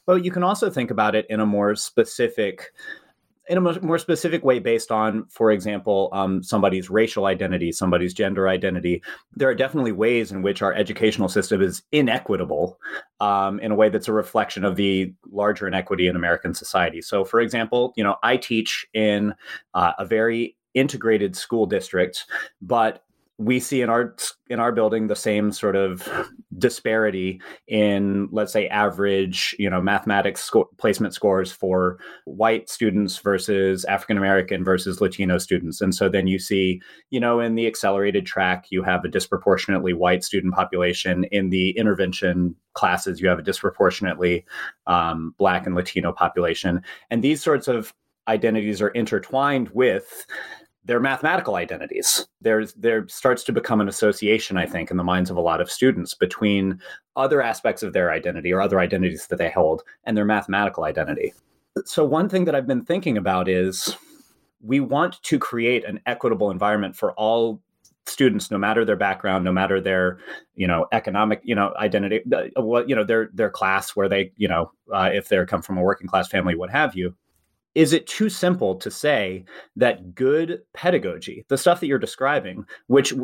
But 0.06 0.24
you 0.24 0.30
can 0.30 0.42
also 0.42 0.70
think 0.70 0.90
about 0.90 1.14
it 1.14 1.26
in 1.28 1.40
a 1.40 1.46
more 1.46 1.74
specific 1.74 2.72
in 3.48 3.58
a 3.58 3.60
more 3.60 3.98
specific 3.98 4.44
way 4.44 4.60
based 4.60 4.92
on 4.92 5.26
for 5.26 5.50
example 5.50 6.08
um, 6.12 6.42
somebody's 6.42 6.88
racial 6.88 7.26
identity 7.26 7.72
somebody's 7.72 8.14
gender 8.14 8.48
identity 8.48 9.02
there 9.34 9.48
are 9.48 9.54
definitely 9.54 9.90
ways 9.90 10.30
in 10.30 10.42
which 10.42 10.62
our 10.62 10.72
educational 10.72 11.28
system 11.28 11.60
is 11.60 11.82
inequitable 11.90 12.78
um, 13.20 13.58
in 13.58 13.72
a 13.72 13.74
way 13.74 13.88
that's 13.88 14.08
a 14.08 14.12
reflection 14.12 14.64
of 14.64 14.76
the 14.76 15.12
larger 15.32 15.66
inequity 15.66 16.06
in 16.06 16.14
american 16.14 16.54
society 16.54 17.02
so 17.02 17.24
for 17.24 17.40
example 17.40 17.92
you 17.96 18.04
know 18.04 18.16
i 18.22 18.36
teach 18.36 18.86
in 18.94 19.34
uh, 19.74 19.92
a 19.98 20.04
very 20.04 20.56
integrated 20.74 21.34
school 21.34 21.66
district 21.66 22.26
but 22.60 23.04
we 23.38 23.58
see 23.58 23.80
in 23.80 23.90
our 23.90 24.14
in 24.48 24.60
our 24.60 24.72
building 24.72 25.06
the 25.06 25.16
same 25.16 25.50
sort 25.50 25.74
of 25.74 26.08
disparity 26.58 27.40
in 27.66 28.28
let's 28.30 28.52
say 28.52 28.68
average 28.68 29.56
you 29.58 29.68
know 29.68 29.80
mathematics 29.80 30.44
sco- 30.44 30.68
placement 30.76 31.14
scores 31.14 31.50
for 31.50 31.98
white 32.26 32.68
students 32.68 33.18
versus 33.18 33.84
african 33.86 34.18
american 34.18 34.62
versus 34.62 35.00
latino 35.00 35.38
students. 35.38 35.80
And 35.80 35.94
so 35.94 36.08
then 36.08 36.26
you 36.26 36.38
see 36.38 36.80
you 37.10 37.20
know 37.20 37.40
in 37.40 37.54
the 37.54 37.66
accelerated 37.66 38.26
track 38.26 38.66
you 38.70 38.82
have 38.82 39.04
a 39.04 39.08
disproportionately 39.08 39.92
white 39.92 40.24
student 40.24 40.54
population. 40.54 41.24
In 41.24 41.50
the 41.50 41.70
intervention 41.70 42.54
classes 42.74 43.20
you 43.20 43.28
have 43.28 43.38
a 43.38 43.42
disproportionately 43.42 44.44
um, 44.86 45.34
black 45.38 45.66
and 45.66 45.74
latino 45.74 46.12
population. 46.12 46.82
And 47.10 47.22
these 47.22 47.42
sorts 47.42 47.66
of 47.68 47.92
identities 48.28 48.80
are 48.80 48.88
intertwined 48.90 49.70
with 49.70 50.26
their 50.84 51.00
mathematical 51.00 51.54
identities. 51.54 52.26
There's 52.40 52.72
there 52.74 53.06
starts 53.08 53.44
to 53.44 53.52
become 53.52 53.80
an 53.80 53.88
association, 53.88 54.56
I 54.56 54.66
think, 54.66 54.90
in 54.90 54.96
the 54.96 55.04
minds 55.04 55.30
of 55.30 55.36
a 55.36 55.40
lot 55.40 55.60
of 55.60 55.70
students 55.70 56.14
between 56.14 56.80
other 57.16 57.40
aspects 57.42 57.82
of 57.82 57.92
their 57.92 58.10
identity 58.10 58.52
or 58.52 58.60
other 58.60 58.80
identities 58.80 59.26
that 59.28 59.36
they 59.36 59.50
hold 59.50 59.82
and 60.04 60.16
their 60.16 60.24
mathematical 60.24 60.84
identity. 60.84 61.32
So 61.84 62.04
one 62.04 62.28
thing 62.28 62.44
that 62.46 62.54
I've 62.54 62.66
been 62.66 62.84
thinking 62.84 63.16
about 63.16 63.48
is 63.48 63.96
we 64.60 64.80
want 64.80 65.22
to 65.22 65.38
create 65.38 65.84
an 65.84 66.00
equitable 66.06 66.50
environment 66.50 66.96
for 66.96 67.12
all 67.12 67.62
students 68.06 68.50
no 68.50 68.58
matter 68.58 68.84
their 68.84 68.96
background 68.96 69.44
no 69.44 69.52
matter 69.52 69.80
their 69.80 70.18
you 70.56 70.66
know 70.66 70.86
economic 70.90 71.40
you 71.44 71.54
know 71.54 71.72
identity 71.76 72.20
uh, 72.34 72.60
what 72.60 72.88
you 72.88 72.96
know 72.96 73.04
their 73.04 73.30
their 73.32 73.48
class 73.48 73.90
where 73.90 74.08
they 74.08 74.32
you 74.36 74.48
know 74.48 74.72
uh, 74.92 75.08
if 75.12 75.28
they 75.28 75.44
come 75.46 75.62
from 75.62 75.78
a 75.78 75.82
working 75.82 76.08
class 76.08 76.28
family 76.28 76.56
what 76.56 76.68
have 76.68 76.96
you 76.96 77.14
is 77.74 77.92
it 77.92 78.06
too 78.06 78.28
simple 78.28 78.74
to 78.76 78.90
say 78.90 79.44
that 79.76 80.14
good 80.14 80.60
pedagogy 80.74 81.44
the 81.48 81.58
stuff 81.58 81.80
that 81.80 81.86
you're 81.86 81.98
describing 81.98 82.64
which 82.86 83.14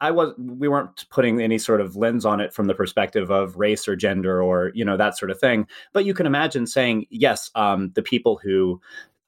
i 0.00 0.10
was 0.10 0.32
we 0.38 0.68
weren't 0.68 1.04
putting 1.10 1.40
any 1.40 1.58
sort 1.58 1.80
of 1.80 1.96
lens 1.96 2.24
on 2.24 2.40
it 2.40 2.52
from 2.52 2.66
the 2.66 2.74
perspective 2.74 3.30
of 3.30 3.56
race 3.56 3.88
or 3.88 3.96
gender 3.96 4.42
or 4.42 4.70
you 4.74 4.84
know 4.84 4.96
that 4.96 5.16
sort 5.16 5.30
of 5.30 5.38
thing 5.40 5.66
but 5.92 6.04
you 6.04 6.14
can 6.14 6.26
imagine 6.26 6.66
saying 6.66 7.06
yes 7.10 7.50
um, 7.54 7.90
the 7.94 8.02
people 8.02 8.40
who 8.42 8.80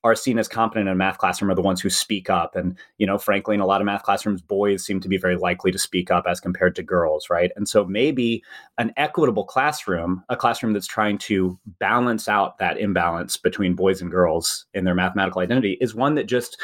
are 0.03 0.15
seen 0.15 0.39
as 0.39 0.49
competent 0.49 0.89
in 0.89 0.93
a 0.93 0.97
math 0.97 1.19
classroom 1.19 1.51
are 1.51 1.55
the 1.55 1.61
ones 1.61 1.81
who 1.81 1.91
speak 1.91 2.31
up. 2.31 2.57
And, 2.57 2.77
you 2.97 3.07
know, 3.07 3.19
frankly, 3.19 3.55
in 3.55 3.61
a 3.61 3.67
lot 3.67 3.83
of 3.83 3.85
math 3.85 4.03
classrooms, 4.03 4.41
boys 4.41 4.85
seem 4.85 5.01
to 5.01 5.09
be 5.09 5.18
very 5.18 5.37
likely 5.37 5.70
to 5.72 5.79
speak 5.79 6.11
up 6.11 6.24
as 6.27 6.41
compared 6.41 6.74
to 6.77 6.83
girls, 6.83 7.29
right? 7.29 7.51
And 7.55 7.68
so 7.68 7.85
maybe 7.85 8.43
an 8.79 8.93
equitable 8.97 9.45
classroom, 9.45 10.24
a 10.31 10.37
classroom 10.37 10.72
that's 10.72 10.87
trying 10.87 11.18
to 11.18 11.59
balance 11.79 12.29
out 12.29 12.59
that 12.59 12.79
imbalance 12.79 13.37
between 13.37 13.74
boys 13.74 14.01
and 14.01 14.11
girls 14.11 14.64
in 14.72 14.85
their 14.85 14.95
mathematical 14.95 15.43
identity, 15.43 15.77
is 15.81 15.95
one 15.95 16.14
that 16.14 16.27
just 16.27 16.59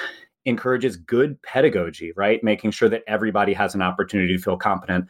encourages 0.46 0.96
good 0.96 1.40
pedagogy, 1.42 2.12
right? 2.16 2.42
Making 2.42 2.70
sure 2.70 2.88
that 2.88 3.02
everybody 3.06 3.52
has 3.52 3.74
an 3.74 3.82
opportunity 3.82 4.36
to 4.36 4.42
feel 4.42 4.56
competent. 4.56 5.08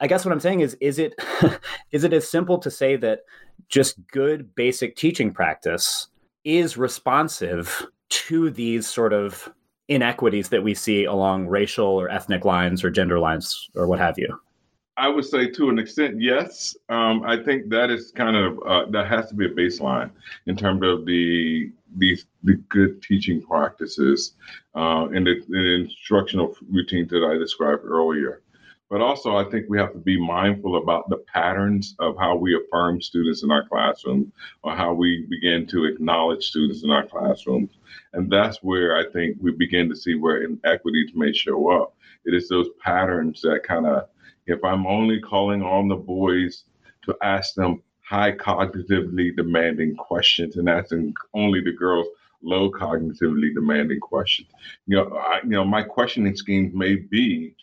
I 0.00 0.06
guess 0.06 0.24
what 0.24 0.32
I'm 0.32 0.40
saying 0.40 0.60
is, 0.60 0.76
is 0.80 0.98
it 0.98 1.14
is 1.92 2.04
it 2.04 2.12
as 2.14 2.30
simple 2.30 2.58
to 2.58 2.70
say 2.70 2.96
that 2.96 3.20
just 3.68 3.98
good 4.08 4.54
basic 4.54 4.96
teaching 4.96 5.32
practice 5.32 6.08
is 6.46 6.76
responsive 6.76 7.84
to 8.08 8.50
these 8.50 8.86
sort 8.86 9.12
of 9.12 9.52
inequities 9.88 10.48
that 10.48 10.62
we 10.62 10.74
see 10.74 11.04
along 11.04 11.48
racial 11.48 11.86
or 11.86 12.08
ethnic 12.08 12.44
lines 12.44 12.84
or 12.84 12.90
gender 12.90 13.18
lines 13.18 13.68
or 13.74 13.86
what 13.86 13.98
have 13.98 14.16
you? 14.16 14.28
I 14.96 15.08
would 15.08 15.24
say 15.24 15.50
to 15.50 15.68
an 15.68 15.78
extent, 15.78 16.22
yes. 16.22 16.74
Um, 16.88 17.22
I 17.24 17.42
think 17.42 17.68
that 17.68 17.90
is 17.90 18.12
kind 18.12 18.36
of 18.36 18.58
uh, 18.66 18.86
that 18.92 19.08
has 19.08 19.28
to 19.28 19.34
be 19.34 19.44
a 19.44 19.50
baseline 19.50 20.10
in 20.46 20.56
terms 20.56 20.82
of 20.84 21.04
the 21.04 21.70
the, 21.98 22.18
the 22.44 22.54
good 22.68 23.02
teaching 23.02 23.40
practices 23.40 24.34
uh, 24.74 25.06
and 25.06 25.26
the, 25.26 25.40
the, 25.48 25.84
instructional 25.84 26.54
routines 26.70 27.08
that 27.10 27.24
I 27.24 27.38
described 27.38 27.84
earlier. 27.84 28.42
But 28.88 29.00
also, 29.00 29.36
I 29.36 29.44
think 29.50 29.66
we 29.68 29.78
have 29.78 29.92
to 29.94 29.98
be 29.98 30.20
mindful 30.20 30.76
about 30.76 31.08
the 31.08 31.16
patterns 31.32 31.96
of 31.98 32.16
how 32.16 32.36
we 32.36 32.54
affirm 32.56 33.00
students 33.00 33.42
in 33.42 33.50
our 33.50 33.66
classroom 33.66 34.32
or 34.62 34.76
how 34.76 34.92
we 34.94 35.26
begin 35.28 35.66
to 35.68 35.86
acknowledge 35.86 36.46
students 36.46 36.84
in 36.84 36.90
our 36.90 37.04
classrooms. 37.04 37.70
And 38.12 38.30
that's 38.30 38.62
where 38.62 38.96
I 38.96 39.10
think 39.10 39.38
we 39.40 39.50
begin 39.50 39.88
to 39.88 39.96
see 39.96 40.14
where 40.14 40.44
inequities 40.44 41.10
may 41.14 41.32
show 41.32 41.68
up. 41.70 41.96
It 42.24 42.34
is 42.34 42.48
those 42.48 42.68
patterns 42.80 43.40
that 43.42 43.64
kind 43.64 43.86
of 43.86 44.08
if 44.46 44.62
I'm 44.64 44.86
only 44.86 45.20
calling 45.20 45.62
on 45.62 45.88
the 45.88 45.96
boys 45.96 46.64
to 47.04 47.16
ask 47.22 47.54
them 47.54 47.82
high 48.02 48.32
cognitively 48.32 49.34
demanding 49.34 49.96
questions 49.96 50.56
and 50.56 50.68
asking 50.68 51.14
only 51.34 51.60
the 51.60 51.72
girls 51.72 52.06
low 52.42 52.70
cognitively 52.70 53.52
demanding 53.52 53.98
questions. 53.98 54.48
You 54.86 54.96
know, 54.96 55.16
I, 55.16 55.40
you 55.42 55.50
know, 55.50 55.64
my 55.64 55.82
questioning 55.82 56.36
schemes 56.36 56.72
may 56.72 56.94
be 56.94 57.56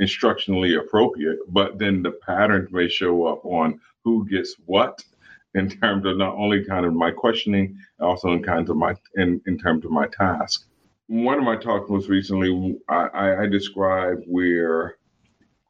instructionally 0.00 0.78
appropriate, 0.78 1.38
but 1.48 1.78
then 1.78 2.02
the 2.02 2.10
patterns 2.10 2.70
may 2.72 2.88
show 2.88 3.26
up 3.26 3.44
on 3.44 3.80
who 4.04 4.26
gets 4.28 4.56
what 4.66 5.04
in 5.54 5.70
terms 5.70 6.04
of 6.04 6.16
not 6.16 6.34
only 6.34 6.64
kind 6.64 6.84
of 6.84 6.92
my 6.92 7.10
questioning, 7.10 7.78
also 8.00 8.32
in 8.32 8.42
kinds 8.42 8.70
of 8.70 8.76
my 8.76 8.94
in, 9.14 9.40
in 9.46 9.56
terms 9.56 9.84
of 9.84 9.90
my 9.90 10.06
task. 10.08 10.66
One 11.06 11.38
of 11.38 11.44
my 11.44 11.56
talks 11.56 11.88
most 11.90 12.08
recently, 12.08 12.78
I, 12.88 13.42
I 13.42 13.46
described 13.46 14.24
where 14.26 14.96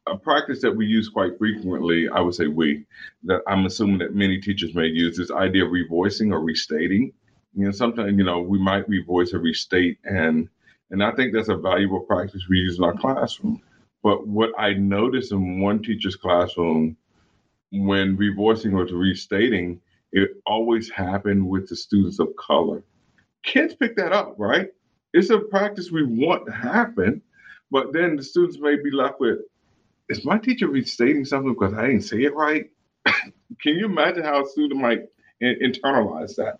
a 0.07 0.17
practice 0.17 0.61
that 0.61 0.75
we 0.75 0.85
use 0.85 1.09
quite 1.09 1.37
frequently, 1.37 2.07
I 2.07 2.19
would 2.21 2.35
say 2.35 2.47
we, 2.47 2.85
that 3.23 3.41
I'm 3.47 3.65
assuming 3.65 3.97
that 3.99 4.15
many 4.15 4.39
teachers 4.39 4.73
may 4.75 4.87
use 4.87 5.17
this 5.17 5.31
idea 5.31 5.65
of 5.65 5.71
revoicing 5.71 6.31
or 6.31 6.39
restating. 6.41 7.11
You 7.55 7.65
know, 7.65 7.71
sometimes, 7.71 8.17
you 8.17 8.23
know, 8.23 8.41
we 8.41 8.59
might 8.59 8.89
revoice 8.89 9.33
or 9.33 9.39
restate 9.39 9.97
and 10.03 10.49
and 10.91 11.03
I 11.03 11.11
think 11.11 11.33
that's 11.33 11.49
a 11.49 11.55
valuable 11.55 12.01
practice 12.01 12.43
we 12.47 12.57
use 12.57 12.77
in 12.77 12.83
our 12.83 12.93
classroom. 12.93 13.61
But 14.05 14.27
what 14.27 14.51
I 14.59 14.75
noticed 14.75 15.33
in 15.33 15.61
one 15.61 15.81
teacher's 15.83 16.15
classroom 16.15 16.95
when 17.71 18.15
revoicing 18.17 18.73
or 18.73 18.85
restating, 18.95 19.81
it 20.11 20.29
always 20.45 20.91
happened 20.91 21.49
with 21.49 21.69
the 21.69 21.75
students 21.75 22.19
of 22.19 22.29
color. 22.37 22.83
Kids 23.43 23.73
pick 23.73 23.95
that 23.97 24.13
up, 24.13 24.35
right? 24.37 24.69
It's 25.13 25.31
a 25.31 25.39
practice 25.39 25.91
we 25.91 26.03
want 26.03 26.45
to 26.45 26.51
happen, 26.51 27.23
but 27.71 27.93
then 27.93 28.15
the 28.15 28.23
students 28.23 28.59
may 28.59 28.75
be 28.75 28.91
left 28.91 29.19
with, 29.19 29.39
is 30.07 30.23
my 30.23 30.37
teacher 30.37 30.67
restating 30.67 31.25
something 31.25 31.55
because 31.55 31.73
I 31.73 31.87
didn't 31.87 32.03
say 32.03 32.21
it 32.25 32.35
right? 32.35 32.69
Can 33.07 33.75
you 33.75 33.87
imagine 33.87 34.23
how 34.23 34.43
a 34.43 34.47
student 34.47 34.81
might 34.81 35.01
in- 35.41 35.59
internalize 35.63 36.35
that? 36.35 36.59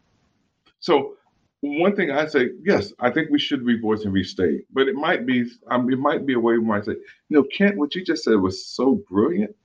So 0.80 1.18
one 1.66 1.96
thing 1.96 2.12
I 2.12 2.26
say, 2.28 2.50
yes, 2.64 2.94
I 3.00 3.10
think 3.10 3.30
we 3.30 3.40
should 3.40 3.62
revoice 3.62 4.04
and 4.04 4.14
restate, 4.14 4.66
but 4.72 4.88
it 4.88 4.96
might 4.96 5.26
be, 5.26 5.46
um, 5.70 5.92
it 5.92 6.00
might 6.00 6.26
be 6.26 6.34
a 6.34 6.40
way 6.40 6.58
we 6.58 6.66
might 6.66 6.86
say, 6.86 6.94
you 6.94 7.38
know, 7.38 7.44
Kent, 7.44 7.78
what 7.78 7.96
you 7.96 8.04
just 8.04 8.24
said 8.24 8.36
was 8.36 8.66
so 8.66 9.02
brilliant. 9.10 9.56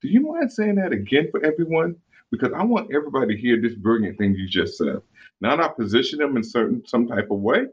Do 0.00 0.08
you 0.08 0.20
mind 0.20 0.52
saying 0.52 0.76
that 0.76 0.92
again 0.92 1.28
for 1.30 1.44
everyone? 1.44 1.96
Because 2.30 2.52
I 2.52 2.62
want 2.62 2.94
everybody 2.94 3.34
to 3.34 3.40
hear 3.40 3.60
this 3.60 3.74
brilliant 3.74 4.18
thing 4.18 4.34
you 4.34 4.48
just 4.48 4.76
said. 4.78 5.00
Now, 5.40 5.56
not 5.56 5.76
position 5.76 6.18
them 6.18 6.36
in 6.36 6.44
certain 6.44 6.84
some 6.86 7.06
type 7.06 7.30
of 7.30 7.38
way, 7.38 7.66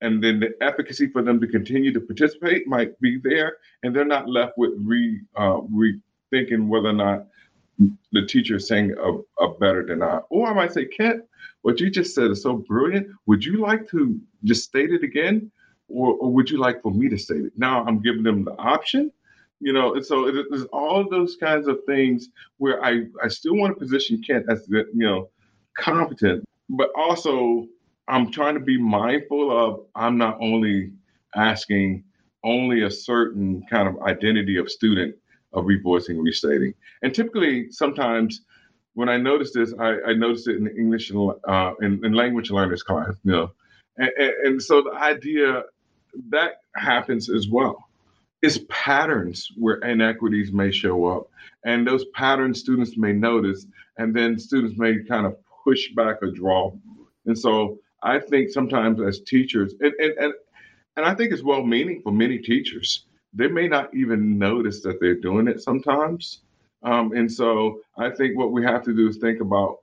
and 0.00 0.22
then 0.22 0.40
the 0.40 0.54
efficacy 0.60 1.08
for 1.08 1.22
them 1.22 1.40
to 1.40 1.46
continue 1.46 1.92
to 1.92 2.00
participate 2.00 2.66
might 2.66 2.98
be 3.00 3.18
there, 3.22 3.58
and 3.82 3.94
they're 3.94 4.04
not 4.04 4.28
left 4.28 4.54
with 4.56 4.72
re 4.76 5.20
uh, 5.36 5.60
rethinking 5.60 6.68
whether 6.68 6.88
or 6.88 6.94
not 6.94 7.26
the 8.12 8.26
teacher 8.26 8.58
saying 8.58 8.94
a, 9.00 9.44
a 9.44 9.54
better 9.58 9.84
than 9.86 10.02
I. 10.02 10.18
Or 10.30 10.48
I 10.48 10.54
might 10.54 10.72
say, 10.72 10.86
Kent, 10.86 11.24
what 11.62 11.80
you 11.80 11.90
just 11.90 12.14
said 12.14 12.30
is 12.30 12.42
so 12.42 12.54
brilliant. 12.56 13.08
Would 13.26 13.44
you 13.44 13.58
like 13.60 13.88
to 13.90 14.20
just 14.44 14.64
state 14.64 14.90
it 14.90 15.02
again, 15.02 15.50
or, 15.88 16.14
or 16.14 16.32
would 16.32 16.50
you 16.50 16.58
like 16.58 16.82
for 16.82 16.92
me 16.92 17.08
to 17.08 17.18
state 17.18 17.44
it? 17.44 17.52
Now 17.56 17.84
I'm 17.84 18.00
giving 18.00 18.22
them 18.22 18.44
the 18.44 18.52
option. 18.52 19.10
You 19.60 19.72
know, 19.72 19.94
and 19.94 20.04
so 20.04 20.28
it, 20.28 20.46
there's 20.50 20.64
all 20.66 21.08
those 21.08 21.36
kinds 21.36 21.68
of 21.68 21.78
things 21.86 22.28
where 22.58 22.84
I, 22.84 23.04
I 23.22 23.28
still 23.28 23.56
want 23.56 23.74
to 23.74 23.80
position 23.80 24.22
Kent 24.22 24.46
as 24.50 24.66
you 24.68 24.86
know 24.94 25.30
competent, 25.76 26.44
but 26.68 26.90
also 26.96 27.66
I'm 28.08 28.30
trying 28.30 28.54
to 28.54 28.60
be 28.60 28.78
mindful 28.78 29.50
of 29.56 29.86
I'm 29.94 30.18
not 30.18 30.38
only 30.40 30.92
asking 31.34 32.04
only 32.44 32.82
a 32.82 32.90
certain 32.90 33.64
kind 33.70 33.88
of 33.88 34.02
identity 34.02 34.58
of 34.58 34.70
student 34.70 35.16
of 35.54 35.64
revoicing, 35.64 36.22
restating. 36.22 36.74
And 37.02 37.14
typically, 37.14 37.70
sometimes 37.70 38.42
when 38.94 39.08
I 39.08 39.16
notice 39.16 39.52
this, 39.52 39.74
I, 39.78 39.96
I 40.08 40.12
notice 40.14 40.46
it 40.46 40.56
in 40.56 40.68
English 40.68 41.12
uh, 41.12 41.72
in, 41.80 42.04
in 42.04 42.12
language 42.12 42.50
learners 42.50 42.82
class, 42.82 43.14
you 43.24 43.32
know. 43.32 43.52
And, 43.96 44.10
and, 44.18 44.32
and 44.44 44.62
so 44.62 44.82
the 44.82 44.92
idea 44.92 45.64
that 46.30 46.60
happens 46.76 47.30
as 47.30 47.48
well. 47.48 47.84
It's 48.42 48.60
patterns 48.68 49.48
where 49.56 49.76
inequities 49.76 50.52
may 50.52 50.70
show 50.70 51.06
up. 51.06 51.30
And 51.64 51.86
those 51.86 52.04
patterns 52.14 52.60
students 52.60 52.96
may 52.96 53.12
notice, 53.12 53.66
and 53.96 54.14
then 54.14 54.38
students 54.38 54.78
may 54.78 55.02
kind 55.04 55.26
of 55.26 55.36
push 55.64 55.88
back 55.94 56.22
or 56.22 56.30
draw. 56.30 56.72
And 57.26 57.38
so 57.38 57.78
I 58.02 58.18
think 58.18 58.50
sometimes 58.50 59.00
as 59.00 59.20
teachers, 59.20 59.74
and, 59.80 59.94
and, 59.98 60.12
and, 60.18 60.34
and 60.96 61.06
I 61.06 61.14
think 61.14 61.32
it's 61.32 61.42
well 61.42 61.64
meaning 61.64 62.02
for 62.02 62.12
many 62.12 62.38
teachers, 62.38 63.06
they 63.34 63.48
may 63.48 63.68
not 63.68 63.94
even 63.94 64.38
notice 64.38 64.80
that 64.82 65.00
they're 65.00 65.14
doing 65.14 65.48
it 65.48 65.62
sometimes. 65.62 66.40
Um, 66.82 67.12
and 67.12 67.30
so 67.30 67.80
I 67.98 68.10
think 68.10 68.36
what 68.36 68.52
we 68.52 68.62
have 68.64 68.82
to 68.84 68.94
do 68.94 69.08
is 69.08 69.16
think 69.16 69.40
about 69.40 69.78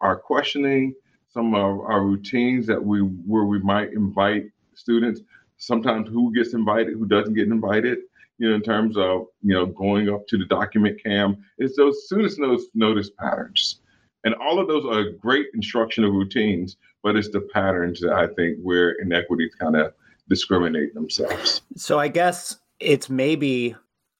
our 0.00 0.16
questioning, 0.16 0.94
some 1.28 1.54
of 1.54 1.80
our 1.80 2.02
routines 2.02 2.66
that 2.66 2.82
we 2.82 3.00
where 3.00 3.44
we 3.44 3.58
might 3.60 3.92
invite 3.92 4.46
students. 4.74 5.20
Sometimes 5.56 6.08
who 6.08 6.32
gets 6.34 6.54
invited, 6.54 6.94
who 6.94 7.06
doesn't 7.06 7.34
get 7.34 7.48
invited. 7.48 7.98
You 8.38 8.50
know, 8.50 8.54
in 8.56 8.62
terms 8.62 8.96
of 8.96 9.26
you 9.42 9.54
know 9.54 9.66
going 9.66 10.08
up 10.08 10.26
to 10.28 10.38
the 10.38 10.44
document 10.46 11.02
cam, 11.02 11.44
it's 11.58 11.76
those 11.76 12.06
students 12.06 12.38
notice 12.38 12.66
notice 12.74 13.10
patterns, 13.10 13.80
and 14.24 14.34
all 14.34 14.58
of 14.58 14.68
those 14.68 14.84
are 14.84 15.10
great 15.10 15.46
instructional 15.54 16.10
routines 16.10 16.76
but 17.04 17.16
it's 17.16 17.28
the 17.28 17.42
patterns 17.52 18.00
that 18.00 18.12
I 18.12 18.26
think 18.26 18.58
where 18.60 18.92
inequities 18.92 19.54
kind 19.54 19.76
of 19.76 19.92
discriminate 20.28 20.94
themselves. 20.94 21.60
So 21.76 22.00
I 22.00 22.08
guess 22.08 22.56
it's 22.84 23.10
maybe 23.10 23.74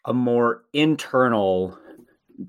a 0.05 0.15
more 0.15 0.65
internal 0.73 1.79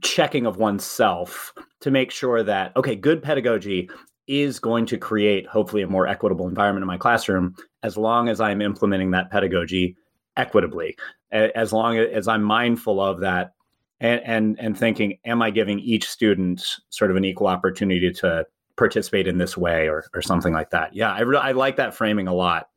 checking 0.01 0.45
of 0.45 0.57
oneself 0.57 1.53
to 1.81 1.91
make 1.91 2.11
sure 2.11 2.43
that 2.43 2.75
okay, 2.75 2.95
good 2.95 3.21
pedagogy 3.21 3.89
is 4.27 4.59
going 4.59 4.85
to 4.87 4.97
create 4.97 5.45
hopefully 5.47 5.83
a 5.83 5.87
more 5.87 6.07
equitable 6.07 6.47
environment 6.47 6.81
in 6.83 6.87
my 6.87 6.97
classroom 6.97 7.55
as 7.83 7.95
long 7.95 8.27
as 8.27 8.41
I'm 8.41 8.61
implementing 8.61 9.11
that 9.11 9.29
pedagogy 9.29 9.95
equitably 10.35 10.97
as 11.31 11.71
long 11.71 11.97
as 11.97 12.27
I'm 12.27 12.43
mindful 12.43 12.99
of 12.99 13.19
that 13.19 13.51
and 13.99 14.21
and 14.25 14.59
and 14.59 14.77
thinking 14.77 15.17
am 15.25 15.41
I 15.41 15.51
giving 15.51 15.79
each 15.79 16.09
student 16.09 16.65
sort 16.89 17.11
of 17.11 17.17
an 17.17 17.25
equal 17.25 17.47
opportunity 17.47 18.11
to 18.11 18.45
participate 18.77 19.27
in 19.27 19.37
this 19.37 19.57
way 19.57 19.87
or, 19.87 20.05
or 20.13 20.21
something 20.21 20.53
like 20.53 20.69
that. 20.71 20.93
Yeah, 20.93 21.13
I, 21.13 21.21
re- 21.21 21.37
I 21.37 21.53
like 21.53 21.77
that 21.77 21.95
framing 21.95 22.27
a 22.27 22.33
lot. 22.33 22.67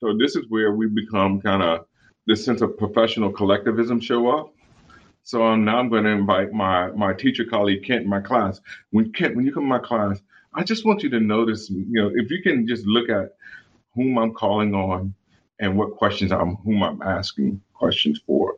So 0.00 0.14
this 0.18 0.36
is 0.36 0.44
where 0.48 0.74
we 0.74 0.88
become 0.88 1.40
kind 1.40 1.62
of 1.62 1.86
this 2.26 2.44
sense 2.44 2.60
of 2.60 2.76
professional 2.76 3.30
collectivism 3.30 4.00
show 4.00 4.28
up. 4.28 4.54
So 5.24 5.54
now 5.54 5.78
I'm 5.78 5.88
going 5.88 6.04
to 6.04 6.10
invite 6.10 6.52
my 6.52 6.88
my 6.92 7.12
teacher 7.12 7.44
colleague 7.44 7.84
Kent 7.84 8.02
in 8.04 8.08
my 8.08 8.20
class. 8.20 8.60
When 8.90 9.12
Kent, 9.12 9.36
when 9.36 9.44
you 9.44 9.52
come 9.52 9.64
to 9.64 9.68
my 9.68 9.78
class, 9.78 10.20
I 10.54 10.64
just 10.64 10.84
want 10.84 11.02
you 11.02 11.10
to 11.10 11.20
notice, 11.20 11.70
you 11.70 11.86
know, 11.88 12.10
if 12.14 12.30
you 12.30 12.42
can 12.42 12.66
just 12.66 12.86
look 12.86 13.08
at 13.08 13.34
whom 13.94 14.18
I'm 14.18 14.32
calling 14.32 14.74
on 14.74 15.14
and 15.60 15.76
what 15.78 15.96
questions 15.96 16.32
I'm 16.32 16.56
whom 16.56 16.82
I'm 16.82 17.00
asking 17.02 17.60
questions 17.72 18.20
for. 18.26 18.56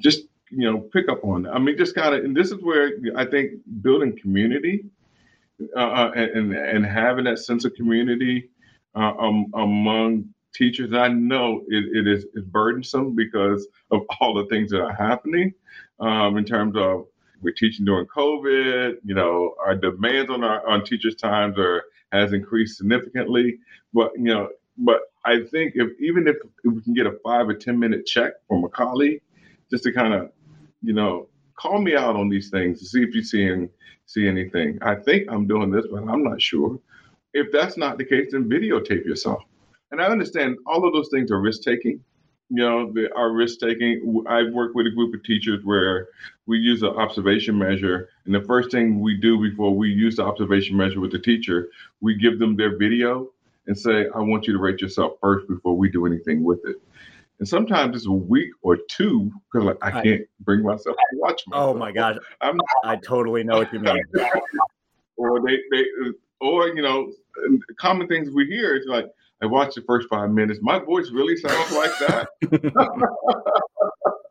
Just 0.00 0.26
you 0.50 0.70
know, 0.70 0.78
pick 0.78 1.08
up 1.08 1.24
on 1.24 1.42
that. 1.42 1.54
I 1.54 1.58
mean, 1.58 1.76
just 1.76 1.94
kind 1.94 2.14
of, 2.14 2.24
and 2.24 2.36
this 2.36 2.52
is 2.52 2.62
where 2.62 2.92
I 3.16 3.24
think 3.24 3.52
building 3.82 4.16
community 4.16 4.84
uh, 5.76 5.80
uh, 5.80 6.10
and 6.14 6.54
and 6.54 6.86
having 6.86 7.24
that 7.24 7.38
sense 7.40 7.64
of 7.64 7.74
community 7.74 8.50
uh, 8.94 9.12
um, 9.18 9.46
among 9.54 10.28
teachers. 10.56 10.92
I 10.92 11.08
know 11.08 11.62
it, 11.68 11.84
it 11.92 12.08
is 12.08 12.24
burdensome 12.46 13.14
because 13.14 13.66
of 13.90 14.02
all 14.20 14.34
the 14.34 14.46
things 14.46 14.70
that 14.70 14.80
are 14.80 14.94
happening 14.94 15.52
um, 16.00 16.36
in 16.36 16.44
terms 16.44 16.76
of 16.76 17.06
we're 17.42 17.52
teaching 17.52 17.84
during 17.84 18.06
COVID. 18.06 18.96
You 19.04 19.14
know, 19.14 19.54
our 19.64 19.74
demands 19.74 20.30
on 20.30 20.42
our 20.42 20.66
on 20.66 20.84
teachers' 20.84 21.16
times 21.16 21.58
are 21.58 21.84
has 22.12 22.32
increased 22.32 22.78
significantly. 22.78 23.58
But 23.92 24.12
you 24.16 24.24
know, 24.24 24.48
but 24.78 25.00
I 25.24 25.40
think 25.50 25.74
if 25.76 25.90
even 26.00 26.26
if, 26.28 26.36
we 26.64 26.80
can 26.82 26.94
get 26.94 27.06
a 27.06 27.18
five 27.24 27.48
or 27.48 27.54
ten 27.54 27.78
minute 27.78 28.06
check 28.06 28.34
from 28.48 28.64
a 28.64 28.68
colleague, 28.68 29.20
just 29.70 29.84
to 29.84 29.92
kind 29.92 30.14
of, 30.14 30.30
you 30.82 30.92
know, 30.92 31.28
call 31.56 31.80
me 31.80 31.94
out 31.94 32.16
on 32.16 32.28
these 32.28 32.50
things 32.50 32.78
to 32.80 32.86
see 32.86 33.02
if 33.02 33.14
you're 33.14 33.24
seeing 33.24 33.68
see 34.06 34.26
anything. 34.26 34.78
I 34.82 34.94
think 34.94 35.30
I'm 35.30 35.46
doing 35.46 35.70
this, 35.70 35.86
but 35.90 36.04
I'm 36.08 36.22
not 36.22 36.40
sure. 36.40 36.78
If 37.34 37.52
that's 37.52 37.76
not 37.76 37.98
the 37.98 38.04
case, 38.04 38.28
then 38.32 38.48
videotape 38.48 39.04
yourself. 39.04 39.42
And 39.90 40.00
I 40.00 40.06
understand 40.06 40.56
all 40.66 40.86
of 40.86 40.92
those 40.92 41.08
things 41.10 41.30
are 41.30 41.40
risk 41.40 41.62
taking. 41.62 42.00
You 42.48 42.62
know, 42.62 42.92
the, 42.92 43.12
our 43.16 43.32
risk 43.32 43.58
taking. 43.58 44.24
I've 44.28 44.52
worked 44.52 44.76
with 44.76 44.86
a 44.86 44.90
group 44.90 45.14
of 45.14 45.24
teachers 45.24 45.64
where 45.64 46.08
we 46.46 46.58
use 46.58 46.82
an 46.82 46.90
observation 46.90 47.58
measure, 47.58 48.08
and 48.24 48.34
the 48.34 48.42
first 48.42 48.70
thing 48.70 49.00
we 49.00 49.16
do 49.16 49.40
before 49.40 49.74
we 49.74 49.88
use 49.88 50.16
the 50.16 50.24
observation 50.24 50.76
measure 50.76 51.00
with 51.00 51.10
the 51.10 51.18
teacher, 51.18 51.70
we 52.00 52.14
give 52.14 52.38
them 52.38 52.56
their 52.56 52.78
video 52.78 53.32
and 53.66 53.76
say, 53.76 54.06
"I 54.14 54.20
want 54.20 54.46
you 54.46 54.52
to 54.52 54.60
rate 54.60 54.80
yourself 54.80 55.14
first 55.20 55.48
before 55.48 55.76
we 55.76 55.90
do 55.90 56.06
anything 56.06 56.44
with 56.44 56.60
it." 56.66 56.76
And 57.38 57.48
sometimes 57.48 57.96
it's 57.96 58.06
a 58.06 58.12
week 58.12 58.50
or 58.62 58.78
two 58.88 59.30
because 59.52 59.66
like, 59.66 59.78
I 59.82 60.02
can't 60.02 60.22
bring 60.40 60.62
myself 60.62 60.96
to 60.96 61.18
watch 61.18 61.42
oh 61.48 61.50
myself. 61.50 61.74
Oh 61.74 61.78
my 61.78 61.92
gosh, 61.92 62.16
I'm, 62.40 62.56
not, 62.56 62.66
I 62.84 62.96
totally 62.96 63.44
know 63.44 63.58
what 63.58 63.72
you 63.72 63.80
mean. 63.80 64.02
or 65.16 65.40
they, 65.42 65.58
they, 65.70 65.84
or 66.40 66.68
you 66.68 66.82
know, 66.82 67.12
common 67.78 68.06
things 68.06 68.30
we 68.30 68.46
hear 68.46 68.76
is 68.76 68.86
like, 68.86 69.06
I 69.42 69.46
watched 69.46 69.74
the 69.74 69.82
first 69.82 70.08
five 70.08 70.30
minutes. 70.30 70.60
My 70.62 70.78
voice 70.78 71.10
really 71.10 71.36
sounds 71.36 71.72
like 71.72 71.90
that. 72.00 72.28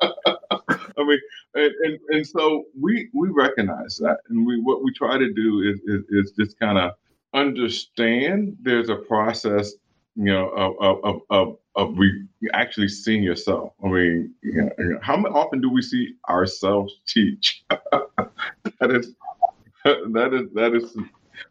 I 0.98 1.04
mean, 1.04 1.20
and, 1.54 1.74
and, 1.84 2.00
and 2.10 2.28
so 2.28 2.66
we 2.80 3.10
we 3.14 3.30
recognize 3.30 3.98
that, 3.98 4.18
and 4.30 4.46
we 4.46 4.60
what 4.62 4.84
we 4.84 4.92
try 4.94 5.18
to 5.18 5.32
do 5.34 5.62
is 5.62 5.80
is, 5.82 6.04
is 6.10 6.32
just 6.32 6.60
kind 6.60 6.78
of 6.78 6.92
understand 7.34 8.56
there's 8.62 8.90
a 8.90 8.96
process, 8.96 9.74
you 10.16 10.26
know, 10.26 10.50
of 10.50 11.04
of 11.04 11.22
of, 11.30 11.58
of 11.76 11.98
re- 11.98 12.28
actually 12.54 12.88
seeing 12.88 13.24
yourself. 13.24 13.74
I 13.84 13.88
mean, 13.88 14.34
you 14.42 14.70
know, 14.78 15.00
how 15.02 15.18
often 15.18 15.62
do 15.62 15.70
we 15.70 15.82
see 15.82 16.16
ourselves 16.30 16.94
teach? 17.08 17.64
that 17.70 18.92
is 18.92 19.14
that 19.84 20.34
is 20.34 20.54
that 20.54 20.74
is 20.74 20.98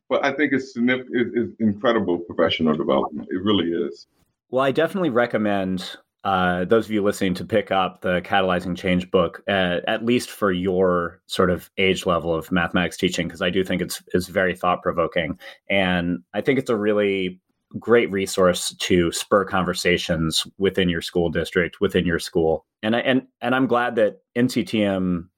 but 0.09 0.25
I 0.25 0.33
think 0.33 0.53
it's, 0.53 0.75
it's 0.77 1.53
incredible 1.61 2.19
professional 2.19 2.75
development. 2.75 3.29
It 3.31 3.43
really 3.43 3.71
is. 3.71 4.07
Well, 4.51 4.65
I 4.65 4.71
definitely 4.71 5.11
recommend 5.11 5.97
uh, 6.25 6.65
those 6.65 6.87
of 6.87 6.91
you 6.91 7.03
listening 7.03 7.35
to 7.35 7.45
pick 7.45 7.71
up 7.71 8.01
the 8.01 8.23
Catalyzing 8.23 8.77
Change 8.77 9.11
book, 9.11 9.43
uh, 9.47 9.81
at 9.87 10.05
least 10.05 10.31
for 10.31 10.53
your 10.53 11.21
sort 11.27 11.51
of 11.51 11.71
age 11.77 12.07
level 12.07 12.35
of 12.35 12.51
mathematics 12.51 12.97
teaching, 12.97 13.29
because 13.29 13.43
I 13.43 13.51
do 13.51 13.63
think 13.63 13.83
it's 13.83 14.03
it's 14.15 14.29
very 14.29 14.57
thought 14.57 14.83
provoking, 14.83 15.39
and 15.69 16.21
I 16.33 16.41
think 16.41 16.59
it's 16.59 16.71
a 16.71 16.77
really 16.77 17.41
great 17.79 18.11
resource 18.11 18.75
to 18.79 19.13
spur 19.13 19.45
conversations 19.45 20.47
within 20.57 20.89
your 20.89 21.03
school 21.03 21.29
district, 21.29 21.81
within 21.83 22.07
your 22.07 22.19
school, 22.19 22.65
and 22.83 22.97
I 22.97 23.01
and 23.01 23.27
and 23.43 23.55
I'm 23.55 23.67
glad 23.67 23.97
that 23.97 24.21
NCTM 24.35 25.29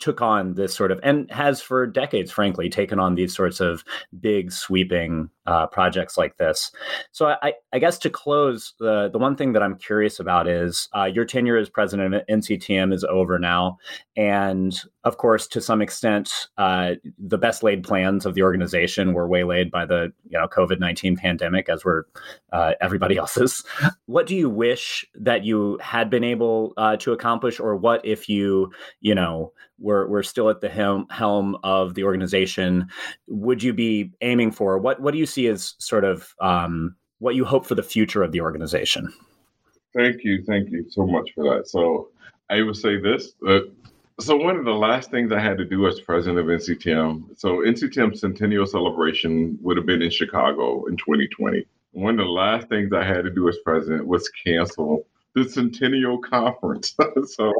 took 0.00 0.22
on 0.22 0.54
this 0.54 0.74
sort 0.74 0.90
of 0.90 1.00
and 1.02 1.30
has 1.30 1.60
for 1.60 1.86
decades 1.86 2.30
frankly 2.30 2.68
taken 2.68 2.98
on 2.98 3.14
these 3.14 3.34
sorts 3.34 3.60
of 3.60 3.84
big 4.20 4.52
sweeping 4.52 5.30
uh, 5.46 5.66
projects 5.66 6.18
like 6.18 6.36
this. 6.36 6.70
So 7.12 7.26
I, 7.42 7.54
I, 7.72 7.78
guess 7.78 7.98
to 8.00 8.10
close 8.10 8.74
the, 8.78 9.08
the 9.08 9.18
one 9.18 9.36
thing 9.36 9.52
that 9.52 9.62
i'm 9.62 9.76
curious 9.76 10.20
about 10.20 10.46
is 10.48 10.88
uh, 10.94 11.04
your 11.04 11.24
tenure 11.24 11.56
as 11.56 11.68
president 11.68 12.14
of 12.14 12.26
nctm 12.26 12.92
is 12.92 13.04
over 13.04 13.38
now 13.38 13.78
and 14.16 14.80
of 15.08 15.16
course 15.16 15.46
to 15.46 15.60
some 15.60 15.82
extent 15.82 16.48
uh, 16.58 16.92
the 17.18 17.38
best 17.38 17.62
laid 17.62 17.82
plans 17.82 18.26
of 18.26 18.34
the 18.34 18.42
organization 18.42 19.12
were 19.12 19.26
waylaid 19.26 19.70
by 19.70 19.84
the 19.84 20.12
you 20.28 20.38
know 20.38 20.46
covid-19 20.46 21.16
pandemic 21.16 21.68
as 21.68 21.84
were 21.84 22.06
uh, 22.52 22.74
everybody 22.80 23.16
else's 23.22 23.64
what 24.06 24.26
do 24.26 24.36
you 24.36 24.48
wish 24.48 25.04
that 25.14 25.44
you 25.44 25.78
had 25.82 26.10
been 26.10 26.24
able 26.24 26.72
uh, 26.76 26.96
to 26.96 27.12
accomplish 27.12 27.58
or 27.58 27.74
what 27.74 28.04
if 28.04 28.28
you 28.28 28.70
you 29.00 29.14
know 29.14 29.52
we're 29.78 30.06
we're 30.08 30.22
still 30.22 30.50
at 30.50 30.60
the 30.60 30.68
helm 30.68 31.06
helm 31.10 31.56
of 31.62 31.94
the 31.94 32.04
organization. 32.04 32.88
Would 33.28 33.62
you 33.62 33.72
be 33.72 34.12
aiming 34.20 34.52
for 34.52 34.78
what 34.78 35.00
what 35.00 35.12
do 35.12 35.18
you 35.18 35.26
see 35.26 35.46
as 35.46 35.74
sort 35.78 36.04
of 36.04 36.34
um, 36.40 36.96
what 37.18 37.34
you 37.34 37.44
hope 37.44 37.66
for 37.66 37.74
the 37.74 37.82
future 37.82 38.22
of 38.22 38.32
the 38.32 38.40
organization? 38.40 39.12
Thank 39.96 40.24
you, 40.24 40.44
thank 40.46 40.70
you 40.70 40.84
so 40.90 41.06
much 41.06 41.30
for 41.34 41.44
that. 41.44 41.68
So 41.68 42.08
I 42.50 42.62
would 42.62 42.76
say 42.76 43.00
this. 43.00 43.32
So 44.20 44.36
one 44.36 44.56
of 44.56 44.64
the 44.64 44.72
last 44.72 45.12
things 45.12 45.30
I 45.30 45.38
had 45.38 45.58
to 45.58 45.64
do 45.64 45.86
as 45.86 46.00
president 46.00 46.40
of 46.40 46.46
NCTM, 46.46 47.38
so 47.38 47.58
NCTM 47.58 48.18
centennial 48.18 48.66
celebration 48.66 49.56
would 49.62 49.76
have 49.76 49.86
been 49.86 50.02
in 50.02 50.10
Chicago 50.10 50.86
in 50.86 50.96
2020. 50.96 51.64
One 51.92 52.18
of 52.18 52.26
the 52.26 52.32
last 52.32 52.68
things 52.68 52.92
I 52.92 53.04
had 53.04 53.22
to 53.22 53.30
do 53.30 53.48
as 53.48 53.56
president 53.64 54.06
was 54.08 54.28
cancel 54.44 55.06
the 55.34 55.48
centennial 55.48 56.18
conference. 56.18 56.96
so 57.26 57.52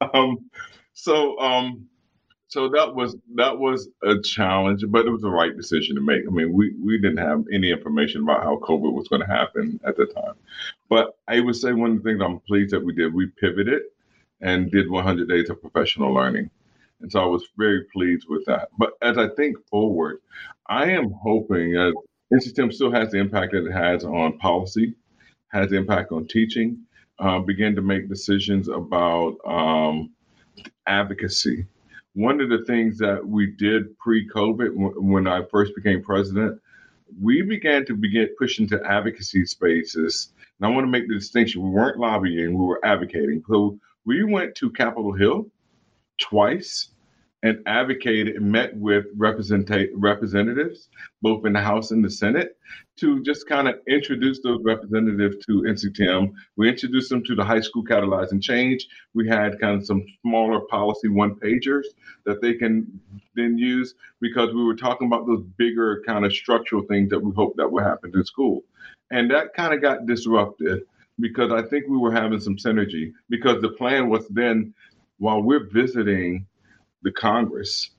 um, 0.12 0.50
so 0.92 1.38
um, 1.38 1.86
so 2.48 2.68
that 2.70 2.92
was 2.92 3.16
that 3.36 3.56
was 3.56 3.88
a 4.02 4.20
challenge, 4.20 4.84
but 4.88 5.06
it 5.06 5.10
was 5.10 5.22
the 5.22 5.30
right 5.30 5.56
decision 5.56 5.94
to 5.94 6.00
make. 6.00 6.22
I 6.26 6.30
mean, 6.32 6.52
we 6.52 6.74
we 6.82 6.98
didn't 6.98 7.18
have 7.18 7.44
any 7.52 7.70
information 7.70 8.22
about 8.22 8.42
how 8.42 8.58
COVID 8.58 8.92
was 8.92 9.06
going 9.06 9.22
to 9.22 9.28
happen 9.28 9.78
at 9.84 9.96
the 9.96 10.06
time, 10.06 10.34
but 10.88 11.16
I 11.28 11.38
would 11.38 11.54
say 11.54 11.72
one 11.72 11.92
of 11.92 12.02
the 12.02 12.02
things 12.02 12.20
I'm 12.20 12.40
pleased 12.40 12.72
that 12.72 12.84
we 12.84 12.92
did, 12.92 13.14
we 13.14 13.26
pivoted 13.26 13.82
and 14.40 14.70
did 14.70 14.90
100 14.90 15.28
days 15.28 15.50
of 15.50 15.60
professional 15.60 16.14
learning, 16.14 16.50
and 17.00 17.10
so 17.12 17.20
I 17.20 17.26
was 17.26 17.46
very 17.56 17.84
pleased 17.92 18.26
with 18.28 18.44
that. 18.46 18.68
But 18.78 18.92
as 19.02 19.18
I 19.18 19.28
think 19.30 19.56
forward, 19.68 20.18
I 20.68 20.90
am 20.90 21.12
hoping 21.22 21.72
that 21.72 21.94
NCTM 22.32 22.72
still 22.72 22.92
has 22.92 23.10
the 23.12 23.18
impact 23.18 23.52
that 23.52 23.66
it 23.66 23.72
has 23.72 24.04
on 24.04 24.38
policy, 24.38 24.94
has 25.48 25.70
the 25.70 25.76
impact 25.76 26.12
on 26.12 26.26
teaching, 26.28 26.78
uh, 27.18 27.40
begin 27.40 27.74
to 27.76 27.82
make 27.82 28.08
decisions 28.08 28.68
about 28.68 29.36
um, 29.46 30.10
advocacy. 30.86 31.66
One 32.14 32.40
of 32.40 32.48
the 32.50 32.64
things 32.66 32.98
that 32.98 33.26
we 33.26 33.48
did 33.48 33.98
pre-COVID, 33.98 34.68
w- 34.74 35.02
when 35.02 35.26
I 35.26 35.42
first 35.50 35.74
became 35.74 36.02
president, 36.02 36.60
we 37.20 37.42
began 37.42 37.86
to 37.86 37.94
begin 37.94 38.28
pushing 38.38 38.68
to 38.68 38.82
advocacy 38.84 39.46
spaces. 39.46 40.30
And 40.58 40.66
I 40.66 40.74
want 40.74 40.86
to 40.86 40.90
make 40.90 41.08
the 41.08 41.14
distinction: 41.14 41.62
we 41.62 41.70
weren't 41.70 41.98
lobbying; 41.98 42.58
we 42.58 42.64
were 42.64 42.84
advocating. 42.84 43.42
So 43.48 43.78
we 44.06 44.22
went 44.22 44.54
to 44.54 44.70
Capitol 44.70 45.12
Hill 45.12 45.46
twice 46.18 46.90
and 47.42 47.62
advocated 47.66 48.36
and 48.36 48.50
met 48.50 48.74
with 48.76 49.04
representatives, 49.16 50.88
both 51.20 51.44
in 51.44 51.52
the 51.52 51.60
House 51.60 51.90
and 51.90 52.04
the 52.04 52.10
Senate, 52.10 52.56
to 52.96 53.22
just 53.22 53.46
kind 53.46 53.68
of 53.68 53.74
introduce 53.86 54.40
those 54.40 54.60
representatives 54.64 55.44
to 55.44 55.62
NCTM. 55.62 56.32
We 56.56 56.68
introduced 56.68 57.10
them 57.10 57.22
to 57.24 57.34
the 57.34 57.44
high 57.44 57.60
school 57.60 57.84
catalyzing 57.84 58.42
change. 58.42 58.88
We 59.14 59.28
had 59.28 59.60
kind 59.60 59.76
of 59.76 59.86
some 59.86 60.04
smaller 60.22 60.60
policy 60.60 61.08
one 61.08 61.34
pagers 61.34 61.84
that 62.24 62.40
they 62.40 62.54
can 62.54 63.00
then 63.34 63.58
use 63.58 63.94
because 64.20 64.54
we 64.54 64.64
were 64.64 64.76
talking 64.76 65.06
about 65.06 65.26
those 65.26 65.44
bigger 65.58 66.02
kind 66.06 66.24
of 66.24 66.32
structural 66.32 66.82
things 66.84 67.10
that 67.10 67.20
we 67.20 67.32
hope 67.32 67.54
that 67.56 67.70
would 67.70 67.84
happen 67.84 68.12
to 68.12 68.24
school. 68.24 68.64
And 69.10 69.30
that 69.30 69.52
kind 69.54 69.74
of 69.74 69.82
got 69.82 70.06
disrupted 70.06 70.82
because 71.18 71.52
I 71.52 71.62
think 71.62 71.86
we 71.88 71.98
were 71.98 72.12
having 72.12 72.40
some 72.40 72.56
synergy 72.56 73.12
because 73.28 73.60
the 73.62 73.70
plan 73.70 74.08
was 74.08 74.26
then 74.28 74.74
while 75.18 75.42
we're 75.42 75.68
visiting 75.70 76.46
the 77.02 77.12
Congress. 77.12 77.90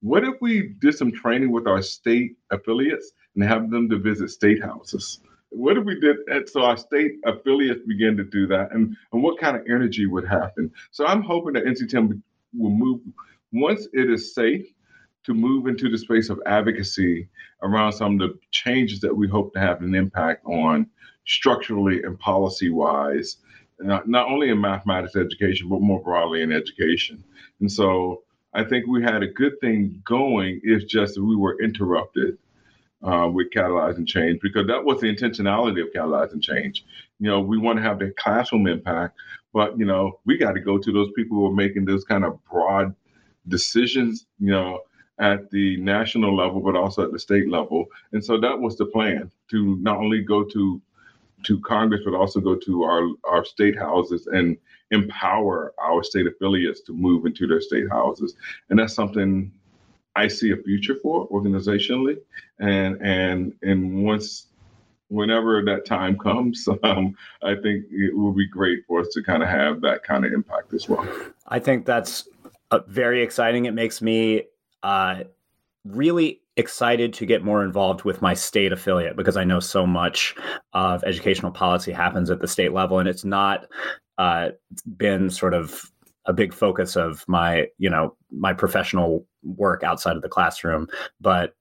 What 0.00 0.24
if 0.24 0.34
we 0.40 0.74
did 0.80 0.94
some 0.94 1.12
training 1.12 1.50
with 1.50 1.66
our 1.66 1.82
state 1.82 2.36
affiliates 2.50 3.12
and 3.34 3.44
have 3.44 3.70
them 3.70 3.88
to 3.88 3.98
visit 3.98 4.30
state 4.30 4.62
houses? 4.62 5.20
What 5.50 5.78
if 5.78 5.84
we 5.84 5.98
did 5.98 6.18
that 6.26 6.48
so 6.48 6.62
our 6.62 6.76
state 6.76 7.12
affiliates 7.24 7.80
begin 7.86 8.16
to 8.18 8.24
do 8.24 8.46
that 8.48 8.72
and, 8.72 8.96
and 9.12 9.22
what 9.22 9.40
kind 9.40 9.56
of 9.56 9.64
energy 9.68 10.06
would 10.06 10.28
happen? 10.28 10.70
So 10.90 11.06
I'm 11.06 11.22
hoping 11.22 11.54
that 11.54 11.64
NCTM 11.64 12.20
will 12.56 12.70
move 12.70 13.00
once 13.52 13.88
it 13.92 14.10
is 14.10 14.34
safe 14.34 14.66
to 15.24 15.34
move 15.34 15.66
into 15.66 15.90
the 15.90 15.98
space 15.98 16.30
of 16.30 16.40
advocacy 16.46 17.28
around 17.62 17.92
some 17.92 18.20
of 18.20 18.30
the 18.30 18.38
changes 18.50 19.00
that 19.00 19.16
we 19.16 19.28
hope 19.28 19.52
to 19.54 19.60
have 19.60 19.82
an 19.82 19.94
impact 19.94 20.44
on 20.46 20.86
structurally 21.28 22.02
and 22.02 22.18
policy 22.18 22.70
wise, 22.70 23.36
not, 23.78 24.08
not 24.08 24.28
only 24.28 24.48
in 24.48 24.60
mathematics 24.60 25.14
education, 25.14 25.68
but 25.68 25.80
more 25.80 26.02
broadly 26.02 26.42
in 26.42 26.50
education. 26.50 27.22
And 27.60 27.70
so 27.70 28.22
I 28.54 28.64
think 28.64 28.86
we 28.86 29.02
had 29.02 29.22
a 29.22 29.28
good 29.28 29.60
thing 29.60 30.02
going. 30.04 30.60
It's 30.64 30.84
just 30.84 31.18
we 31.18 31.36
were 31.36 31.62
interrupted 31.62 32.38
uh, 33.02 33.30
with 33.32 33.50
catalyzing 33.50 34.08
change 34.08 34.40
because 34.42 34.66
that 34.66 34.84
was 34.84 35.00
the 35.00 35.14
intentionality 35.14 35.82
of 35.82 35.92
catalyzing 35.94 36.42
change. 36.42 36.84
You 37.20 37.28
know, 37.28 37.40
we 37.40 37.58
want 37.58 37.76
to 37.76 37.82
have 37.82 38.00
the 38.00 38.12
classroom 38.18 38.66
impact, 38.66 39.16
but 39.52 39.78
you 39.78 39.84
know, 39.84 40.18
we 40.24 40.36
got 40.38 40.52
to 40.52 40.60
go 40.60 40.78
to 40.78 40.92
those 40.92 41.10
people 41.14 41.36
who 41.36 41.46
are 41.46 41.54
making 41.54 41.84
those 41.84 42.04
kind 42.04 42.24
of 42.24 42.42
broad 42.50 42.94
decisions. 43.46 44.26
You 44.40 44.50
know, 44.50 44.80
at 45.20 45.50
the 45.50 45.76
national 45.78 46.36
level, 46.36 46.60
but 46.60 46.76
also 46.76 47.04
at 47.04 47.12
the 47.12 47.18
state 47.18 47.48
level. 47.50 47.86
And 48.12 48.24
so 48.24 48.38
that 48.40 48.58
was 48.58 48.76
the 48.76 48.86
plan 48.86 49.30
to 49.50 49.76
not 49.80 49.98
only 49.98 50.22
go 50.22 50.44
to 50.44 50.80
to 51.44 51.60
Congress, 51.60 52.02
but 52.04 52.14
also 52.14 52.40
go 52.40 52.56
to 52.56 52.82
our, 52.82 53.08
our 53.24 53.44
state 53.44 53.78
houses 53.78 54.26
and 54.26 54.56
empower 54.90 55.74
our 55.82 56.02
state 56.02 56.26
affiliates 56.26 56.80
to 56.80 56.92
move 56.92 57.26
into 57.26 57.46
their 57.46 57.60
state 57.60 57.88
houses. 57.90 58.34
And 58.70 58.78
that's 58.78 58.94
something 58.94 59.52
I 60.16 60.28
see 60.28 60.50
a 60.50 60.56
future 60.56 60.96
for 61.02 61.28
organizationally. 61.28 62.18
And 62.58 63.00
and 63.00 63.52
and 63.62 64.04
once 64.04 64.46
whenever 65.08 65.62
that 65.64 65.84
time 65.84 66.18
comes, 66.18 66.68
um, 66.82 67.16
I 67.42 67.54
think 67.54 67.86
it 67.90 68.16
will 68.16 68.32
be 68.32 68.46
great 68.46 68.84
for 68.86 69.00
us 69.00 69.08
to 69.12 69.22
kind 69.22 69.42
of 69.42 69.48
have 69.48 69.80
that 69.82 70.02
kind 70.02 70.24
of 70.24 70.32
impact 70.32 70.74
as 70.74 70.88
well. 70.88 71.06
I 71.46 71.58
think 71.58 71.86
that's 71.86 72.28
uh, 72.70 72.80
very 72.86 73.22
exciting. 73.22 73.66
It 73.66 73.74
makes 73.74 74.02
me 74.02 74.44
uh, 74.82 75.24
really 75.84 76.40
excited 76.58 77.14
to 77.14 77.26
get 77.26 77.44
more 77.44 77.64
involved 77.64 78.04
with 78.04 78.20
my 78.20 78.34
state 78.34 78.72
affiliate 78.72 79.16
because 79.16 79.36
I 79.36 79.44
know 79.44 79.60
so 79.60 79.86
much 79.86 80.34
of 80.74 81.02
educational 81.04 81.52
policy 81.52 81.92
happens 81.92 82.30
at 82.30 82.40
the 82.40 82.48
state 82.48 82.72
level, 82.72 82.98
and 82.98 83.08
it's 83.08 83.24
not 83.24 83.66
uh, 84.18 84.50
been 84.96 85.30
sort 85.30 85.54
of 85.54 85.90
a 86.26 86.32
big 86.34 86.52
focus 86.52 86.96
of 86.96 87.24
my 87.26 87.66
you 87.78 87.88
know 87.88 88.14
my 88.30 88.52
professional 88.52 89.26
work 89.42 89.82
outside 89.82 90.14
of 90.14 90.20
the 90.20 90.28
classroom 90.28 90.86
but 91.22 91.54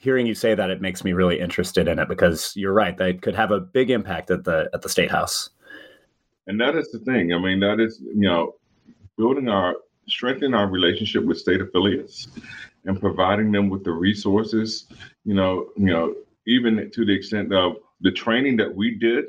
hearing 0.00 0.26
you 0.26 0.34
say 0.34 0.54
that 0.54 0.70
it 0.70 0.80
makes 0.80 1.04
me 1.04 1.12
really 1.12 1.38
interested 1.38 1.88
in 1.88 1.98
it 1.98 2.08
because 2.08 2.52
you're 2.56 2.72
right 2.72 2.96
they 2.96 3.14
could 3.14 3.34
have 3.34 3.50
a 3.50 3.60
big 3.60 3.90
impact 3.90 4.30
at 4.30 4.44
the 4.44 4.68
at 4.74 4.82
the 4.82 4.88
state 4.88 5.10
house. 5.10 5.50
And 6.46 6.60
that 6.60 6.76
is 6.76 6.90
the 6.90 6.98
thing. 7.00 7.32
I 7.32 7.38
mean 7.38 7.60
that 7.60 7.80
is 7.80 8.00
you 8.00 8.28
know 8.28 8.54
building 9.16 9.48
our 9.48 9.76
strengthening 10.08 10.54
our 10.54 10.68
relationship 10.68 11.24
with 11.24 11.38
state 11.38 11.60
affiliates 11.60 12.28
and 12.86 13.00
providing 13.00 13.52
them 13.52 13.68
with 13.68 13.84
the 13.84 13.92
resources 13.92 14.86
you 15.24 15.34
know 15.34 15.68
you 15.76 15.86
know 15.86 16.14
even 16.46 16.90
to 16.90 17.04
the 17.04 17.12
extent 17.12 17.52
of 17.52 17.76
the 18.00 18.10
training 18.10 18.56
that 18.56 18.74
we 18.74 18.94
did 18.94 19.26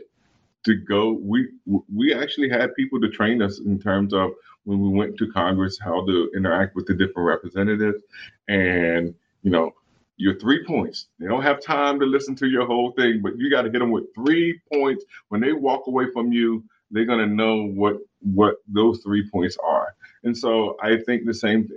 to 0.63 0.75
go 0.75 1.13
we 1.21 1.47
we 1.93 2.13
actually 2.13 2.49
had 2.49 2.75
people 2.75 2.99
to 2.99 3.09
train 3.09 3.41
us 3.41 3.59
in 3.59 3.79
terms 3.79 4.13
of 4.13 4.31
when 4.65 4.79
we 4.79 4.89
went 4.89 5.17
to 5.17 5.31
congress 5.31 5.77
how 5.79 6.05
to 6.05 6.29
interact 6.35 6.75
with 6.75 6.85
the 6.85 6.93
different 6.93 7.27
representatives. 7.27 8.03
And 8.47 9.13
you 9.43 9.51
know 9.51 9.71
your 10.17 10.37
three 10.39 10.65
points 10.65 11.07
they 11.19 11.27
don't 11.27 11.43
have 11.43 11.61
time 11.61 11.99
to 11.99 12.05
listen 12.05 12.35
to 12.35 12.47
your 12.47 12.65
whole 12.65 12.91
thing 12.91 13.21
but 13.21 13.37
you 13.37 13.49
got 13.49 13.61
to 13.61 13.71
hit 13.71 13.79
them 13.79 13.91
with 13.91 14.13
three 14.15 14.59
points. 14.73 15.05
When 15.29 15.41
they 15.41 15.53
walk 15.53 15.87
away 15.87 16.11
from 16.11 16.31
you 16.31 16.63
they're 16.91 17.05
going 17.05 17.19
to 17.19 17.33
know 17.33 17.67
what 17.67 17.97
what 18.21 18.55
those 18.67 19.01
three 19.03 19.29
points 19.29 19.57
are 19.63 19.95
and 20.27 20.37
so 20.37 20.77
i 20.81 20.97
think 21.05 21.25
the 21.25 21.33
same 21.33 21.67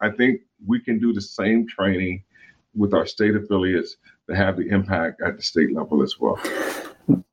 i 0.00 0.10
think 0.10 0.40
we 0.66 0.78
can 0.80 0.98
do 0.98 1.12
the 1.12 1.20
same 1.20 1.66
training 1.66 2.22
with 2.74 2.92
our 2.92 3.06
state 3.06 3.34
affiliates 3.34 3.96
to 4.28 4.36
have 4.36 4.56
the 4.56 4.68
impact 4.68 5.22
at 5.24 5.36
the 5.36 5.42
state 5.42 5.74
level 5.74 6.02
as 6.02 6.18
well 6.20 6.38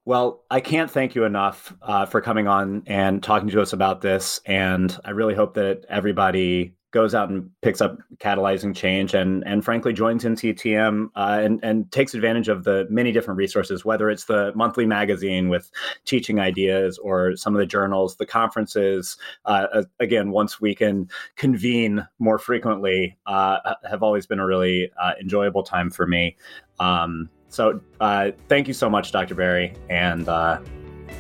well, 0.06 0.44
I 0.52 0.62
can't 0.62 0.90
thank 0.90 1.16
you 1.16 1.24
enough 1.24 1.76
uh, 1.82 2.06
for 2.06 2.22
coming 2.22 2.48
on 2.48 2.84
and 2.86 3.22
talking 3.24 3.50
to 3.50 3.62
us 3.62 3.74
about 3.74 4.02
this. 4.02 4.40
And 4.46 4.96
I 5.04 5.10
really 5.10 5.34
hope 5.34 5.56
that 5.56 5.86
everybody 5.90 6.75
goes 6.96 7.14
out 7.14 7.30
and 7.30 7.50
picks 7.62 7.82
up 7.82 7.98
catalyzing 8.20 8.74
change 8.74 9.14
and 9.14 9.44
and 9.46 9.66
frankly 9.66 9.92
joins 9.92 10.24
NCTM 10.24 11.10
uh, 11.18 11.40
and 11.44 11.60
and 11.62 11.92
takes 11.92 12.14
advantage 12.14 12.48
of 12.48 12.64
the 12.64 12.88
many 12.90 13.12
different 13.12 13.38
resources 13.38 13.84
whether 13.84 14.10
it's 14.10 14.26
the 14.26 14.54
monthly 14.56 14.86
magazine 14.86 15.50
with 15.50 15.70
teaching 16.06 16.40
ideas 16.40 16.98
or 17.00 17.36
some 17.36 17.54
of 17.54 17.60
the 17.60 17.66
journals 17.66 18.16
the 18.16 18.26
conferences 18.26 19.18
uh, 19.44 19.84
again 20.00 20.32
once 20.32 20.62
we 20.62 20.74
can 20.74 21.10
convene 21.36 22.08
more 22.20 22.40
frequently 22.40 23.18
uh, 23.26 23.76
have 23.90 24.02
always 24.02 24.26
been 24.26 24.40
a 24.40 24.46
really 24.46 24.90
uh, 24.98 25.12
enjoyable 25.20 25.64
time 25.64 25.92
for 25.92 26.08
me 26.08 26.38
um, 26.80 27.30
so 27.50 27.82
uh, 28.02 28.32
thank 28.50 28.68
you 28.68 28.74
so 28.74 28.90
much, 28.90 29.12
Dr. 29.14 29.36
Berry, 29.36 29.74
and 29.90 30.28
uh, 30.28 30.60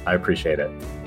I 0.05 0.15
appreciate 0.15 0.59
it. 0.59 1.04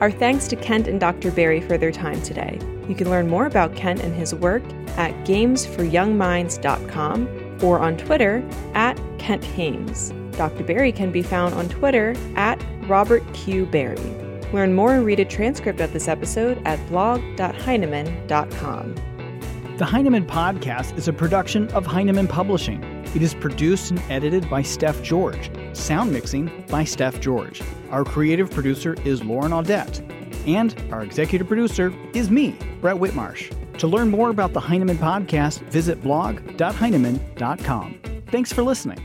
Our 0.00 0.10
thanks 0.10 0.48
to 0.48 0.56
Kent 0.56 0.88
and 0.88 0.98
Dr. 1.00 1.30
Berry 1.30 1.60
for 1.60 1.78
their 1.78 1.92
time 1.92 2.20
today. 2.22 2.58
You 2.88 2.94
can 2.94 3.08
learn 3.08 3.28
more 3.28 3.46
about 3.46 3.76
Kent 3.76 4.02
and 4.02 4.14
his 4.14 4.34
work 4.34 4.62
at 4.96 5.12
gamesforyoungminds.com 5.26 7.58
or 7.62 7.78
on 7.78 7.96
Twitter 7.96 8.44
at 8.74 9.00
Kent 9.18 9.44
Haines. 9.44 10.12
Dr. 10.32 10.64
Berry 10.64 10.92
can 10.92 11.10
be 11.12 11.22
found 11.22 11.54
on 11.54 11.68
Twitter 11.68 12.14
at 12.36 12.62
Robert 12.86 13.22
Q. 13.32 13.66
Berry. 13.66 13.96
Learn 14.52 14.74
more 14.74 14.94
and 14.94 15.06
read 15.06 15.20
a 15.20 15.24
transcript 15.24 15.80
of 15.80 15.92
this 15.92 16.08
episode 16.08 16.60
at 16.64 16.84
blog.heinemann.com. 16.88 18.94
The 19.76 19.84
Heinemann 19.84 20.26
Podcast 20.26 20.96
is 20.96 21.08
a 21.08 21.12
production 21.12 21.68
of 21.70 21.84
Heinemann 21.84 22.28
Publishing. 22.28 22.80
It 23.14 23.22
is 23.22 23.34
produced 23.34 23.90
and 23.90 24.00
edited 24.08 24.48
by 24.48 24.62
Steph 24.62 25.02
George. 25.02 25.50
Sound 25.74 26.12
mixing 26.12 26.64
by 26.68 26.84
Steph 26.84 27.20
George. 27.20 27.62
Our 27.90 28.04
creative 28.04 28.50
producer 28.50 28.96
is 29.04 29.22
Lauren 29.22 29.52
Audette. 29.52 30.02
And 30.46 30.74
our 30.92 31.02
executive 31.02 31.46
producer 31.48 31.92
is 32.12 32.30
me, 32.30 32.56
Brett 32.80 32.96
Whitmarsh. 32.96 33.52
To 33.78 33.86
learn 33.86 34.10
more 34.10 34.30
about 34.30 34.52
the 34.52 34.60
Heinemann 34.60 34.98
Podcast, 34.98 35.60
visit 35.70 36.02
blog.heinemann.com. 36.02 38.00
Thanks 38.28 38.52
for 38.52 38.62
listening. 38.62 38.98